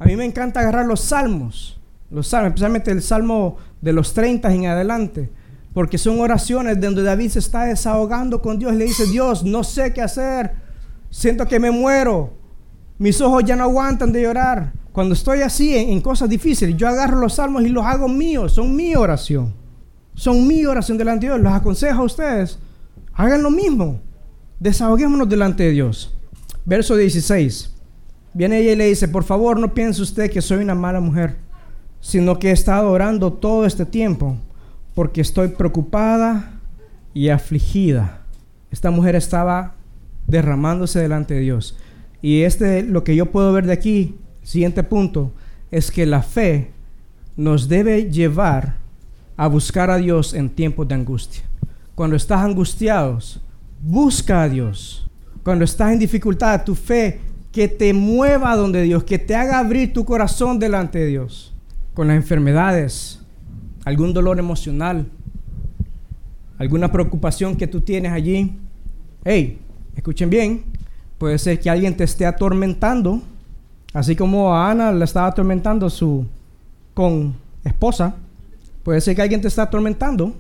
A 0.01 0.07
mí 0.07 0.17
me 0.17 0.25
encanta 0.25 0.59
agarrar 0.59 0.87
los 0.87 1.03
salmos, 1.03 1.78
los 2.11 2.29
salmos, 2.29 2.49
especialmente 2.49 2.91
el 2.91 3.03
salmo 3.03 3.57
de 3.81 3.93
los 3.93 4.15
30 4.15 4.53
en 4.53 4.67
adelante, 4.67 5.31
porque 5.73 5.99
son 5.99 6.21
oraciones 6.21 6.81
donde 6.81 7.03
David 7.03 7.31
se 7.31 7.39
está 7.39 7.65
desahogando 7.65 8.41
con 8.41 8.59
Dios. 8.59 8.75
Le 8.75 8.85
dice, 8.85 9.07
Dios, 9.07 9.45
no 9.45 9.65
sé 9.65 9.93
qué 9.93 10.03
hacer, 10.03 10.53
siento 11.11 11.47
que 11.47 11.61
me 11.61 11.71
muero, 11.71 12.33
mis 12.99 13.21
ojos 13.21 13.45
ya 13.45 13.57
no 13.57 13.65
aguantan 13.65 14.13
de 14.13 14.23
llorar. 14.23 14.73
Cuando 14.93 15.15
estoy 15.15 15.43
así 15.43 15.77
en, 15.77 16.01
cosas 16.01 16.29
difíciles, 16.29 16.77
yo 16.77 16.89
agarro 16.89 17.19
los 17.19 17.35
salmos 17.35 17.63
y 17.63 17.69
los 17.69 17.85
hago 17.85 18.09
míos, 18.09 18.53
son 18.53 18.75
mi 18.75 18.97
oración. 18.97 19.55
Son 20.15 20.49
mi 20.49 20.65
oración 20.67 20.99
delante 20.99 21.27
de 21.27 21.33
Dios. 21.33 21.45
Los 21.45 21.53
aconsejo 21.53 22.03
a 22.03 22.05
ustedes, 22.05 22.59
hagan 23.15 23.43
lo 23.43 23.51
mismo. 23.53 24.01
Desahoguémonos 24.59 25.29
delante 25.29 25.63
de 25.63 25.71
Dios. 25.71 26.13
Verso 26.65 26.97
16. 26.97 27.73
Viene 28.35 28.59
ella 28.59 28.73
y 28.73 28.77
le 28.77 28.87
dice, 28.89 29.07
por 29.07 29.23
favor 29.23 29.61
no 29.61 29.73
piense 29.73 30.03
usted 30.03 30.31
que 30.31 30.43
soy 30.43 30.59
una 30.59 30.75
mala 30.75 31.01
mujer, 31.01 31.37
sino 32.01 32.39
que 32.39 32.51
he 32.51 32.53
estado 32.53 32.91
orando 32.91 33.33
todo 33.33 33.67
este 33.67 33.85
tiempo 33.87 34.37
porque 34.95 35.21
estoy 35.21 35.49
preocupada 35.49 36.61
y 37.15 37.29
afligida. 37.29 38.23
Esta 38.71 38.91
mujer 38.91 39.15
estaba 39.17 39.75
derramándose 40.27 41.01
delante 41.01 41.35
de 41.35 41.41
Dios. 41.41 41.77
Y 42.21 42.43
este, 42.43 42.83
lo 42.83 43.05
que 43.05 43.17
yo 43.17 43.27
puedo 43.27 43.53
ver 43.53 43.67
de 43.67 43.73
aquí, 43.73 44.17
siguiente 44.43 44.83
punto, 44.83 45.33
es 45.71 45.91
que 45.91 46.07
la 46.07 46.23
fe 46.23 46.73
nos 47.37 47.69
debe 47.69 48.11
llevar 48.11 48.77
a 49.37 49.47
buscar 49.47 49.91
a 49.91 49.99
Dios 49.99 50.35
en 50.35 50.51
tiempos 50.51 50.89
de 50.89 50.97
angustia. 50.97 51.45
Cuando 51.95 52.17
estás 52.17 52.41
angustiados, 52.41 53.41
busca 53.81 54.43
a 54.43 54.49
Dios. 54.49 55.09
Cuando 55.45 55.65
estás 55.65 55.93
en 55.93 56.01
dificultad, 56.01 56.65
tu 56.65 56.75
fe 56.75 57.21
que 57.53 57.69
te 57.69 57.93
mueva 57.93 58.57
donde 58.57 58.83
Dios, 58.83 59.05
que 59.05 59.19
te 59.19 59.35
haga 59.35 59.59
abrir 59.59 59.93
tu 59.93 60.05
corazón 60.05 60.59
delante 60.59 60.99
de 60.99 61.07
Dios. 61.07 61.55
Con 61.99 62.07
las 62.07 62.17
enfermedades, 62.17 63.19
algún 63.85 64.15
dolor 64.15 64.39
emocional, 64.39 65.05
alguna 66.57 66.93
preocupación 66.93 67.57
que 67.57 67.67
tú 67.67 67.81
tienes 67.81 68.13
allí. 68.13 68.57
Hey, 69.25 69.59
escuchen 69.97 70.31
bien, 70.31 70.63
puede 71.19 71.37
ser 71.39 71.59
que 71.59 71.69
alguien 71.69 71.97
te 71.97 72.05
esté 72.05 72.25
atormentando, 72.25 73.21
así 73.93 74.15
como 74.15 74.55
a 74.55 74.71
Ana 74.71 74.93
la 74.93 75.05
estaba 75.07 75.27
atormentando 75.27 75.91
su 75.91 76.25
con 76.95 77.35
esposa. 77.65 78.15
Puede 78.85 79.01
ser 79.01 79.17
que 79.17 79.23
alguien 79.23 79.41
te 79.41 79.49
está 79.49 79.63
atormentando. 79.65 80.37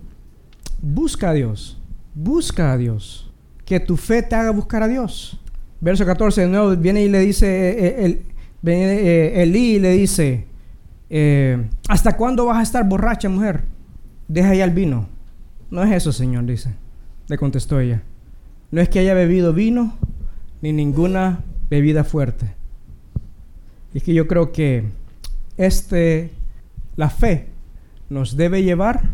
Busca 0.80 1.30
a 1.30 1.32
Dios, 1.32 1.76
busca 2.14 2.70
a 2.70 2.76
Dios, 2.76 3.32
que 3.64 3.80
tu 3.80 3.96
fe 3.96 4.22
te 4.22 4.36
haga 4.36 4.52
buscar 4.52 4.84
a 4.84 4.86
Dios. 4.86 5.40
Verso 5.80 6.06
14 6.06 6.42
de 6.42 6.46
nuevo 6.46 6.76
viene 6.76 7.02
y 7.02 7.08
le 7.08 7.18
dice 7.18 7.48
eh, 7.48 7.74
eh, 7.80 8.04
el, 8.04 8.24
eh, 8.64 9.42
Elí 9.42 9.74
y 9.74 9.78
le 9.80 9.90
dice, 9.90 10.47
eh, 11.10 11.68
¿hasta 11.88 12.16
cuándo 12.16 12.46
vas 12.46 12.58
a 12.58 12.62
estar 12.62 12.88
borracha, 12.88 13.28
mujer? 13.28 13.64
Deja 14.28 14.54
ya 14.54 14.64
el 14.64 14.72
vino. 14.72 15.08
No 15.70 15.82
es 15.82 15.92
eso, 15.92 16.12
Señor, 16.12 16.44
dice. 16.44 16.74
Le 17.28 17.38
contestó 17.38 17.80
ella. 17.80 18.02
No 18.70 18.80
es 18.80 18.88
que 18.88 18.98
haya 18.98 19.14
bebido 19.14 19.52
vino 19.52 19.96
ni 20.60 20.72
ninguna 20.72 21.40
bebida 21.70 22.04
fuerte. 22.04 22.54
Y 23.94 23.98
es 23.98 24.04
que 24.04 24.14
yo 24.14 24.26
creo 24.26 24.52
que 24.52 24.84
este, 25.56 26.30
la 26.96 27.10
fe 27.10 27.48
nos 28.10 28.36
debe 28.36 28.62
llevar 28.62 29.10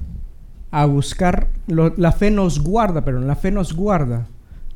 a 0.71 0.87
buscar, 0.87 1.49
la 1.67 2.13
fe 2.13 2.31
nos 2.31 2.61
guarda, 2.61 3.05
pero 3.05 3.21
la 3.21 3.37
fe 3.37 3.51
nos 3.51 3.75
guarda 3.75 4.27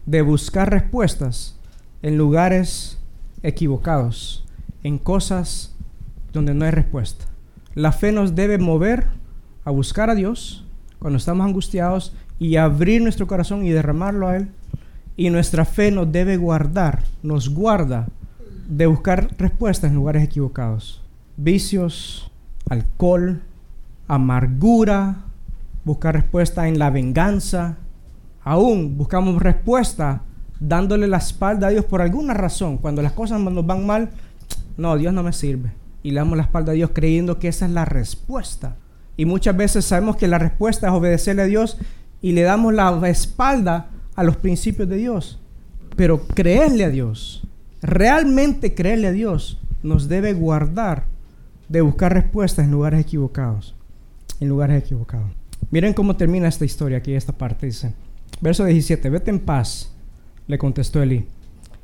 de 0.06 0.22
buscar 0.22 0.70
respuestas 0.70 1.56
en 2.02 2.16
lugares 2.16 2.98
equivocados, 3.42 4.44
en 4.84 4.98
cosas 4.98 5.74
donde 6.32 6.54
no 6.54 6.64
hay 6.64 6.70
respuesta. 6.70 7.26
La 7.74 7.92
fe 7.92 8.12
nos 8.12 8.34
debe 8.34 8.58
mover 8.58 9.06
a 9.64 9.70
buscar 9.70 10.10
a 10.10 10.14
Dios 10.14 10.64
cuando 10.98 11.16
estamos 11.16 11.46
angustiados 11.46 12.14
y 12.38 12.56
abrir 12.56 13.02
nuestro 13.02 13.26
corazón 13.26 13.64
y 13.64 13.70
derramarlo 13.70 14.28
a 14.28 14.36
Él. 14.36 14.48
Y 15.16 15.30
nuestra 15.30 15.64
fe 15.64 15.90
nos 15.90 16.10
debe 16.10 16.36
guardar, 16.36 17.02
nos 17.22 17.48
guarda 17.48 18.06
de 18.68 18.86
buscar 18.86 19.34
respuestas 19.38 19.90
en 19.90 19.96
lugares 19.96 20.22
equivocados. 20.22 21.02
Vicios, 21.36 22.30
alcohol, 22.68 23.42
amargura, 24.06 25.24
buscar 25.84 26.14
respuesta 26.14 26.68
en 26.68 26.78
la 26.78 26.90
venganza. 26.90 27.76
Aún 28.44 28.96
buscamos 28.96 29.42
respuesta 29.42 30.22
dándole 30.60 31.08
la 31.08 31.18
espalda 31.18 31.68
a 31.68 31.70
Dios 31.70 31.84
por 31.84 32.00
alguna 32.00 32.34
razón. 32.34 32.78
Cuando 32.78 33.02
las 33.02 33.12
cosas 33.12 33.40
nos 33.40 33.66
van 33.66 33.86
mal, 33.86 34.10
no, 34.76 34.96
Dios 34.96 35.12
no 35.12 35.22
me 35.22 35.32
sirve 35.32 35.77
y 36.02 36.10
le 36.10 36.16
damos 36.16 36.36
la 36.36 36.44
espalda 36.44 36.72
a 36.72 36.74
Dios 36.74 36.90
creyendo 36.92 37.38
que 37.38 37.48
esa 37.48 37.66
es 37.66 37.72
la 37.72 37.84
respuesta. 37.84 38.76
Y 39.16 39.24
muchas 39.24 39.56
veces 39.56 39.84
sabemos 39.84 40.16
que 40.16 40.28
la 40.28 40.38
respuesta 40.38 40.88
es 40.88 40.92
obedecerle 40.92 41.42
a 41.42 41.46
Dios 41.46 41.76
y 42.22 42.32
le 42.32 42.42
damos 42.42 42.72
la 42.74 43.08
espalda 43.08 43.90
a 44.14 44.22
los 44.22 44.36
principios 44.36 44.88
de 44.88 44.96
Dios. 44.96 45.40
Pero 45.96 46.26
creerle 46.28 46.84
a 46.84 46.90
Dios, 46.90 47.46
realmente 47.82 48.74
creerle 48.74 49.08
a 49.08 49.12
Dios, 49.12 49.60
nos 49.82 50.08
debe 50.08 50.32
guardar 50.32 51.04
de 51.68 51.80
buscar 51.80 52.12
respuestas 52.12 52.64
en 52.64 52.70
lugares 52.70 53.00
equivocados. 53.00 53.74
En 54.40 54.48
lugares 54.48 54.82
equivocados. 54.82 55.30
Miren 55.70 55.92
cómo 55.92 56.16
termina 56.16 56.48
esta 56.48 56.64
historia 56.64 56.98
aquí, 56.98 57.12
esta 57.12 57.32
parte 57.32 57.66
dice. 57.66 57.92
Verso 58.40 58.64
17, 58.64 59.10
vete 59.10 59.30
en 59.30 59.40
paz, 59.40 59.92
le 60.46 60.58
contestó 60.58 61.02
Elí, 61.02 61.26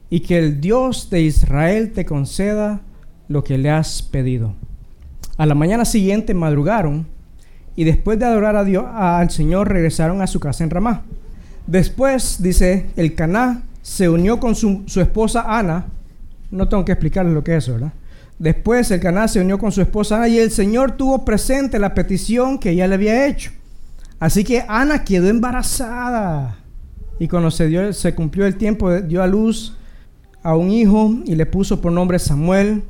y 0.08 0.20
que 0.20 0.38
el 0.38 0.60
Dios 0.60 1.10
de 1.10 1.22
Israel 1.22 1.92
te 1.92 2.04
conceda 2.04 2.80
lo 3.28 3.44
que 3.44 3.58
le 3.58 3.70
has 3.70 4.02
pedido. 4.02 4.54
A 5.36 5.46
la 5.46 5.54
mañana 5.54 5.84
siguiente 5.84 6.34
madrugaron 6.34 7.06
y 7.76 7.84
después 7.84 8.18
de 8.18 8.24
adorar 8.26 8.56
a 8.56 8.64
Dios, 8.64 8.84
al 8.92 9.30
Señor 9.30 9.68
regresaron 9.68 10.22
a 10.22 10.26
su 10.26 10.38
casa 10.38 10.62
en 10.62 10.70
Ramá. 10.70 11.02
Después, 11.66 12.36
dice, 12.40 12.86
el 12.96 13.14
Caná 13.14 13.62
se 13.82 14.08
unió 14.08 14.38
con 14.38 14.54
su, 14.54 14.84
esposa 15.00 15.44
Ana. 15.46 15.86
No 16.50 16.68
tengo 16.68 16.84
que 16.84 16.92
explicarles 16.92 17.34
lo 17.34 17.42
que 17.42 17.56
es 17.56 17.68
¿verdad? 17.68 17.92
Después 18.38 18.90
el 18.90 19.00
Caná 19.00 19.28
se 19.28 19.40
unió 19.40 19.58
con 19.58 19.72
su 19.72 19.80
esposa 19.80 20.16
Ana 20.16 20.28
y 20.28 20.38
el 20.38 20.50
Señor 20.50 20.92
tuvo 20.92 21.24
presente 21.24 21.78
la 21.78 21.94
petición 21.94 22.58
que 22.58 22.70
ella 22.70 22.86
le 22.86 22.94
había 22.94 23.26
hecho. 23.26 23.50
Así 24.20 24.44
que 24.44 24.64
Ana 24.68 25.04
quedó 25.04 25.28
embarazada. 25.28 26.58
Y 27.18 27.28
cuando 27.28 27.50
se, 27.50 27.68
dio, 27.68 27.92
se 27.92 28.14
cumplió 28.14 28.46
el 28.46 28.56
tiempo, 28.56 28.92
dio 29.00 29.22
a 29.22 29.26
luz 29.26 29.76
a 30.42 30.56
un 30.56 30.70
hijo 30.70 31.10
y 31.24 31.34
le 31.34 31.46
puso 31.46 31.80
por 31.80 31.90
nombre 31.90 32.18
Samuel 32.18 32.82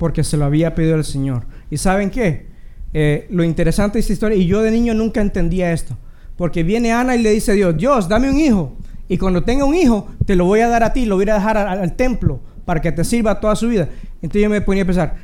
porque 0.00 0.24
se 0.24 0.38
lo 0.38 0.46
había 0.46 0.74
pedido 0.74 0.96
el 0.96 1.04
Señor. 1.04 1.42
¿Y 1.70 1.76
saben 1.76 2.08
qué? 2.08 2.46
Eh, 2.94 3.26
lo 3.28 3.44
interesante 3.44 3.98
de 3.98 4.00
esta 4.00 4.14
historia, 4.14 4.38
y 4.38 4.46
yo 4.46 4.62
de 4.62 4.70
niño 4.70 4.94
nunca 4.94 5.20
entendía 5.20 5.72
esto, 5.72 5.94
porque 6.36 6.62
viene 6.62 6.90
Ana 6.90 7.16
y 7.16 7.22
le 7.22 7.32
dice 7.32 7.52
a 7.52 7.54
Dios, 7.54 7.76
Dios, 7.76 8.08
dame 8.08 8.30
un 8.30 8.40
hijo, 8.40 8.72
y 9.08 9.18
cuando 9.18 9.44
tenga 9.44 9.66
un 9.66 9.74
hijo, 9.74 10.08
te 10.24 10.36
lo 10.36 10.46
voy 10.46 10.60
a 10.60 10.68
dar 10.68 10.82
a 10.84 10.94
ti, 10.94 11.04
lo 11.04 11.16
voy 11.16 11.28
a 11.28 11.34
dejar 11.34 11.58
al, 11.58 11.96
templo 11.96 12.40
para 12.64 12.80
que 12.80 12.90
te 12.92 13.04
sirva 13.04 13.40
toda 13.40 13.54
su 13.54 13.68
vida. 13.68 13.90
Entonces 14.22 14.40
yo 14.40 14.48
me 14.48 14.62
ponía 14.62 14.84
a 14.84 14.86
pensar, 14.86 15.16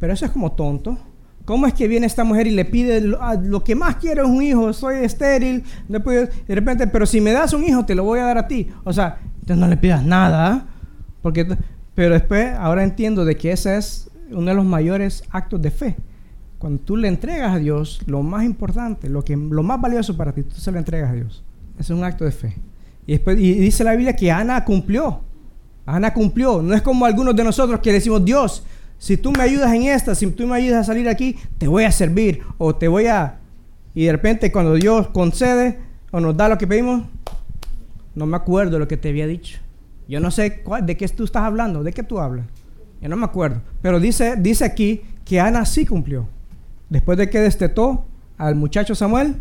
pero 0.00 0.12
eso 0.12 0.24
es 0.26 0.32
como 0.32 0.50
tonto. 0.50 0.98
¿Cómo 1.44 1.68
es 1.68 1.72
que 1.72 1.86
viene 1.86 2.08
esta 2.08 2.24
mujer 2.24 2.48
y 2.48 2.50
le 2.50 2.64
pide 2.64 3.00
lo, 3.00 3.62
que 3.62 3.76
más 3.76 3.96
quiero 3.96 4.24
es 4.24 4.28
un 4.28 4.42
hijo? 4.42 4.72
Soy 4.72 4.96
estéril, 4.96 5.62
no 5.88 6.02
puedo, 6.02 6.26
de 6.26 6.54
repente, 6.56 6.88
pero 6.88 7.06
si 7.06 7.20
me 7.20 7.30
das 7.30 7.52
un 7.52 7.62
hijo, 7.62 7.86
te 7.86 7.94
lo 7.94 8.02
voy 8.02 8.18
a 8.18 8.24
dar 8.24 8.38
a 8.38 8.48
ti. 8.48 8.68
O 8.82 8.92
sea, 8.92 9.20
entonces 9.34 9.58
no 9.58 9.68
le 9.68 9.76
pidas 9.76 10.04
nada, 10.04 10.66
porque 11.22 11.46
pero 11.98 12.14
después, 12.14 12.54
ahora 12.56 12.84
entiendo 12.84 13.24
de 13.24 13.36
que 13.36 13.50
ese 13.50 13.76
es 13.76 14.08
uno 14.30 14.48
de 14.48 14.54
los 14.54 14.64
mayores 14.64 15.24
actos 15.30 15.60
de 15.60 15.72
fe. 15.72 15.96
Cuando 16.56 16.80
tú 16.80 16.96
le 16.96 17.08
entregas 17.08 17.52
a 17.52 17.58
Dios 17.58 18.02
lo 18.06 18.22
más 18.22 18.44
importante, 18.44 19.08
lo, 19.08 19.24
que, 19.24 19.34
lo 19.36 19.64
más 19.64 19.80
valioso 19.80 20.16
para 20.16 20.30
ti, 20.30 20.44
tú 20.44 20.54
se 20.54 20.70
lo 20.70 20.78
entregas 20.78 21.10
a 21.10 21.14
Dios. 21.14 21.42
es 21.76 21.90
un 21.90 22.04
acto 22.04 22.24
de 22.24 22.30
fe. 22.30 22.54
Y, 23.04 23.14
y 23.14 23.54
dice 23.54 23.82
la 23.82 23.96
Biblia 23.96 24.14
que 24.14 24.30
Ana 24.30 24.64
cumplió. 24.64 25.22
Ana 25.86 26.14
cumplió. 26.14 26.62
No 26.62 26.72
es 26.72 26.82
como 26.82 27.04
algunos 27.04 27.34
de 27.34 27.42
nosotros 27.42 27.80
que 27.80 27.92
decimos, 27.92 28.24
Dios, 28.24 28.62
si 28.96 29.16
tú 29.16 29.32
me 29.32 29.42
ayudas 29.42 29.72
en 29.72 29.82
esta, 29.82 30.14
si 30.14 30.28
tú 30.28 30.46
me 30.46 30.54
ayudas 30.54 30.82
a 30.82 30.84
salir 30.84 31.08
aquí, 31.08 31.34
te 31.58 31.66
voy 31.66 31.82
a 31.82 31.90
servir 31.90 32.42
o 32.58 32.76
te 32.76 32.86
voy 32.86 33.06
a... 33.06 33.40
Y 33.92 34.04
de 34.04 34.12
repente 34.12 34.52
cuando 34.52 34.74
Dios 34.74 35.08
concede 35.08 35.80
o 36.12 36.20
nos 36.20 36.36
da 36.36 36.48
lo 36.48 36.58
que 36.58 36.68
pedimos, 36.68 37.02
no 38.14 38.24
me 38.24 38.36
acuerdo 38.36 38.78
lo 38.78 38.86
que 38.86 38.96
te 38.96 39.08
había 39.08 39.26
dicho. 39.26 39.58
Yo 40.08 40.20
no 40.20 40.30
sé 40.30 40.62
de 40.82 40.96
qué 40.96 41.06
tú 41.08 41.24
estás 41.24 41.42
hablando, 41.42 41.84
de 41.84 41.92
qué 41.92 42.02
tú 42.02 42.18
hablas. 42.18 42.46
Yo 43.00 43.08
no 43.08 43.16
me 43.16 43.26
acuerdo. 43.26 43.60
Pero 43.82 44.00
dice, 44.00 44.36
dice 44.36 44.64
aquí 44.64 45.02
que 45.24 45.38
Ana 45.38 45.66
sí 45.66 45.84
cumplió. 45.84 46.26
Después 46.88 47.18
de 47.18 47.28
que 47.28 47.40
destetó 47.40 48.06
al 48.38 48.54
muchacho 48.54 48.94
Samuel, 48.94 49.36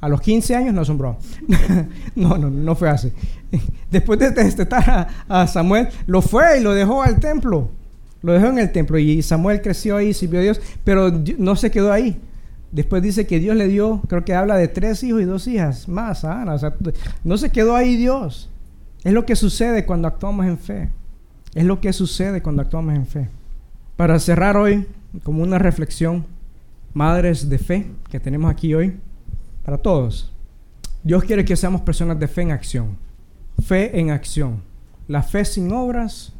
a 0.00 0.08
los 0.08 0.20
15 0.22 0.56
años 0.56 0.74
no 0.74 0.80
asombró. 0.80 1.18
no, 2.16 2.38
no, 2.38 2.48
no 2.48 2.74
fue 2.74 2.88
así. 2.88 3.12
Después 3.90 4.18
de 4.18 4.30
destetar 4.30 5.08
a, 5.28 5.46
Samuel, 5.46 5.88
lo 6.06 6.22
fue 6.22 6.58
y 6.58 6.62
lo 6.62 6.72
dejó 6.72 7.02
al 7.02 7.20
templo. 7.20 7.70
Lo 8.22 8.32
dejó 8.32 8.46
en 8.46 8.58
el 8.58 8.72
templo 8.72 8.98
y 8.98 9.22
Samuel 9.22 9.60
creció 9.60 9.96
ahí, 9.96 10.14
sirvió 10.14 10.40
a 10.40 10.42
Dios, 10.42 10.60
pero 10.84 11.12
no 11.38 11.56
se 11.56 11.70
quedó 11.70 11.92
ahí. 11.92 12.18
Después 12.72 13.02
dice 13.02 13.26
que 13.26 13.40
Dios 13.40 13.56
le 13.56 13.66
dio, 13.66 14.00
creo 14.08 14.24
que 14.24 14.34
habla 14.34 14.56
de 14.56 14.68
tres 14.68 15.02
hijos 15.02 15.22
y 15.22 15.24
dos 15.24 15.46
hijas 15.46 15.88
más 15.88 16.24
a 16.24 16.42
Ana. 16.42 16.56
No 17.24 17.36
se 17.36 17.50
quedó 17.50 17.76
ahí 17.76 17.96
Dios. 17.96 18.49
Es 19.02 19.12
lo 19.12 19.24
que 19.24 19.36
sucede 19.36 19.86
cuando 19.86 20.08
actuamos 20.08 20.46
en 20.46 20.58
fe. 20.58 20.90
Es 21.54 21.64
lo 21.64 21.80
que 21.80 21.92
sucede 21.92 22.42
cuando 22.42 22.62
actuamos 22.62 22.94
en 22.94 23.06
fe. 23.06 23.28
Para 23.96 24.18
cerrar 24.18 24.56
hoy, 24.56 24.86
como 25.22 25.42
una 25.42 25.58
reflexión, 25.58 26.24
madres 26.94 27.48
de 27.48 27.58
fe 27.58 27.86
que 28.10 28.20
tenemos 28.20 28.50
aquí 28.50 28.74
hoy, 28.74 28.96
para 29.64 29.78
todos. 29.78 30.32
Dios 31.02 31.24
quiere 31.24 31.44
que 31.44 31.56
seamos 31.56 31.80
personas 31.80 32.18
de 32.18 32.28
fe 32.28 32.42
en 32.42 32.50
acción. 32.50 32.96
Fe 33.64 33.98
en 33.98 34.10
acción. 34.10 34.62
La 35.08 35.22
fe 35.22 35.44
sin 35.44 35.72
obras 35.72 36.32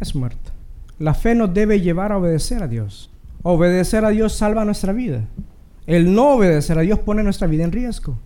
es 0.00 0.14
muerta. 0.14 0.52
La 0.98 1.14
fe 1.14 1.34
nos 1.34 1.54
debe 1.54 1.80
llevar 1.80 2.12
a 2.12 2.18
obedecer 2.18 2.62
a 2.62 2.68
Dios. 2.68 3.10
Obedecer 3.42 4.04
a 4.04 4.10
Dios 4.10 4.34
salva 4.34 4.64
nuestra 4.64 4.92
vida. 4.92 5.24
El 5.86 6.14
no 6.14 6.34
obedecer 6.34 6.78
a 6.78 6.82
Dios 6.82 6.98
pone 6.98 7.22
nuestra 7.22 7.46
vida 7.46 7.64
en 7.64 7.72
riesgo. 7.72 8.18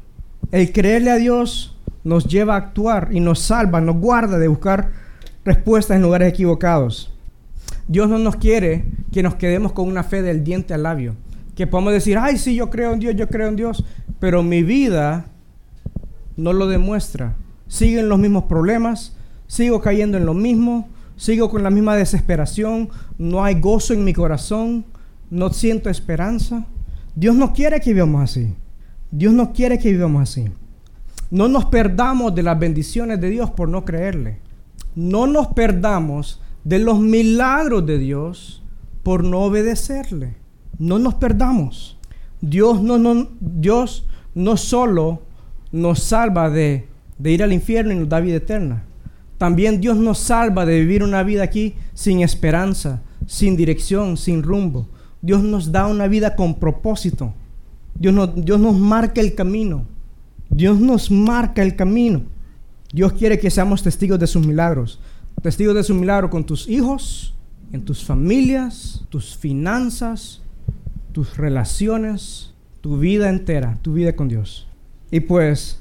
El 0.51 0.73
creerle 0.73 1.11
a 1.11 1.17
Dios 1.17 1.77
nos 2.05 2.27
lleva 2.27 2.55
a 2.55 2.59
actuar 2.59 3.09
y 3.13 3.21
nos 3.21 3.41
salva, 3.41 3.81
nos 3.81 3.97
guarda 3.97 4.39
de 4.39 4.49
buscar 4.49 4.91
respuestas 5.45 5.97
en 5.97 6.03
lugares 6.03 6.29
equivocados. 6.29 7.13
Dios 7.89 8.09
no 8.09 8.19
nos 8.19 8.37
quiere 8.37 8.85
que 9.13 9.23
nos 9.23 9.35
quedemos 9.35 9.73
con 9.73 9.89
una 9.89 10.05
fe 10.05 10.23
del 10.23 10.45
diente 10.45 10.75
al 10.75 10.85
labio. 10.85 11.15
Que 11.55 11.67
podamos 11.67 11.93
decir, 11.93 12.19
ay, 12.19 12.39
sí, 12.39 12.55
yo 12.55 12.71
creo 12.71 12.93
en 12.93 13.01
Dios, 13.01 13.15
yo 13.17 13.29
creo 13.29 13.49
en 13.49 13.57
Dios, 13.57 13.85
pero 14.19 14.43
mi 14.43 14.63
vida 14.63 15.27
no 16.37 16.53
lo 16.53 16.67
demuestra. 16.67 17.35
Siguen 17.69 18.09
los 18.09 18.19
mismos 18.19 18.45
problemas, 18.45 19.15
sigo 19.47 19.81
cayendo 19.81 20.17
en 20.17 20.27
lo 20.27 20.35
mismo, 20.35 20.89
sigo 21.17 21.51
con 21.51 21.63
la 21.63 21.71
misma 21.71 21.97
desesperación, 21.97 22.89
no 23.19 23.45
hay 23.45 23.61
gozo 23.61 23.95
en 23.95 24.05
mi 24.05 24.13
corazón, 24.13 24.85
no 25.31 25.51
siento 25.51 25.91
esperanza. 25.91 26.65
Dios 27.15 27.37
no 27.37 27.53
quiere 27.53 27.81
que 27.81 27.93
vivamos 27.93 28.23
así. 28.23 28.55
Dios 29.13 29.35
no 29.35 29.53
quiere 29.53 29.79
que 29.79 29.93
vivamos 29.93 30.23
así. 30.23 30.47
No 31.31 31.47
nos 31.47 31.67
perdamos 31.67 32.35
de 32.35 32.43
las 32.43 32.59
bendiciones 32.59 33.21
de 33.21 33.29
Dios 33.29 33.51
por 33.51 33.69
no 33.69 33.85
creerle. 33.85 34.39
No 34.95 35.27
nos 35.27 35.49
perdamos 35.49 36.41
de 36.65 36.79
los 36.79 36.99
milagros 36.99 37.85
de 37.85 37.99
Dios 37.99 38.63
por 39.03 39.23
no 39.23 39.41
obedecerle. 39.41 40.37
No 40.79 40.99
nos 40.99 41.15
perdamos. 41.15 41.99
Dios 42.41 42.83
no, 42.83 42.97
no, 42.97 43.29
Dios 43.39 44.07
no 44.35 44.57
solo 44.57 45.23
nos 45.73 46.03
salva 46.03 46.49
de, 46.49 46.89
de 47.19 47.31
ir 47.31 47.43
al 47.43 47.53
infierno 47.53 47.93
y 47.93 47.97
nos 47.97 48.09
da 48.09 48.21
vida 48.21 48.37
eterna. 48.37 48.85
También 49.37 49.81
Dios 49.81 49.99
nos 49.99 50.21
salva 50.21 50.65
de 50.65 50.81
vivir 50.81 51.03
una 51.03 51.23
vida 51.23 51.43
aquí 51.43 51.75
sin 51.93 52.23
esperanza, 52.23 53.03
sin 53.27 53.57
dirección, 53.57 54.17
sin 54.17 54.43
rumbo. 54.43 54.89
Dios 55.21 55.43
nos 55.43 55.71
da 55.71 55.87
una 55.87 56.09
vida 56.09 56.35
con 56.35 56.55
propósito. 56.55 57.35
Dios, 57.95 58.31
Dios 58.37 58.61
nos 58.61 58.79
marca 58.79 59.21
el 59.21 59.35
camino. 59.35 59.87
Dios 60.51 60.79
nos 60.81 61.11
marca 61.11 61.63
el 61.63 61.77
camino. 61.77 62.23
Dios 62.93 63.13
quiere 63.15 63.39
que 63.39 63.51
seamos 63.51 63.83
testigos 63.83 64.19
de 64.19 64.27
sus 64.27 64.47
milagros. 64.47 65.01
Testigos 65.41 65.75
de 65.75 65.83
su 65.83 65.95
milagro 65.95 66.29
con 66.31 66.45
tus 66.45 66.69
hijos, 66.69 67.35
en 67.73 67.85
tus 67.85 68.05
familias, 68.05 69.05
tus 69.09 69.37
finanzas, 69.37 70.43
tus 71.13 71.37
relaciones, 71.37 72.53
tu 72.81 72.99
vida 72.99 73.31
entera, 73.31 73.79
tu 73.83 73.95
vida 73.95 74.15
con 74.15 74.29
Dios. 74.29 74.69
Y 75.11 75.21
pues, 75.21 75.81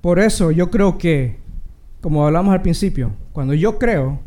por 0.00 0.18
eso 0.18 0.50
yo 0.50 0.70
creo 0.70 0.96
que, 0.96 1.38
como 2.00 2.24
hablamos 2.26 2.54
al 2.54 2.62
principio, 2.62 3.12
cuando 3.32 3.52
yo 3.52 3.78
creo, 3.78 4.20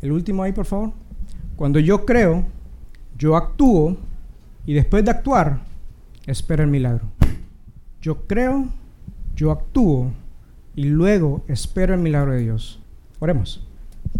el 0.00 0.12
último 0.12 0.42
ahí 0.42 0.52
por 0.52 0.66
favor, 0.66 0.92
cuando 1.56 1.78
yo 1.80 2.04
creo, 2.04 2.44
yo 3.18 3.36
actúo 3.36 3.96
y 4.66 4.74
después 4.74 5.04
de 5.04 5.10
actuar, 5.10 5.60
espero 6.26 6.62
el 6.62 6.70
milagro. 6.70 7.06
Yo 8.00 8.26
creo, 8.26 8.68
yo 9.36 9.50
actúo 9.50 10.12
y 10.76 10.84
luego 10.84 11.44
espero 11.48 11.94
el 11.94 12.00
milagro 12.00 12.32
de 12.32 12.40
Dios. 12.40 12.80
Oremos. 13.18 13.66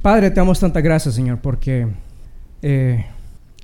Padre, 0.02 0.30
te 0.30 0.36
damos 0.36 0.60
tanta 0.60 0.80
gracias, 0.80 1.14
Señor, 1.14 1.38
porque, 1.40 1.88
eh, 2.62 3.06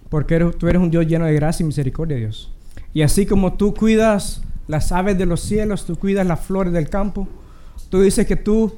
porque 0.08 0.38
tú 0.58 0.68
eres 0.68 0.80
un 0.80 0.90
Dios 0.90 1.06
lleno 1.06 1.24
de 1.24 1.34
gracia 1.34 1.64
y 1.64 1.66
misericordia, 1.66 2.16
Dios. 2.16 2.52
Y 2.92 3.02
así 3.02 3.26
como 3.26 3.54
tú 3.54 3.74
cuidas 3.74 4.42
las 4.66 4.92
aves 4.92 5.18
de 5.18 5.26
los 5.26 5.40
cielos, 5.40 5.84
tú 5.84 5.96
cuidas 5.96 6.26
las 6.26 6.40
flores 6.40 6.72
del 6.72 6.88
campo, 6.88 7.28
tú 7.88 8.00
dices 8.00 8.26
que 8.26 8.36
tú 8.36 8.74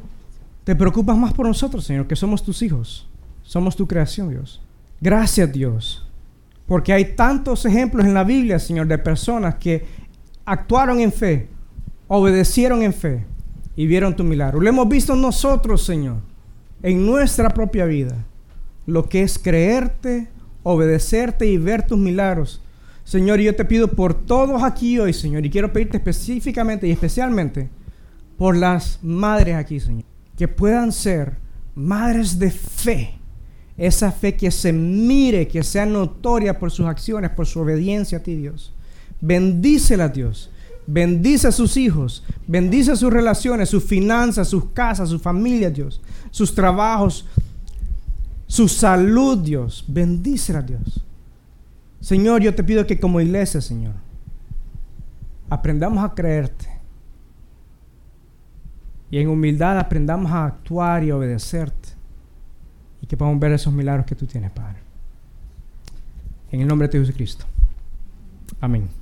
te 0.65 0.77
preocupas 0.77 1.17
más 1.17 1.33
por 1.33 1.47
nosotros, 1.47 1.85
Señor, 1.85 2.07
que 2.07 2.17
somos 2.17 2.43
tus 2.43 2.63
hijos, 2.63 3.07
somos 3.43 3.77
tu 3.77 3.87
creación, 3.87 4.31
Dios. 4.31 4.61
Gracias, 5.01 5.53
Dios, 5.53 6.07
porque 6.67 6.93
hay 6.93 7.17
tantos 7.17 7.65
ejemplos 7.67 8.07
en 8.07 8.15
la 8.15 8.25
Biblia, 8.25 8.59
Señor, 8.59 8.87
de 8.87 8.99
personas 8.99 9.57
que 9.57 9.85
actuaron 10.45 11.01
en 11.01 11.13
fe, 11.13 11.49
obedecieron 12.09 12.83
en 12.83 12.93
fe 12.93 13.25
y 13.77 13.87
vieron 13.87 14.15
tu 14.15 14.25
milagro. 14.25 14.61
Lo 14.61 14.69
hemos 14.69 14.89
visto 14.89 15.15
nosotros, 15.17 15.85
Señor, 15.85 16.17
en 16.83 17.05
nuestra 17.07 17.51
propia 17.51 17.85
vida. 17.85 18.17
Lo 18.87 19.09
que 19.09 19.23
es 19.23 19.39
creerte, 19.39 20.29
obedecerte 20.63 21.47
y 21.47 21.59
ver 21.59 21.87
tus 21.87 21.99
milagros. 21.99 22.61
Señor, 23.05 23.41
yo 23.41 23.55
te 23.55 23.65
pido 23.65 23.89
por 23.89 24.15
todos 24.15 24.63
aquí 24.63 24.99
hoy, 24.99 25.13
Señor, 25.13 25.45
y 25.45 25.51
quiero 25.51 25.73
pedirte 25.73 25.97
específicamente 25.97 26.87
y 26.87 26.93
especialmente 26.93 27.69
por 28.37 28.57
las 28.57 28.99
madres 29.03 29.57
aquí, 29.57 29.81
Señor, 29.81 30.05
que 30.37 30.49
puedan 30.49 30.93
ser 30.93 31.37
madres 31.75 32.39
de 32.39 32.51
fe. 32.51 33.15
Esa 33.77 34.12
fe 34.12 34.37
que 34.37 34.51
se 34.51 34.73
mire, 34.73 35.49
que 35.49 35.62
sea 35.62 35.87
notoria 35.87 36.59
por 36.59 36.70
sus 36.70 36.87
acciones, 36.87 37.31
por 37.31 37.47
su 37.47 37.61
obediencia 37.61 38.18
a 38.18 38.23
ti, 38.23 38.37
Dios. 38.37 38.73
Bendícela, 39.20 40.09
Dios. 40.09 40.51
Bendice 40.87 41.49
a 41.49 41.53
sus 41.53 41.77
hijos, 41.77 42.25
bendice 42.47 42.97
sus 42.97 43.12
relaciones, 43.12 43.68
sus 43.68 43.85
finanzas, 43.85 44.49
sus 44.49 44.66
casas, 44.70 45.11
su 45.11 45.20
familia, 45.20 45.70
Dios, 45.70 46.01
sus 46.31 46.55
trabajos, 46.55 47.25
su 48.47 48.68
salud, 48.68 49.39
Dios. 49.39 49.85
Bendícela, 49.87 50.61
Dios. 50.61 51.05
Señor, 52.01 52.43
yo 52.43 52.53
te 52.55 52.64
pido 52.64 52.85
que 52.85 52.99
como 52.99 53.20
iglesia, 53.20 53.61
Señor, 53.61 53.95
aprendamos 55.49 56.03
a 56.03 56.14
creerte. 56.14 56.66
Y 59.09 59.18
en 59.18 59.29
humildad 59.29 59.79
aprendamos 59.79 60.33
a 60.33 60.47
actuar 60.47 61.05
y 61.05 61.12
obedecerte. 61.12 61.82
Que 63.13 63.17
podamos 63.19 63.41
ver 63.41 63.53
esos 63.53 63.71
milagros 63.75 64.07
que 64.07 64.15
tú 64.15 64.25
tienes, 64.25 64.51
Padre. 64.53 64.79
En 66.51 66.63
el 66.63 66.67
nombre 66.67 66.89
de 66.89 66.99
Jesucristo. 66.99 67.45
Amén. 68.59 68.89